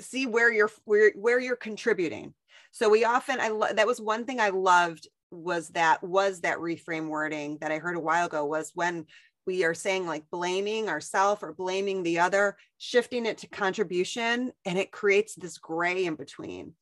see 0.00 0.26
where 0.26 0.52
you're 0.52 0.70
where 0.84 1.12
where 1.14 1.40
you're 1.40 1.56
contributing 1.56 2.34
so 2.70 2.88
we 2.88 3.04
often 3.04 3.40
i 3.40 3.48
lo- 3.48 3.72
that 3.72 3.86
was 3.86 4.00
one 4.00 4.24
thing 4.24 4.40
i 4.40 4.48
loved 4.48 5.08
was 5.30 5.68
that 5.70 6.02
was 6.02 6.40
that 6.40 6.58
reframe 6.58 7.08
wording 7.08 7.58
that 7.60 7.72
i 7.72 7.78
heard 7.78 7.96
a 7.96 8.00
while 8.00 8.26
ago 8.26 8.44
was 8.44 8.72
when 8.74 9.06
we 9.46 9.64
are 9.64 9.74
saying 9.74 10.06
like 10.06 10.24
blaming 10.30 10.88
ourselves 10.88 11.42
or 11.42 11.52
blaming 11.52 12.02
the 12.02 12.18
other 12.18 12.56
shifting 12.78 13.26
it 13.26 13.38
to 13.38 13.48
contribution 13.48 14.52
and 14.64 14.78
it 14.78 14.92
creates 14.92 15.34
this 15.34 15.58
gray 15.58 16.04
in 16.04 16.14
between 16.14 16.74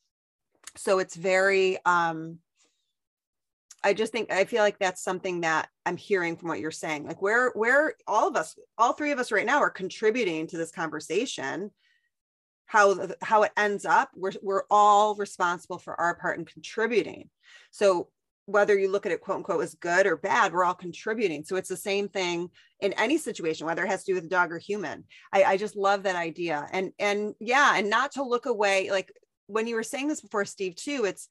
so 0.76 0.98
it's 0.98 1.16
very 1.16 1.78
um 1.84 2.38
I 3.82 3.94
just 3.94 4.12
think 4.12 4.30
I 4.30 4.44
feel 4.44 4.62
like 4.62 4.78
that's 4.78 5.02
something 5.02 5.40
that 5.40 5.68
I'm 5.86 5.96
hearing 5.96 6.36
from 6.36 6.48
what 6.48 6.60
you're 6.60 6.70
saying. 6.70 7.06
Like 7.06 7.22
where 7.22 7.50
where 7.52 7.94
all 8.06 8.28
of 8.28 8.36
us, 8.36 8.54
all 8.76 8.92
three 8.92 9.10
of 9.10 9.18
us 9.18 9.32
right 9.32 9.46
now 9.46 9.60
are 9.60 9.70
contributing 9.70 10.46
to 10.48 10.58
this 10.58 10.70
conversation 10.70 11.70
how 12.70 13.08
how 13.20 13.42
it 13.42 13.50
ends 13.56 13.84
up 13.84 14.10
we're, 14.14 14.32
we're 14.42 14.62
all 14.70 15.16
responsible 15.16 15.78
for 15.78 16.00
our 16.00 16.14
part 16.14 16.38
in 16.38 16.44
contributing 16.44 17.28
so 17.72 18.08
whether 18.46 18.78
you 18.78 18.90
look 18.90 19.06
at 19.06 19.12
it 19.12 19.20
quote 19.20 19.38
unquote 19.38 19.62
as 19.62 19.74
good 19.74 20.06
or 20.06 20.16
bad, 20.16 20.52
we're 20.52 20.64
all 20.64 20.74
contributing. 20.74 21.44
So 21.44 21.56
it's 21.56 21.68
the 21.68 21.76
same 21.76 22.08
thing 22.08 22.50
in 22.80 22.92
any 22.94 23.16
situation, 23.16 23.66
whether 23.66 23.84
it 23.84 23.90
has 23.90 24.04
to 24.04 24.12
do 24.12 24.14
with 24.14 24.28
dog 24.28 24.52
or 24.52 24.58
human. 24.58 25.04
I, 25.32 25.44
I 25.44 25.56
just 25.56 25.76
love 25.76 26.02
that 26.02 26.16
idea. 26.16 26.66
And 26.72 26.92
and 26.98 27.34
yeah, 27.38 27.74
and 27.76 27.88
not 27.88 28.12
to 28.12 28.24
look 28.24 28.46
away. 28.46 28.90
Like 28.90 29.12
when 29.46 29.66
you 29.66 29.76
were 29.76 29.82
saying 29.82 30.08
this 30.08 30.20
before, 30.20 30.44
Steve, 30.44 30.74
too, 30.74 31.04
it's 31.04 31.28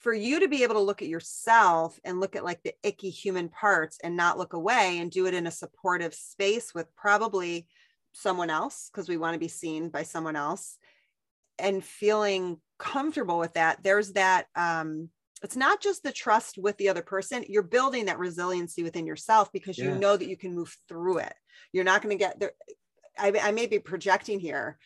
for 0.00 0.12
you 0.12 0.40
to 0.40 0.48
be 0.48 0.62
able 0.64 0.74
to 0.74 0.80
look 0.80 1.00
at 1.00 1.08
yourself 1.08 1.98
and 2.04 2.20
look 2.20 2.36
at 2.36 2.44
like 2.44 2.62
the 2.62 2.74
icky 2.82 3.08
human 3.08 3.48
parts 3.48 3.98
and 4.04 4.16
not 4.16 4.36
look 4.36 4.52
away 4.52 4.98
and 4.98 5.10
do 5.10 5.26
it 5.26 5.34
in 5.34 5.46
a 5.46 5.50
supportive 5.50 6.14
space 6.14 6.74
with 6.74 6.94
probably 6.94 7.66
someone 8.14 8.50
else 8.50 8.90
because 8.92 9.08
we 9.08 9.16
want 9.16 9.34
to 9.34 9.40
be 9.40 9.48
seen 9.48 9.88
by 9.88 10.02
someone 10.02 10.36
else 10.36 10.78
and 11.58 11.84
feeling 11.84 12.58
comfortable 12.78 13.38
with 13.38 13.54
that 13.54 13.82
there's 13.82 14.12
that 14.12 14.46
um 14.56 15.08
it's 15.42 15.56
not 15.56 15.80
just 15.80 16.02
the 16.02 16.12
trust 16.12 16.56
with 16.58 16.76
the 16.78 16.88
other 16.88 17.02
person 17.02 17.44
you're 17.48 17.62
building 17.62 18.06
that 18.06 18.18
resiliency 18.18 18.82
within 18.82 19.06
yourself 19.06 19.52
because 19.52 19.78
you 19.78 19.94
know 19.94 20.16
that 20.16 20.28
you 20.28 20.36
can 20.36 20.54
move 20.54 20.74
through 20.88 21.18
it 21.18 21.34
you're 21.72 21.84
not 21.84 22.02
going 22.02 22.16
to 22.16 22.22
get 22.22 22.40
there 22.40 22.52
I, 23.18 23.32
I 23.40 23.52
may 23.52 23.66
be 23.66 23.78
projecting 23.78 24.40
here 24.40 24.78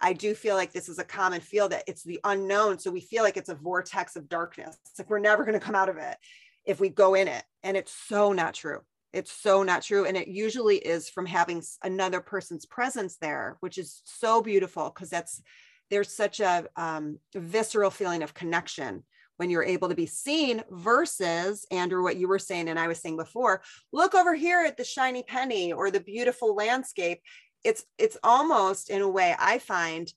I 0.00 0.12
do 0.14 0.34
feel 0.34 0.56
like 0.56 0.72
this 0.72 0.88
is 0.88 0.98
a 0.98 1.04
common 1.04 1.40
feel 1.40 1.68
that 1.68 1.84
it's 1.86 2.02
the 2.02 2.20
unknown. 2.24 2.78
So 2.78 2.90
we 2.90 3.00
feel 3.00 3.22
like 3.22 3.36
it's 3.36 3.50
a 3.50 3.54
vortex 3.54 4.16
of 4.16 4.28
darkness. 4.28 4.78
It's 4.86 4.98
like 4.98 5.10
we're 5.10 5.18
never 5.18 5.44
going 5.44 5.58
to 5.58 5.64
come 5.64 5.74
out 5.74 5.90
of 5.90 5.98
it 5.98 6.16
if 6.64 6.80
we 6.80 6.88
go 6.88 7.14
in 7.14 7.28
it. 7.28 7.44
And 7.62 7.76
it's 7.76 7.92
so 7.92 8.32
not 8.32 8.54
true. 8.54 8.80
It's 9.12 9.32
so 9.32 9.62
not 9.62 9.82
true. 9.82 10.04
And 10.04 10.16
it 10.16 10.28
usually 10.28 10.76
is 10.76 11.08
from 11.08 11.26
having 11.26 11.62
another 11.82 12.20
person's 12.20 12.66
presence 12.66 13.16
there, 13.16 13.56
which 13.60 13.78
is 13.78 14.02
so 14.04 14.40
beautiful 14.40 14.90
because 14.90 15.10
that's 15.10 15.42
there's 15.90 16.14
such 16.14 16.38
a 16.38 16.66
um, 16.76 17.18
visceral 17.34 17.90
feeling 17.90 18.22
of 18.22 18.34
connection 18.34 19.02
when 19.40 19.50
you're 19.50 19.64
able 19.64 19.88
to 19.88 19.94
be 19.94 20.06
seen 20.06 20.62
versus 20.70 21.66
Andrew, 21.70 22.02
what 22.02 22.16
you 22.16 22.28
were 22.28 22.38
saying, 22.38 22.68
and 22.68 22.78
I 22.78 22.88
was 22.88 23.00
saying 23.00 23.16
before, 23.16 23.62
look 23.90 24.14
over 24.14 24.34
here 24.34 24.62
at 24.66 24.76
the 24.76 24.84
shiny 24.84 25.22
penny 25.22 25.72
or 25.72 25.90
the 25.90 25.98
beautiful 25.98 26.54
landscape. 26.54 27.22
It's 27.64 27.84
it's 27.98 28.18
almost 28.22 28.90
in 28.90 29.00
a 29.00 29.08
way 29.08 29.34
I 29.38 29.58
find 29.58 30.12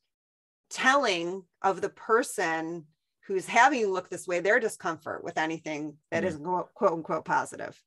telling 0.69 1.43
of 1.61 1.79
the 1.81 1.89
person 1.89 2.85
who's 3.27 3.45
having 3.45 3.79
you 3.79 3.91
look 3.91 4.09
this 4.09 4.27
way, 4.27 4.41
their 4.41 4.59
discomfort 4.59 5.23
with 5.23 5.37
anything 5.37 5.95
that 6.11 6.23
mm. 6.23 6.41
not 6.41 6.73
quote 6.73 6.91
unquote 6.91 7.23
positive. 7.23 7.81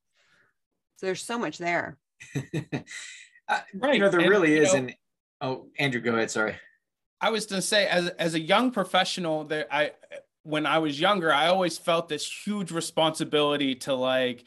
So 0.97 1.05
there's 1.05 1.23
so 1.23 1.37
much 1.37 1.57
there. 1.57 1.97
uh, 2.35 3.59
right. 3.75 3.93
You 3.93 3.99
know, 3.99 4.09
there 4.09 4.19
and, 4.19 4.29
really 4.29 4.55
is. 4.55 4.73
Know, 4.73 4.79
an, 4.79 4.93
oh, 5.41 5.67
Andrew, 5.79 6.01
go 6.01 6.15
ahead. 6.15 6.31
Sorry. 6.31 6.55
I 7.21 7.29
was 7.29 7.45
going 7.45 7.61
to 7.61 7.67
say, 7.67 7.87
as 7.87 8.09
as 8.09 8.33
a 8.33 8.39
young 8.39 8.71
professional, 8.71 9.45
that 9.45 9.67
I 9.71 9.91
when 10.43 10.65
I 10.65 10.79
was 10.79 10.99
younger, 10.99 11.31
I 11.31 11.47
always 11.47 11.77
felt 11.77 12.09
this 12.09 12.45
huge 12.45 12.71
responsibility 12.71 13.75
to 13.75 13.93
like 13.93 14.43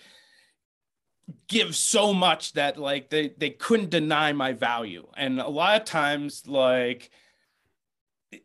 give 1.49 1.77
so 1.77 2.13
much 2.13 2.55
that 2.55 2.79
like 2.79 3.11
they 3.11 3.33
they 3.37 3.51
couldn't 3.51 3.91
deny 3.91 4.33
my 4.33 4.53
value, 4.53 5.07
and 5.17 5.41
a 5.41 5.49
lot 5.49 5.81
of 5.81 5.87
times 5.87 6.47
like 6.47 7.11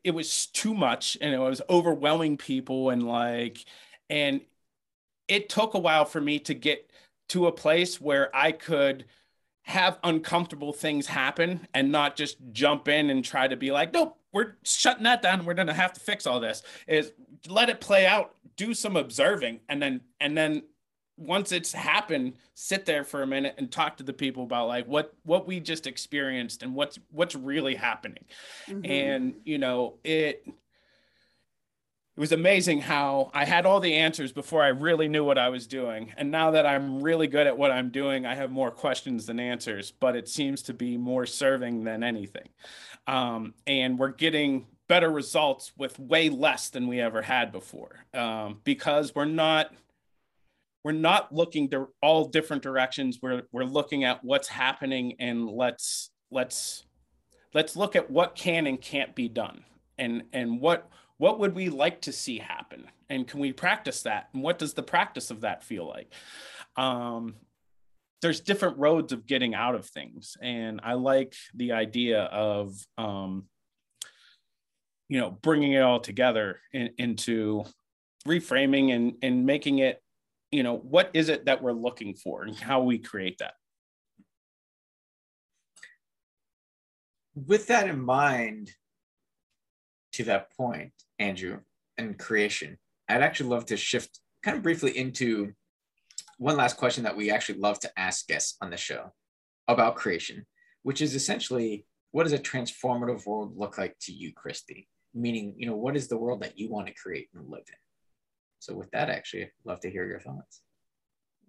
it 0.04 0.12
was 0.12 0.48
too 0.48 0.74
much 0.74 1.18
and 1.22 1.34
it 1.34 1.40
was 1.40 1.62
overwhelming 1.70 2.38
people 2.38 2.90
and 2.90 3.08
like 3.08 3.64
and 4.10 4.42
it 5.28 5.50
took 5.50 5.74
a 5.74 5.80
while 5.80 6.06
for 6.06 6.20
me 6.20 6.40
to 6.40 6.54
get 6.54 6.90
to 7.30 7.48
a 7.48 7.52
place 7.52 8.00
where 8.00 8.36
I 8.36 8.52
could 8.52 9.06
have 9.64 9.98
uncomfortable 10.04 10.74
things 10.74 11.08
happen 11.08 11.68
and 11.74 11.92
not 11.92 12.16
just 12.16 12.38
jump 12.52 12.88
in 12.88 13.10
and 13.10 13.26
try 13.26 13.48
to 13.48 13.56
be 13.56 13.72
like, 13.72 13.94
nope, 13.94 14.16
we're 14.32 14.58
shutting 14.64 15.04
that 15.04 15.22
down. 15.22 15.46
We're 15.46 15.56
gonna 15.56 15.74
have 15.74 15.94
to 15.94 16.00
fix 16.00 16.28
all 16.28 16.40
this. 16.40 16.62
Is 16.88 17.12
let 17.48 17.70
it 17.70 17.82
play 17.82 18.06
out, 18.06 18.36
do 18.58 18.74
some 18.74 18.96
observing, 18.96 19.62
and 19.68 19.82
then 19.82 20.02
and 20.20 20.38
then 20.38 20.64
once 21.18 21.52
it's 21.52 21.72
happened, 21.72 22.34
sit 22.54 22.86
there 22.86 23.04
for 23.04 23.24
a 23.24 23.28
minute 23.28 23.56
and 23.58 23.72
talk 23.72 23.98
to 23.98 24.04
the 24.04 24.14
people 24.14 24.44
about 24.44 24.68
like 24.68 24.86
what 24.86 25.14
what 25.24 25.48
we 25.48 25.60
just 25.60 25.88
experienced 25.88 26.62
and 26.62 26.76
what's 26.76 27.00
what's 27.12 27.36
really 27.36 27.76
happening. 27.76 28.26
Mm-hmm. 28.68 28.92
And 28.92 29.36
you 29.46 29.58
know, 29.58 29.96
it 30.04 30.46
it 32.16 32.20
was 32.20 32.32
amazing 32.32 32.80
how 32.80 33.30
I 33.34 33.44
had 33.44 33.66
all 33.66 33.82
the 33.82 33.96
answers 33.96 34.32
before 34.32 34.64
I 34.64 34.70
really 34.70 35.10
knew 35.10 35.26
what 35.26 35.38
I 35.38 35.50
was 35.50 35.68
doing. 35.68 36.14
And 36.16 36.32
now 36.32 36.52
that 36.52 36.66
I'm 36.66 37.02
really 37.02 37.28
good 37.28 37.46
at 37.46 37.58
what 37.58 37.72
I'm 37.72 37.90
doing, 37.90 38.26
I 38.26 38.36
have 38.36 38.52
more 38.52 38.72
questions 38.72 39.26
than 39.26 39.38
answers, 39.38 39.92
but 39.92 40.16
it 40.16 40.30
seems 40.30 40.62
to 40.64 40.74
be 40.74 40.96
more 40.96 41.26
serving 41.26 41.84
than 41.84 42.04
anything. 42.04 42.48
Um, 43.06 43.54
and 43.68 44.00
we're 44.00 44.12
getting 44.12 44.68
better 44.88 45.10
results 45.10 45.74
with 45.78 46.00
way 46.00 46.30
less 46.30 46.70
than 46.70 46.88
we 46.88 47.02
ever 47.02 47.22
had 47.22 47.52
before 47.52 48.06
um, 48.14 48.62
because 48.64 49.14
we're 49.16 49.26
not 49.26 49.72
we're 50.84 50.92
not 50.92 51.34
looking 51.34 51.70
to 51.70 51.90
all 52.02 52.26
different 52.26 52.62
directions 52.62 53.20
we're 53.22 53.44
we're 53.52 53.64
looking 53.64 54.04
at 54.04 54.24
what's 54.24 54.48
happening 54.48 55.16
and 55.20 55.50
let's 55.50 56.12
let's 56.30 56.86
let's 57.54 57.76
look 57.76 57.96
at 57.96 58.12
what 58.12 58.36
can 58.36 58.68
and 58.68 58.80
can't 58.80 59.16
be 59.16 59.28
done 59.28 59.64
and 59.98 60.24
and 60.34 60.62
what 60.62 60.88
what 61.18 61.40
would 61.40 61.56
we 61.56 61.70
like 61.70 62.02
to 62.02 62.12
see 62.12 62.40
happen? 62.40 62.86
And 63.10 63.28
can 63.28 63.40
we 63.40 63.54
practice 63.54 64.04
that? 64.04 64.30
And 64.34 64.44
what 64.44 64.60
does 64.60 64.74
the 64.74 64.84
practice 64.84 65.32
of 65.32 65.42
that 65.42 65.64
feel 65.64 65.88
like? 65.88 66.12
Um, 66.76 67.36
there's 68.22 68.40
different 68.40 68.78
roads 68.78 69.14
of 69.14 69.28
getting 69.28 69.54
out 69.54 69.76
of 69.76 69.86
things. 69.86 70.36
And 70.42 70.82
i 70.84 70.94
like 70.94 71.36
the 71.54 71.74
idea 71.74 72.24
of 72.24 72.74
um, 72.98 73.46
you 75.10 75.20
know 75.20 75.30
bringing 75.30 75.74
it 75.74 75.82
all 75.82 76.00
together 76.00 76.60
in, 76.74 76.90
into 76.98 77.64
reframing 78.28 78.96
and 78.96 79.14
and 79.22 79.46
making 79.46 79.80
it 79.80 80.02
you 80.52 80.64
know 80.64 80.78
what 80.78 81.12
is 81.14 81.30
it 81.30 81.46
that 81.46 81.62
we're 81.62 81.72
looking 81.72 82.16
for 82.16 82.44
and 82.44 82.56
how 82.56 82.82
we 82.82 82.98
create 82.98 83.38
that? 83.40 83.54
With 87.36 87.68
that 87.68 87.88
in 87.90 88.00
mind 88.00 88.72
to 90.14 90.24
that 90.24 90.56
point, 90.56 90.94
Andrew, 91.20 91.60
and 91.98 92.18
creation, 92.18 92.78
I'd 93.08 93.22
actually 93.22 93.50
love 93.50 93.66
to 93.68 93.78
shift 93.78 94.20
kind 94.44 94.58
of 94.58 94.64
briefly 94.64 94.98
into 94.98 95.54
one 96.38 96.58
last 96.58 96.78
question 96.78 97.04
that 97.04 97.16
we 97.16 97.32
actually 97.32 97.60
love 97.60 97.80
to 97.80 98.00
ask 98.00 98.28
guests 98.28 98.58
on 98.62 98.70
the 98.70 98.78
show 98.78 99.14
about 99.68 99.96
creation, 99.96 100.46
which 100.84 101.02
is 101.02 101.16
essentially 101.16 101.86
what 102.12 102.24
does 102.24 102.34
a 102.34 102.40
transformative 102.40 103.26
world 103.26 103.58
look 103.58 103.78
like 103.78 103.96
to 104.02 104.14
you, 104.14 104.34
Kristy? 104.34 104.88
Meaning, 105.14 105.56
you 105.58 105.66
know, 105.66 105.76
what 105.76 105.96
is 105.96 106.08
the 106.08 106.18
world 106.18 106.42
that 106.42 106.58
you 106.58 106.70
want 106.70 106.88
to 106.88 106.94
create 106.94 107.30
and 107.34 107.50
live 107.50 107.64
in? 107.68 107.76
So, 108.60 108.76
with 108.76 108.92
that, 108.92 109.10
actually, 109.10 109.44
I'd 109.44 109.52
love 109.64 109.80
to 109.82 109.92
hear 109.92 110.06
your 110.06 110.20
thoughts. 110.20 110.62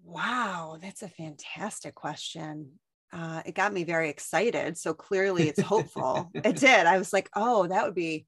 Wow, 0.04 0.78
that's 0.80 1.02
a 1.02 1.08
fantastic 1.08 1.94
question 1.94 2.78
uh, 3.12 3.42
it 3.46 3.54
got 3.54 3.72
me 3.72 3.84
very 3.84 4.10
excited. 4.10 4.76
So 4.76 4.94
clearly 4.94 5.48
it's 5.48 5.60
hopeful. 5.60 6.30
it 6.34 6.56
did. 6.56 6.86
I 6.86 6.98
was 6.98 7.12
like, 7.12 7.30
oh, 7.34 7.66
that 7.66 7.84
would 7.84 7.94
be 7.94 8.26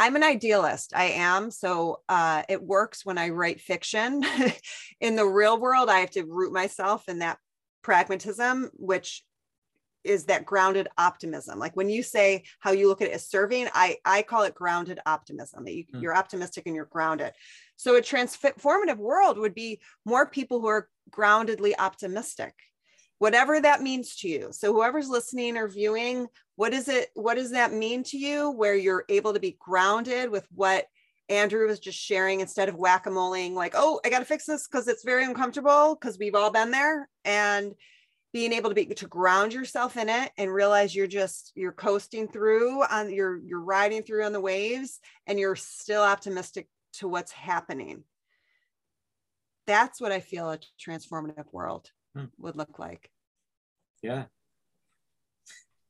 I'm 0.00 0.16
an 0.16 0.22
idealist. 0.22 0.94
I 0.96 1.10
am. 1.10 1.50
So 1.50 2.00
uh, 2.08 2.42
it 2.48 2.62
works 2.62 3.04
when 3.04 3.18
I 3.18 3.28
write 3.28 3.60
fiction. 3.60 4.24
in 5.00 5.14
the 5.14 5.26
real 5.26 5.60
world, 5.60 5.90
I 5.90 5.98
have 5.98 6.10
to 6.12 6.24
root 6.24 6.54
myself 6.54 7.06
in 7.06 7.18
that 7.18 7.36
pragmatism, 7.82 8.70
which 8.72 9.22
is 10.02 10.24
that 10.24 10.46
grounded 10.46 10.88
optimism. 10.96 11.58
Like 11.58 11.76
when 11.76 11.90
you 11.90 12.02
say 12.02 12.44
how 12.60 12.70
you 12.70 12.88
look 12.88 13.02
at 13.02 13.08
it 13.08 13.12
as 13.14 13.28
serving, 13.28 13.68
I, 13.74 13.98
I 14.06 14.22
call 14.22 14.44
it 14.44 14.54
grounded 14.54 15.00
optimism, 15.04 15.66
that 15.66 15.74
you, 15.74 15.84
mm. 15.94 16.00
you're 16.00 16.16
optimistic 16.16 16.64
and 16.64 16.74
you're 16.74 16.86
grounded. 16.86 17.32
So 17.76 17.96
a 17.96 18.00
transformative 18.00 18.96
world 18.96 19.36
would 19.36 19.54
be 19.54 19.82
more 20.06 20.26
people 20.26 20.62
who 20.62 20.68
are 20.68 20.88
groundedly 21.10 21.74
optimistic 21.78 22.54
whatever 23.20 23.60
that 23.60 23.82
means 23.82 24.16
to 24.16 24.28
you. 24.28 24.48
So 24.50 24.72
whoever's 24.72 25.10
listening 25.10 25.58
or 25.58 25.68
viewing, 25.68 26.26
what 26.56 26.72
is 26.72 26.88
it 26.88 27.10
what 27.14 27.34
does 27.34 27.50
that 27.50 27.72
mean 27.72 28.02
to 28.04 28.18
you 28.18 28.50
where 28.50 28.74
you're 28.74 29.04
able 29.10 29.34
to 29.34 29.40
be 29.40 29.58
grounded 29.60 30.30
with 30.30 30.46
what 30.54 30.86
Andrew 31.28 31.68
was 31.68 31.78
just 31.78 31.98
sharing 31.98 32.40
instead 32.40 32.70
of 32.70 32.76
whack-a-moling 32.76 33.54
like, 33.54 33.74
"Oh, 33.76 34.00
I 34.04 34.10
got 34.10 34.20
to 34.20 34.24
fix 34.24 34.46
this 34.46 34.66
cuz 34.66 34.88
it's 34.88 35.04
very 35.04 35.24
uncomfortable 35.24 35.94
because 35.94 36.18
we've 36.18 36.34
all 36.34 36.50
been 36.50 36.70
there." 36.70 37.10
And 37.26 37.74
being 38.32 38.54
able 38.54 38.70
to 38.70 38.74
be 38.74 38.86
to 38.86 39.06
ground 39.06 39.52
yourself 39.52 39.98
in 39.98 40.08
it 40.08 40.32
and 40.38 40.52
realize 40.52 40.94
you're 40.94 41.06
just 41.06 41.52
you're 41.54 41.72
coasting 41.72 42.26
through 42.26 42.82
on 42.84 43.12
you're 43.12 43.36
you're 43.36 43.60
riding 43.60 44.02
through 44.02 44.24
on 44.24 44.32
the 44.32 44.40
waves 44.40 44.98
and 45.26 45.38
you're 45.38 45.56
still 45.56 46.02
optimistic 46.02 46.68
to 46.94 47.06
what's 47.06 47.32
happening. 47.32 48.02
That's 49.66 50.00
what 50.00 50.10
I 50.10 50.20
feel 50.20 50.50
a 50.50 50.58
transformative 50.78 51.52
world 51.52 51.90
hmm. 52.14 52.24
would 52.38 52.56
look 52.56 52.78
like. 52.78 53.10
Yeah. 54.02 54.24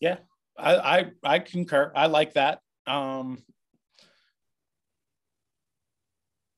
Yeah. 0.01 0.19
I, 0.59 0.75
I 0.77 1.11
I 1.23 1.39
concur. 1.39 1.93
I 1.95 2.07
like 2.07 2.35
that. 2.35 2.61
Um 2.87 3.39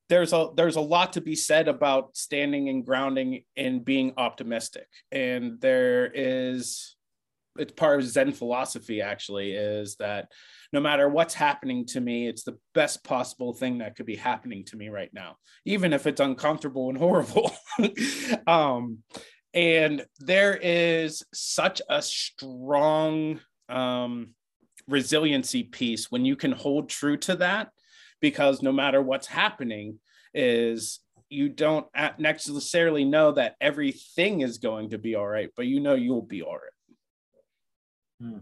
there's 0.09 0.33
a 0.33 0.49
there's 0.55 0.75
a 0.75 0.81
lot 0.81 1.13
to 1.13 1.21
be 1.21 1.35
said 1.35 1.67
about 1.67 2.15
standing 2.15 2.69
and 2.69 2.85
grounding 2.85 3.43
and 3.55 3.83
being 3.83 4.13
optimistic. 4.17 4.87
And 5.11 5.59
there 5.61 6.11
is 6.13 6.95
it's 7.57 7.73
part 7.73 7.99
of 7.99 8.05
Zen 8.05 8.31
philosophy 8.31 9.01
actually 9.01 9.51
is 9.51 9.95
that 9.97 10.27
no 10.71 10.79
matter 10.79 11.07
what's 11.07 11.35
happening 11.35 11.85
to 11.87 12.01
me, 12.01 12.27
it's 12.27 12.43
the 12.43 12.57
best 12.73 13.03
possible 13.03 13.53
thing 13.53 13.77
that 13.77 13.95
could 13.95 14.07
be 14.07 14.15
happening 14.15 14.65
to 14.65 14.75
me 14.75 14.89
right 14.89 15.11
now, 15.13 15.37
even 15.65 15.93
if 15.93 16.07
it's 16.07 16.19
uncomfortable 16.19 16.89
and 16.89 16.97
horrible. 16.97 17.51
um, 18.47 18.99
and 19.53 20.05
there 20.19 20.57
is 20.61 21.23
such 21.33 21.81
a 21.89 22.01
strong 22.01 23.39
um, 23.69 24.29
resiliency 24.87 25.63
piece 25.63 26.11
when 26.11 26.25
you 26.25 26.35
can 26.35 26.51
hold 26.51 26.89
true 26.89 27.17
to 27.17 27.35
that, 27.37 27.69
because 28.19 28.61
no 28.61 28.71
matter 28.71 29.01
what's 29.01 29.27
happening, 29.27 29.99
is 30.33 30.99
you 31.29 31.49
don't 31.49 31.85
necessarily 32.17 33.05
know 33.05 33.31
that 33.31 33.55
everything 33.61 34.41
is 34.41 34.57
going 34.57 34.89
to 34.89 34.97
be 34.97 35.15
all 35.15 35.27
right, 35.27 35.49
but 35.55 35.67
you 35.67 35.79
know 35.79 35.93
you'll 35.93 36.21
be 36.21 36.41
all 36.41 36.53
right. 36.53 36.97
Hmm. 38.21 38.37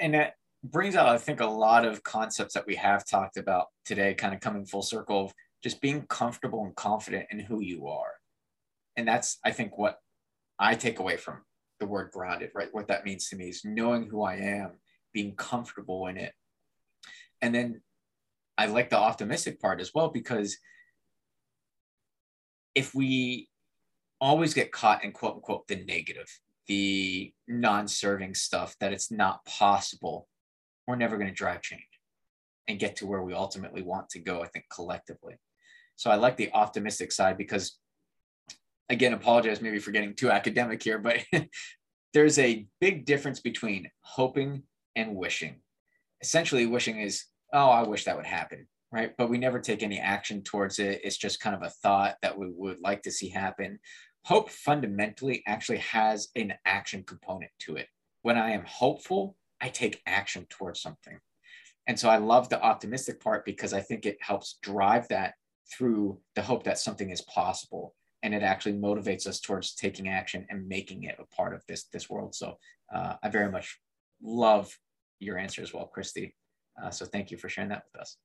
And 0.00 0.14
that 0.14 0.34
brings 0.64 0.94
out, 0.96 1.08
I 1.08 1.18
think, 1.18 1.40
a 1.40 1.46
lot 1.46 1.84
of 1.84 2.02
concepts 2.02 2.54
that 2.54 2.66
we 2.66 2.76
have 2.76 3.06
talked 3.06 3.36
about 3.36 3.66
today, 3.84 4.14
kind 4.14 4.34
of 4.34 4.40
coming 4.40 4.64
full 4.64 4.82
circle 4.82 5.32
just 5.62 5.80
being 5.80 6.06
comfortable 6.06 6.64
and 6.64 6.74
confident 6.74 7.26
in 7.30 7.40
who 7.40 7.60
you 7.60 7.86
are. 7.88 8.12
And 8.96 9.06
that's, 9.06 9.38
I 9.44 9.52
think, 9.52 9.78
what 9.78 9.98
I 10.58 10.74
take 10.74 10.98
away 10.98 11.16
from 11.16 11.42
the 11.80 11.86
word 11.86 12.10
grounded, 12.12 12.50
right? 12.54 12.68
What 12.72 12.88
that 12.88 13.04
means 13.04 13.28
to 13.28 13.36
me 13.36 13.48
is 13.48 13.64
knowing 13.64 14.08
who 14.08 14.22
I 14.22 14.36
am, 14.36 14.72
being 15.12 15.34
comfortable 15.34 16.06
in 16.08 16.16
it. 16.16 16.32
And 17.40 17.54
then 17.54 17.80
I 18.58 18.66
like 18.66 18.90
the 18.90 18.98
optimistic 18.98 19.60
part 19.60 19.80
as 19.80 19.92
well 19.94 20.08
because 20.08 20.56
if 22.74 22.94
we 22.94 23.48
always 24.20 24.54
get 24.54 24.72
caught 24.72 25.04
in 25.04 25.12
quote 25.12 25.34
unquote 25.36 25.66
the 25.68 25.84
negative, 25.84 26.28
the 26.68 27.32
non 27.48 27.88
serving 27.88 28.34
stuff, 28.34 28.76
that 28.80 28.92
it's 28.92 29.10
not 29.10 29.44
possible, 29.44 30.28
we're 30.86 30.96
never 30.96 31.16
going 31.16 31.28
to 31.28 31.34
drive 31.34 31.62
change 31.62 31.82
and 32.68 32.78
get 32.78 32.96
to 32.96 33.06
where 33.06 33.22
we 33.22 33.34
ultimately 33.34 33.82
want 33.82 34.08
to 34.10 34.20
go, 34.20 34.42
I 34.42 34.46
think, 34.46 34.66
collectively. 34.72 35.34
So 35.96 36.10
I 36.10 36.16
like 36.16 36.36
the 36.36 36.52
optimistic 36.52 37.12
side 37.12 37.38
because, 37.38 37.78
again, 38.88 39.12
apologize 39.12 39.60
maybe 39.60 39.78
for 39.78 39.90
getting 39.90 40.14
too 40.14 40.30
academic 40.30 40.82
here, 40.82 40.98
but 40.98 41.18
there's 42.14 42.38
a 42.38 42.66
big 42.80 43.04
difference 43.04 43.40
between 43.40 43.88
hoping 44.00 44.62
and 44.96 45.16
wishing. 45.16 45.60
Essentially, 46.20 46.66
wishing 46.66 47.00
is, 47.00 47.24
oh, 47.52 47.68
I 47.68 47.82
wish 47.82 48.04
that 48.04 48.16
would 48.16 48.26
happen, 48.26 48.66
right? 48.90 49.12
But 49.16 49.30
we 49.30 49.38
never 49.38 49.58
take 49.58 49.82
any 49.82 49.98
action 49.98 50.42
towards 50.42 50.78
it. 50.78 51.00
It's 51.04 51.16
just 51.16 51.40
kind 51.40 51.56
of 51.56 51.62
a 51.62 51.70
thought 51.70 52.16
that 52.22 52.36
we 52.36 52.48
would 52.50 52.80
like 52.80 53.02
to 53.02 53.10
see 53.10 53.28
happen. 53.28 53.78
Hope 54.24 54.50
fundamentally 54.50 55.42
actually 55.46 55.78
has 55.78 56.28
an 56.36 56.54
action 56.64 57.02
component 57.02 57.50
to 57.60 57.76
it. 57.76 57.88
When 58.22 58.38
I 58.38 58.50
am 58.50 58.64
hopeful, 58.66 59.36
I 59.60 59.68
take 59.68 60.02
action 60.06 60.46
towards 60.48 60.80
something. 60.80 61.18
And 61.86 61.98
so 61.98 62.08
I 62.08 62.18
love 62.18 62.48
the 62.48 62.62
optimistic 62.62 63.20
part 63.20 63.44
because 63.44 63.72
I 63.72 63.80
think 63.80 64.06
it 64.06 64.18
helps 64.20 64.58
drive 64.62 65.08
that 65.08 65.34
through 65.70 66.18
the 66.34 66.42
hope 66.42 66.64
that 66.64 66.78
something 66.78 67.10
is 67.10 67.20
possible 67.22 67.94
and 68.22 68.34
it 68.34 68.42
actually 68.42 68.74
motivates 68.74 69.26
us 69.26 69.40
towards 69.40 69.74
taking 69.74 70.08
action 70.08 70.46
and 70.48 70.68
making 70.68 71.04
it 71.04 71.16
a 71.18 71.34
part 71.34 71.54
of 71.54 71.64
this 71.66 71.84
this 71.84 72.08
world. 72.08 72.34
So 72.34 72.58
uh, 72.94 73.14
i 73.22 73.28
very 73.28 73.50
much 73.50 73.78
love 74.22 74.76
your 75.18 75.38
answer 75.38 75.62
as 75.62 75.72
well 75.72 75.90
kristy. 75.94 76.34
Uh, 76.82 76.90
so 76.90 77.04
thank 77.04 77.30
you 77.30 77.36
for 77.36 77.48
sharing 77.48 77.70
that 77.70 77.84
with 77.92 78.00
us. 78.00 78.16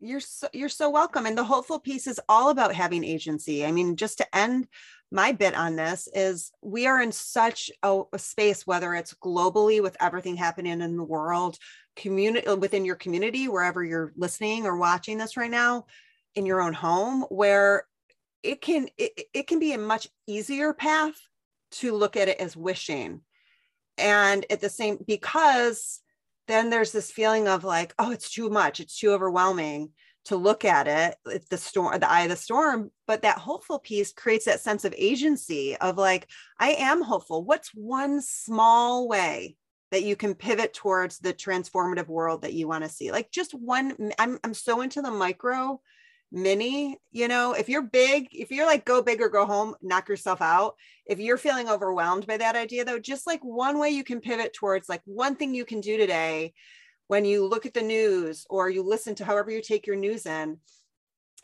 You're 0.00 0.20
so 0.20 0.48
you're 0.52 0.68
so 0.68 0.90
welcome. 0.90 1.26
And 1.26 1.38
the 1.38 1.44
hopeful 1.44 1.78
piece 1.78 2.06
is 2.06 2.20
all 2.28 2.50
about 2.50 2.74
having 2.74 3.04
agency. 3.04 3.64
I 3.64 3.72
mean 3.72 3.96
just 3.96 4.18
to 4.18 4.36
end 4.36 4.68
my 5.12 5.30
bit 5.32 5.54
on 5.54 5.76
this 5.76 6.08
is 6.12 6.50
we 6.62 6.86
are 6.86 7.00
in 7.00 7.12
such 7.12 7.70
a, 7.82 8.02
a 8.12 8.18
space 8.18 8.66
whether 8.66 8.94
it's 8.94 9.14
globally 9.14 9.80
with 9.80 9.96
everything 10.00 10.36
happening 10.36 10.80
in 10.80 10.96
the 10.96 11.04
world 11.04 11.56
community 11.94 12.52
within 12.54 12.84
your 12.84 12.96
community 12.96 13.46
wherever 13.46 13.84
you're 13.84 14.12
listening 14.16 14.66
or 14.66 14.76
watching 14.76 15.16
this 15.16 15.36
right 15.36 15.50
now 15.50 15.86
in 16.36 16.46
your 16.46 16.60
own 16.60 16.74
home 16.74 17.22
where 17.22 17.86
it 18.42 18.60
can 18.60 18.88
it, 18.96 19.28
it 19.34 19.46
can 19.48 19.58
be 19.58 19.72
a 19.72 19.78
much 19.78 20.08
easier 20.26 20.72
path 20.72 21.14
to 21.72 21.92
look 21.92 22.16
at 22.16 22.28
it 22.28 22.38
as 22.38 22.56
wishing. 22.56 23.22
And 23.98 24.46
at 24.50 24.60
the 24.60 24.68
same 24.68 24.98
because 25.04 26.00
then 26.46 26.70
there's 26.70 26.92
this 26.92 27.10
feeling 27.10 27.48
of 27.48 27.64
like 27.64 27.94
oh 27.98 28.12
it's 28.12 28.30
too 28.30 28.48
much 28.50 28.78
it's 28.78 28.98
too 28.98 29.10
overwhelming 29.10 29.90
to 30.26 30.36
look 30.36 30.64
at 30.64 30.86
it 30.86 31.16
the 31.50 31.56
storm 31.56 31.98
the 31.98 32.10
eye 32.10 32.22
of 32.22 32.28
the 32.28 32.36
storm. 32.36 32.90
But 33.06 33.22
that 33.22 33.38
hopeful 33.38 33.78
piece 33.78 34.12
creates 34.12 34.44
that 34.44 34.60
sense 34.60 34.84
of 34.84 34.94
agency 34.96 35.76
of 35.78 35.96
like 35.96 36.28
i 36.60 36.70
am 36.72 37.02
hopeful. 37.02 37.44
What's 37.44 37.70
one 37.70 38.20
small 38.20 39.08
way 39.08 39.56
that 39.92 40.02
you 40.02 40.14
can 40.16 40.34
pivot 40.34 40.74
towards 40.74 41.18
the 41.18 41.32
transformative 41.32 42.08
world 42.08 42.42
that 42.42 42.52
you 42.52 42.68
want 42.68 42.84
to 42.84 42.90
see? 42.90 43.10
Like 43.10 43.30
just 43.32 43.54
one 43.54 44.12
i'm 44.18 44.38
i'm 44.44 44.54
so 44.54 44.82
into 44.82 45.00
the 45.02 45.10
micro 45.10 45.80
mini 46.32 46.98
you 47.12 47.28
know 47.28 47.52
if 47.52 47.68
you're 47.68 47.82
big 47.82 48.26
if 48.32 48.50
you're 48.50 48.66
like 48.66 48.84
go 48.84 49.00
big 49.00 49.20
or 49.20 49.28
go 49.28 49.46
home 49.46 49.74
knock 49.80 50.08
yourself 50.08 50.42
out 50.42 50.74
if 51.06 51.20
you're 51.20 51.36
feeling 51.36 51.68
overwhelmed 51.68 52.26
by 52.26 52.36
that 52.36 52.56
idea 52.56 52.84
though 52.84 52.98
just 52.98 53.26
like 53.26 53.40
one 53.42 53.78
way 53.78 53.90
you 53.90 54.02
can 54.02 54.20
pivot 54.20 54.52
towards 54.52 54.88
like 54.88 55.02
one 55.04 55.36
thing 55.36 55.54
you 55.54 55.64
can 55.64 55.80
do 55.80 55.96
today 55.96 56.52
when 57.06 57.24
you 57.24 57.46
look 57.46 57.64
at 57.64 57.74
the 57.74 57.82
news 57.82 58.44
or 58.50 58.68
you 58.68 58.82
listen 58.82 59.14
to 59.14 59.24
however 59.24 59.50
you 59.50 59.62
take 59.62 59.86
your 59.86 59.96
news 59.96 60.26
in 60.26 60.58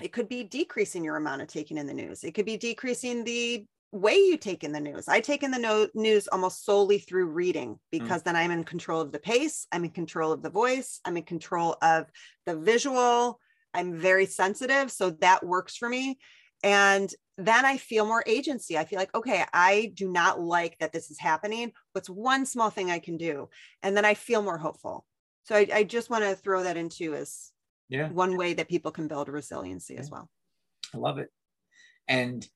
it 0.01 0.13
could 0.13 0.29
be 0.29 0.43
decreasing 0.43 1.05
your 1.05 1.17
amount 1.17 1.43
of 1.43 1.49
taking 1.49 1.79
in 1.79 1.87
the 1.87 1.95
news 1.95 2.25
it 2.25 2.33
could 2.35 2.47
be 2.47 2.57
decreasing 2.57 3.23
the 3.23 3.65
way 3.93 4.17
you 4.17 4.37
take 4.37 4.65
in 4.65 4.73
the 4.73 4.81
news 4.81 5.07
i 5.07 5.21
take 5.21 5.45
in 5.45 5.53
the 5.53 5.59
no- 5.59 5.89
news 5.95 6.27
almost 6.27 6.65
solely 6.65 6.99
through 6.99 7.27
reading 7.27 7.75
mm. 7.75 7.79
because 7.91 8.23
mm. 8.23 8.25
then 8.25 8.37
i'm 8.37 8.51
in 8.51 8.65
control 8.65 9.01
of 9.01 9.13
the 9.13 9.19
pace 9.19 9.67
i'm 9.71 9.85
in 9.85 9.91
control 9.91 10.33
of 10.33 10.43
the 10.43 10.51
voice 10.51 10.99
i'm 11.05 11.17
in 11.17 11.23
control 11.23 11.77
of 11.83 12.07
the 12.47 12.57
visual 12.57 13.39
I'm 13.75 13.99
very 13.99 14.27
sensitive. 14.27 14.91
So 14.91 15.11
that 15.21 15.45
works 15.45 15.77
for 15.77 15.89
me. 15.89 16.19
And 16.63 17.13
then 17.39 17.65
I 17.65 17.77
feel 17.77 18.07
more 18.07 18.23
agency. 18.27 18.79
I 18.79 18.85
feel 18.85 18.99
like, 18.99 19.15
okay, 19.15 19.45
I 19.53 19.93
do 19.95 20.11
not 20.11 20.41
like 20.41 20.77
that 20.79 20.93
this 20.93 21.11
is 21.11 21.19
happening. 21.19 21.73
What's 21.93 22.11
one 22.11 22.47
small 22.47 22.71
thing 22.71 22.91
I 22.91 22.99
can 22.99 23.17
do? 23.17 23.49
And 23.83 23.97
then 23.97 24.05
I 24.05 24.15
feel 24.15 24.43
more 24.43 24.59
hopeful. 24.59 25.07
So 25.45 25.57
I, 25.57 25.67
I 25.73 25.83
just 25.85 26.11
want 26.11 26.25
to 26.25 26.37
throw 26.37 26.63
that 26.63 26.77
into 26.77 27.15
as 27.15 27.51
yeah. 27.89 28.09
one 28.11 28.37
way 28.37 28.55
that 28.55 28.69
people 28.69 28.93
can 28.93 29.09
build 29.09 29.29
resiliency 29.29 29.95
yeah. 29.95 30.01
as 30.01 30.11
well. 30.11 30.29
I 30.95 30.99
love 30.99 31.19
it. 31.19 31.31
And 32.07 32.47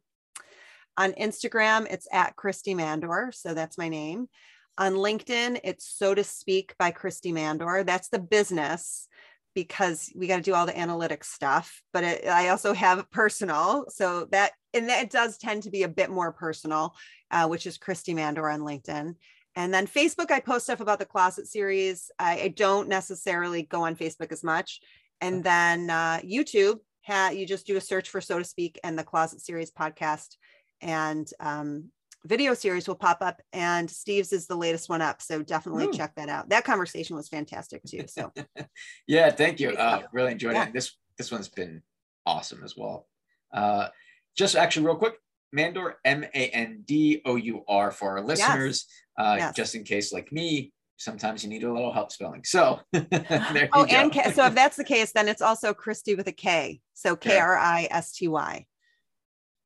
On 0.97 1.13
Instagram, 1.13 1.87
it's 1.91 2.09
at 2.13 2.35
Kristy 2.37 2.77
Mandour. 2.77 3.31
So 3.33 3.55
that's 3.55 3.79
my 3.79 3.89
name. 3.89 4.29
On 4.77 4.95
LinkedIn, 4.95 5.61
it's 5.65 5.89
Sow 5.89 6.15
to 6.15 6.25
Speak 6.25 6.75
by 6.79 6.91
Kristy 6.91 7.33
Mandour. 7.33 7.85
That's 7.85 8.09
the 8.09 8.19
business 8.19 9.07
because 9.55 10.13
we 10.17 10.27
got 10.27 10.37
to 10.37 10.43
do 10.43 10.55
all 10.55 10.67
the 10.67 10.73
analytics 10.73 11.25
stuff. 11.25 11.83
But 11.93 12.05
it, 12.05 12.27
I 12.27 12.49
also 12.49 12.73
have 12.73 13.11
personal. 13.11 13.87
So 13.89 14.27
that, 14.31 14.53
and 14.73 14.89
that 14.89 15.11
does 15.11 15.39
tend 15.39 15.65
to 15.65 15.71
be 15.71 15.83
a 15.83 15.89
bit 15.89 16.11
more 16.11 16.33
personal 16.33 16.95
uh, 17.31 17.47
which 17.47 17.67
is 17.67 17.79
Kristy 17.79 18.15
Mandour 18.15 18.51
on 18.51 18.61
LinkedIn. 18.61 19.15
And 19.57 19.75
then 19.75 19.87
Facebook, 19.87 20.31
I 20.31 20.41
post 20.41 20.65
stuff 20.65 20.81
about 20.81 20.99
the 20.99 21.05
Closet 21.05 21.47
series. 21.47 22.11
I, 22.19 22.41
I 22.41 22.49
don't 22.49 22.89
necessarily 22.89 23.63
go 23.63 23.85
on 23.85 23.97
Facebook 23.97 24.33
as 24.33 24.45
much. 24.45 24.81
And 25.21 25.45
then 25.45 25.91
uh, 25.91 26.21
YouTube, 26.25 26.79
ha- 27.05 27.31
you 27.31 27.47
just 27.47 27.67
do 27.67 27.77
a 27.77 27.81
search 27.81 28.09
for 28.09 28.21
Sow 28.21 28.39
to 28.39 28.45
Speak 28.45 28.79
and 28.83 28.99
the 28.99 29.05
Closet 29.05 29.41
series 29.41 29.71
podcast, 29.71 30.37
and 30.81 31.29
um, 31.41 31.91
video 32.25 32.55
series 32.55 32.87
will 32.87 32.95
pop 32.95 33.19
up. 33.21 33.41
And 33.53 33.91
Steve's 33.91 34.33
is 34.33 34.47
the 34.47 34.57
latest 34.57 34.89
one 34.89 35.03
up, 35.03 35.23
so 35.23 35.43
definitely 35.43 35.87
Ooh. 35.87 35.93
check 35.93 36.15
that 36.17 36.29
out. 36.29 36.49
That 36.49 36.65
conversation 36.65 37.17
was 37.17 37.29
fantastic 37.29 37.83
too. 37.85 38.05
So, 38.07 38.33
yeah, 39.07 39.31
thank 39.31 39.61
you. 39.61 39.71
Uh, 39.71 40.03
really 40.13 40.33
enjoyed 40.33 40.55
yeah. 40.55 40.69
it. 40.69 40.73
This 40.73 40.97
this 41.17 41.31
one's 41.31 41.49
been 41.49 41.83
awesome 42.27 42.63
as 42.65 42.77
well. 42.77 43.07
Uh, 43.53 43.89
just 44.37 44.57
actually, 44.57 44.87
real 44.87 44.97
quick, 44.97 45.15
mandour 45.53 45.99
M 46.05 46.25
A 46.25 46.49
N 46.51 46.83
D 46.87 47.23
O 47.25 47.37
U 47.37 47.65
R 47.69 47.91
for 47.91 48.19
our 48.19 48.25
listeners, 48.25 48.87
yes. 49.19 49.27
Uh, 49.27 49.37
yes. 49.39 49.55
just 49.55 49.75
in 49.75 49.85
case, 49.85 50.13
like 50.13 50.33
me, 50.33 50.73
sometimes 50.97 51.43
you 51.43 51.49
need 51.49 51.65
a 51.65 51.73
little 51.73 51.93
help 51.93 52.13
spelling. 52.13 52.45
So, 52.45 52.81
oh, 52.95 53.85
and 53.91 54.13
K- 54.13 54.33
so 54.33 54.47
if 54.47 54.55
that's 54.55 54.77
the 54.77 54.85
case, 54.85 55.13
then 55.13 55.29
it's 55.29 55.43
also 55.43 55.75
Kristy 55.75 56.17
with 56.17 56.29
a 56.29 56.33
K. 56.33 56.81
So 56.95 57.17
K 57.17 57.39
R 57.39 57.57
I 57.57 57.89
S 57.91 58.13
T 58.13 58.29
Y. 58.29 58.67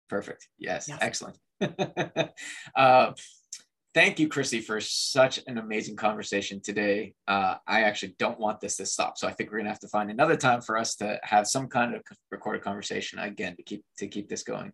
Perfect. 0.09 0.49
Yes, 0.59 0.89
yes. 0.89 0.99
excellent. 1.01 1.39
uh, 2.77 3.13
thank 3.95 4.19
you, 4.19 4.29
Chrissy, 4.29 4.61
for 4.61 4.81
such 4.81 5.41
an 5.47 5.59
amazing 5.59 5.97
conversation 5.97 6.61
today. 6.61 7.15
Uh, 7.27 7.57
I 7.67 7.83
actually 7.83 8.15
don't 8.19 8.39
want 8.39 8.61
this 8.61 8.77
to 8.79 8.87
stop, 8.87 9.19
so 9.19 9.29
I 9.29 9.33
think 9.33 9.51
we're 9.51 9.59
gonna 9.59 9.71
have 9.71 9.81
to 9.81 9.89
find 9.89 10.11
another 10.11 10.37
time 10.37 10.61
for 10.61 10.77
us 10.77 10.97
to 10.97 11.19
have 11.23 11.47
some 11.47 11.69
kind 11.69 11.95
of 11.95 12.03
recorded 12.31 12.63
conversation 12.63 13.19
again 13.19 13.57
to 13.57 13.63
keep 13.63 13.85
to 13.99 14.07
keep 14.07 14.29
this 14.29 14.43
going. 14.43 14.73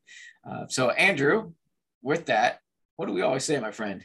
Uh, 0.48 0.66
so, 0.68 0.90
Andrew, 0.90 1.52
with 2.02 2.26
that, 2.26 2.60
what 2.96 3.06
do 3.06 3.12
we 3.12 3.22
always 3.22 3.44
say, 3.44 3.58
my 3.60 3.72
friend? 3.72 4.04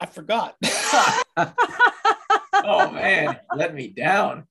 I 0.00 0.06
forgot. 0.06 0.56
oh 1.36 2.90
man, 2.90 3.38
let 3.54 3.74
me 3.74 3.88
down. 3.88 4.46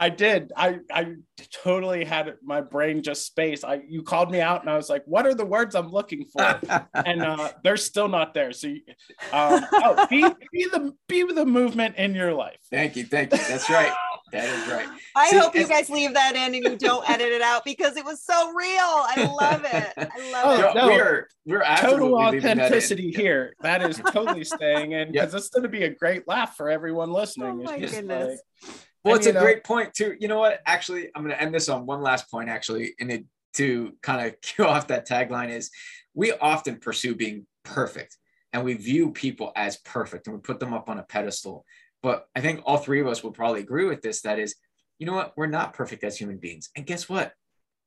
I 0.00 0.08
did. 0.08 0.50
I 0.56 0.78
I 0.90 1.16
totally 1.62 2.06
had 2.06 2.34
my 2.42 2.62
brain 2.62 3.02
just 3.02 3.26
space. 3.26 3.64
I 3.64 3.82
you 3.86 4.02
called 4.02 4.30
me 4.30 4.40
out 4.40 4.62
and 4.62 4.70
I 4.70 4.76
was 4.76 4.88
like, 4.88 5.02
"What 5.04 5.26
are 5.26 5.34
the 5.34 5.44
words 5.44 5.74
I'm 5.74 5.90
looking 5.90 6.24
for?" 6.24 6.58
and 6.94 7.20
uh, 7.20 7.50
they're 7.62 7.76
still 7.76 8.08
not 8.08 8.32
there. 8.32 8.52
So, 8.52 8.68
um, 8.68 9.66
oh, 9.72 10.06
be 10.08 10.26
be 10.52 10.64
the 10.72 10.94
be 11.06 11.22
the 11.22 11.44
movement 11.44 11.96
in 11.96 12.14
your 12.14 12.32
life. 12.32 12.56
Thank 12.70 12.96
you, 12.96 13.04
thank 13.04 13.30
you. 13.32 13.38
That's 13.46 13.68
right. 13.68 13.92
That 14.32 14.48
is 14.48 14.72
right. 14.72 14.88
I 15.16 15.30
See, 15.30 15.38
hope 15.38 15.54
you 15.54 15.66
guys 15.66 15.90
leave 15.90 16.14
that 16.14 16.34
in 16.34 16.54
and 16.54 16.64
you 16.64 16.76
don't 16.78 17.08
edit 17.10 17.32
it 17.32 17.42
out 17.42 17.64
because 17.64 17.96
it 17.96 18.04
was 18.04 18.22
so 18.22 18.52
real. 18.52 18.78
I 18.78 19.36
love 19.38 19.64
it. 19.64 19.92
I 19.96 20.32
love 20.32 20.44
oh, 20.44 20.68
it. 20.68 20.74
No, 20.76 20.86
we're 20.86 21.28
we're 21.44 21.76
total 21.76 22.14
authenticity 22.14 23.10
that 23.10 23.20
here. 23.20 23.54
That 23.60 23.82
is 23.82 24.00
totally 24.12 24.44
staying 24.44 24.92
in 24.92 25.08
because 25.12 25.34
yep. 25.34 25.38
it's 25.40 25.50
going 25.50 25.64
to 25.64 25.68
be 25.68 25.82
a 25.82 25.90
great 25.90 26.26
laugh 26.26 26.56
for 26.56 26.70
everyone 26.70 27.12
listening. 27.12 27.48
Oh 27.48 27.64
my 27.64 27.78
goodness. 27.78 28.40
Like, 28.62 28.74
well, 29.04 29.16
it's 29.16 29.26
a 29.26 29.32
know, 29.32 29.40
great 29.40 29.64
point 29.64 29.94
too. 29.94 30.14
You 30.18 30.28
know 30.28 30.38
what? 30.38 30.60
Actually, 30.66 31.10
I'm 31.14 31.22
going 31.22 31.34
to 31.34 31.40
end 31.40 31.54
this 31.54 31.68
on 31.68 31.86
one 31.86 32.02
last 32.02 32.30
point. 32.30 32.48
Actually, 32.48 32.94
and 33.00 33.10
it 33.10 33.24
to 33.54 33.96
kind 34.02 34.26
of 34.26 34.40
cue 34.40 34.66
off 34.66 34.88
that 34.88 35.08
tagline 35.08 35.50
is, 35.50 35.70
we 36.14 36.32
often 36.32 36.76
pursue 36.76 37.14
being 37.14 37.46
perfect, 37.64 38.16
and 38.52 38.64
we 38.64 38.74
view 38.74 39.10
people 39.10 39.52
as 39.56 39.78
perfect, 39.78 40.26
and 40.26 40.36
we 40.36 40.40
put 40.40 40.60
them 40.60 40.74
up 40.74 40.88
on 40.88 40.98
a 40.98 41.02
pedestal. 41.02 41.64
But 42.02 42.26
I 42.34 42.40
think 42.40 42.62
all 42.64 42.78
three 42.78 43.00
of 43.00 43.06
us 43.06 43.22
will 43.22 43.32
probably 43.32 43.60
agree 43.60 43.84
with 43.84 44.02
this. 44.02 44.22
That 44.22 44.38
is, 44.38 44.54
you 44.98 45.06
know 45.06 45.14
what? 45.14 45.32
We're 45.36 45.46
not 45.46 45.74
perfect 45.74 46.04
as 46.04 46.18
human 46.18 46.38
beings, 46.38 46.70
and 46.76 46.86
guess 46.86 47.08
what? 47.08 47.32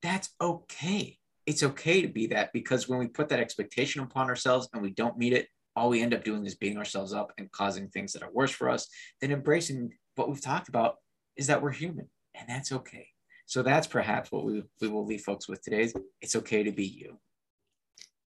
That's 0.02 0.30
okay. 0.40 1.18
It's 1.46 1.62
okay 1.62 2.02
to 2.02 2.08
be 2.08 2.28
that 2.28 2.52
because 2.52 2.88
when 2.88 2.98
we 2.98 3.06
put 3.06 3.28
that 3.28 3.40
expectation 3.40 4.02
upon 4.02 4.28
ourselves 4.28 4.68
and 4.72 4.82
we 4.82 4.90
don't 4.90 5.18
meet 5.18 5.32
it, 5.34 5.48
all 5.76 5.90
we 5.90 6.02
end 6.02 6.14
up 6.14 6.24
doing 6.24 6.46
is 6.46 6.54
beating 6.54 6.78
ourselves 6.78 7.12
up 7.12 7.32
and 7.36 7.50
causing 7.52 7.88
things 7.88 8.12
that 8.12 8.22
are 8.22 8.32
worse 8.32 8.50
for 8.50 8.70
us 8.70 8.88
than 9.20 9.32
embracing 9.32 9.90
what 10.14 10.28
we've 10.28 10.40
talked 10.40 10.68
about 10.68 10.96
is 11.36 11.46
that 11.48 11.62
we're 11.62 11.72
human 11.72 12.08
and 12.34 12.48
that's 12.48 12.72
okay. 12.72 13.08
So 13.46 13.62
that's 13.62 13.86
perhaps 13.86 14.32
what 14.32 14.44
we, 14.44 14.62
we 14.80 14.88
will 14.88 15.04
leave 15.04 15.22
folks 15.22 15.48
with 15.48 15.62
today. 15.62 15.82
Is 15.82 15.94
it's 16.20 16.36
okay 16.36 16.62
to 16.62 16.72
be 16.72 16.86
you. 16.86 17.18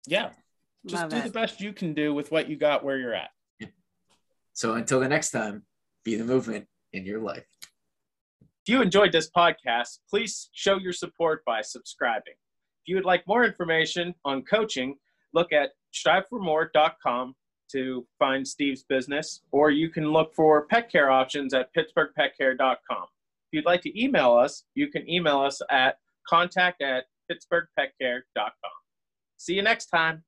Yeah. 0.06 0.30
Just 0.86 1.02
Love 1.04 1.12
do 1.12 1.18
it. 1.18 1.24
the 1.26 1.30
best 1.32 1.60
you 1.60 1.74
can 1.74 1.94
do 1.94 2.14
with 2.14 2.32
what 2.32 2.50
you 2.50 2.56
got 2.56 2.84
where 2.84 2.98
you're 2.98 3.16
at. 3.16 3.30
So 4.58 4.74
until 4.74 5.00
the 5.00 5.08
next 5.08 5.30
time, 5.30 5.68
be 6.04 6.16
the 6.16 6.24
movement 6.24 6.66
in 6.92 7.06
your 7.06 7.22
life. 7.22 7.46
If 8.42 8.74
you 8.74 8.82
enjoyed 8.82 9.12
this 9.12 9.30
podcast, 9.30 10.00
please 10.10 10.50
show 10.52 10.80
your 10.80 10.94
support 10.94 11.46
by 11.46 11.62
subscribing. 11.62 12.34
If 12.34 12.88
you 12.88 12.96
would 12.96 13.06
like 13.06 13.22
more 13.28 13.46
information 13.46 14.16
on 14.26 14.42
coaching, 14.42 14.96
look 15.32 15.54
at 15.54 15.70
striveformore.com 15.94 17.36
to 17.72 18.06
find 18.20 18.48
Steve's 18.48 18.84
business, 18.84 19.42
or 19.52 19.72
you 19.72 19.90
can 19.90 20.12
look 20.12 20.34
for 20.36 20.66
pet 20.68 20.92
care 20.92 21.10
options 21.10 21.54
at 21.54 21.70
pittsburghpetcare.com. 21.76 23.04
If 23.04 23.54
you'd 23.54 23.66
like 23.66 23.82
to 23.82 24.02
email 24.02 24.34
us, 24.34 24.64
you 24.76 24.90
can 24.90 25.10
email 25.10 25.40
us 25.40 25.62
at 25.70 25.98
contact 26.28 26.82
at 26.82 27.06
pittsburghpetcare.com. 27.32 28.52
See 29.38 29.54
you 29.54 29.62
next 29.62 29.88
time. 29.88 30.24